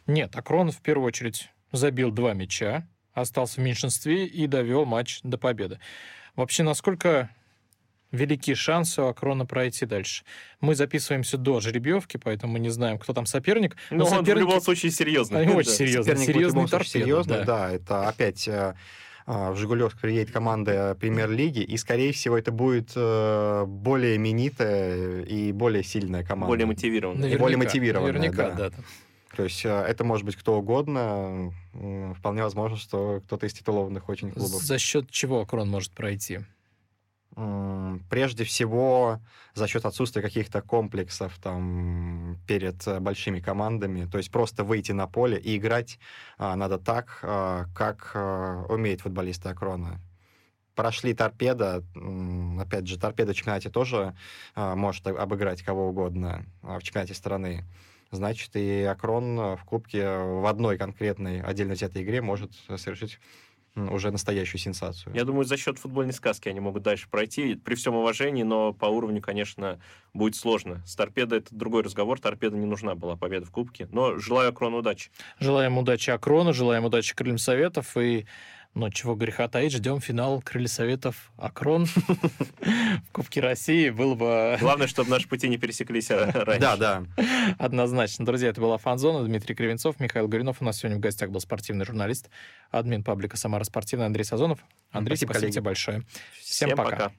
Нет, 0.06 0.34
Акрон 0.34 0.70
в 0.70 0.80
первую 0.80 1.06
очередь 1.06 1.50
забил 1.70 2.10
два 2.10 2.32
мяча, 2.32 2.88
остался 3.12 3.60
в 3.60 3.64
меньшинстве 3.64 4.26
и 4.26 4.46
довел 4.46 4.86
матч 4.86 5.20
до 5.22 5.36
победы. 5.36 5.78
Вообще, 6.34 6.62
насколько 6.62 7.30
великие 8.16 8.56
шансы 8.56 9.00
у 9.02 9.06
Акрона 9.06 9.46
пройти 9.46 9.86
дальше. 9.86 10.24
Мы 10.60 10.74
записываемся 10.74 11.36
до 11.36 11.60
жеребьевки, 11.60 12.16
поэтому 12.16 12.54
мы 12.54 12.58
не 12.58 12.70
знаем, 12.70 12.98
кто 12.98 13.12
там 13.12 13.26
соперник. 13.26 13.76
Но, 13.90 13.98
но 13.98 14.04
он 14.04 14.10
соперники... 14.10 14.34
в 14.34 14.38
любом 14.40 14.60
случае 14.60 14.90
серьезный. 14.90 15.42
Они 15.42 15.54
очень 15.54 15.70
серьезный. 15.70 16.16
Соперник 16.16 16.26
серьезный, 16.26 16.68
торпеда, 16.68 16.90
серьезный, 16.90 17.36
да. 17.38 17.44
да. 17.44 17.72
Это 17.72 18.08
опять 18.08 18.48
э, 18.48 18.74
э, 19.26 19.50
в 19.52 19.56
Жигулевск 19.56 20.00
приедет 20.00 20.32
команда 20.32 20.96
премьер-лиги, 20.98 21.60
и, 21.60 21.76
скорее 21.76 22.12
всего, 22.12 22.36
это 22.36 22.50
будет 22.50 22.92
э, 22.96 23.64
более 23.66 24.16
именитая 24.16 25.22
и 25.22 25.52
более 25.52 25.84
сильная 25.84 26.24
команда. 26.24 26.48
Более 26.48 26.66
мотивированная. 26.66 27.22
Наверняка, 27.22 27.42
более 27.42 27.58
мотивированная, 27.58 28.12
наверняка, 28.12 28.50
да. 28.50 28.70
да. 28.70 28.76
То 29.36 29.44
есть 29.44 29.66
это 29.66 30.02
может 30.02 30.24
быть 30.24 30.34
кто 30.34 30.58
угодно. 30.58 31.52
Вполне 32.18 32.42
возможно, 32.42 32.78
что 32.78 33.20
кто-то 33.26 33.44
из 33.44 33.52
титулованных 33.52 34.08
очень 34.08 34.30
клубов. 34.30 34.62
За 34.62 34.78
счет 34.78 35.10
чего 35.10 35.42
Акрон 35.42 35.68
может 35.68 35.92
пройти? 35.92 36.40
Прежде 38.08 38.44
всего 38.44 39.20
за 39.54 39.66
счет 39.66 39.84
отсутствия 39.84 40.22
каких-то 40.22 40.62
комплексов 40.62 41.38
там 41.42 42.38
перед 42.46 42.86
э, 42.86 42.98
большими 42.98 43.40
командами, 43.40 44.08
то 44.10 44.18
есть 44.18 44.30
просто 44.30 44.64
выйти 44.64 44.92
на 44.92 45.06
поле 45.06 45.38
и 45.38 45.56
играть 45.56 45.98
а, 46.38 46.56
надо 46.56 46.78
так, 46.78 47.18
а, 47.22 47.66
как 47.74 48.12
а, 48.14 48.64
умеет 48.68 49.02
футболисты 49.02 49.50
Акрона. 49.50 50.00
Прошли 50.74 51.14
торпеда, 51.14 51.82
опять 52.58 52.86
же, 52.86 52.98
торпеда 52.98 53.32
в 53.32 53.36
чемпионате 53.36 53.70
тоже 53.70 54.14
а, 54.54 54.74
может 54.74 55.06
обыграть 55.06 55.62
кого 55.62 55.88
угодно 55.88 56.46
а, 56.62 56.78
в 56.78 56.82
чемпионате 56.82 57.14
страны. 57.14 57.64
Значит, 58.10 58.54
и 58.54 58.82
Акрон 58.82 59.56
в 59.56 59.64
Кубке 59.64 60.06
в 60.06 60.48
одной 60.48 60.78
конкретной 60.78 61.42
отдельно 61.42 61.74
взятой 61.74 62.02
игре 62.02 62.22
может 62.22 62.52
совершить 62.76 63.18
уже 63.76 64.10
настоящую 64.10 64.60
сенсацию. 64.60 65.14
Я 65.14 65.24
думаю, 65.24 65.44
за 65.44 65.56
счет 65.56 65.78
футбольной 65.78 66.12
сказки 66.12 66.48
они 66.48 66.60
могут 66.60 66.82
дальше 66.82 67.08
пройти. 67.10 67.54
При 67.54 67.74
всем 67.74 67.94
уважении, 67.94 68.42
но 68.42 68.72
по 68.72 68.86
уровню, 68.86 69.20
конечно, 69.20 69.78
будет 70.14 70.34
сложно. 70.34 70.82
С 70.86 70.96
торпедо 70.96 71.36
это 71.36 71.54
другой 71.54 71.82
разговор. 71.82 72.18
Торпеда 72.18 72.56
не 72.56 72.66
нужна 72.66 72.94
была 72.94 73.16
победа 73.16 73.46
в 73.46 73.50
Кубке. 73.50 73.88
Но 73.92 74.18
желаю 74.18 74.50
Акрону 74.50 74.78
удачи. 74.78 75.10
Желаем 75.38 75.78
удачи 75.78 76.10
Акрону, 76.10 76.52
желаем 76.52 76.84
удачи 76.84 77.14
Крыльям 77.14 77.38
Советов. 77.38 77.96
И 77.96 78.26
но 78.76 78.90
чего 78.90 79.14
греха 79.14 79.48
таить, 79.48 79.72
ждем 79.72 80.00
финал 80.00 80.42
Крылья 80.42 80.68
Советов 80.68 81.32
Акрон 81.38 81.86
в 81.86 83.10
Кубке 83.10 83.40
России. 83.40 83.88
Было 83.88 84.14
бы... 84.14 84.58
Главное, 84.60 84.86
чтобы 84.86 85.08
наши 85.08 85.26
пути 85.26 85.48
не 85.48 85.56
пересеклись 85.56 86.10
раньше. 86.10 86.60
Да, 86.60 86.76
да. 86.76 87.04
Однозначно. 87.58 88.26
Друзья, 88.26 88.50
это 88.50 88.60
была 88.60 88.76
Фанзона. 88.76 89.24
Дмитрий 89.24 89.54
Кривенцов, 89.54 89.98
Михаил 89.98 90.28
Горинов. 90.28 90.58
У 90.60 90.64
нас 90.64 90.78
сегодня 90.78 90.98
в 90.98 91.00
гостях 91.00 91.30
был 91.30 91.40
спортивный 91.40 91.86
журналист, 91.86 92.28
админ 92.70 93.02
паблика 93.02 93.38
«Самара 93.38 93.64
Спортивная» 93.64 94.08
Андрей 94.08 94.24
Сазонов. 94.24 94.58
Андрей, 94.90 95.16
спасибо, 95.16 95.32
спасибо 95.32 95.52
тебе 95.52 95.62
большое. 95.62 96.02
Всем, 96.38 96.68
Всем 96.68 96.76
пока. 96.76 96.90
пока. 96.90 97.12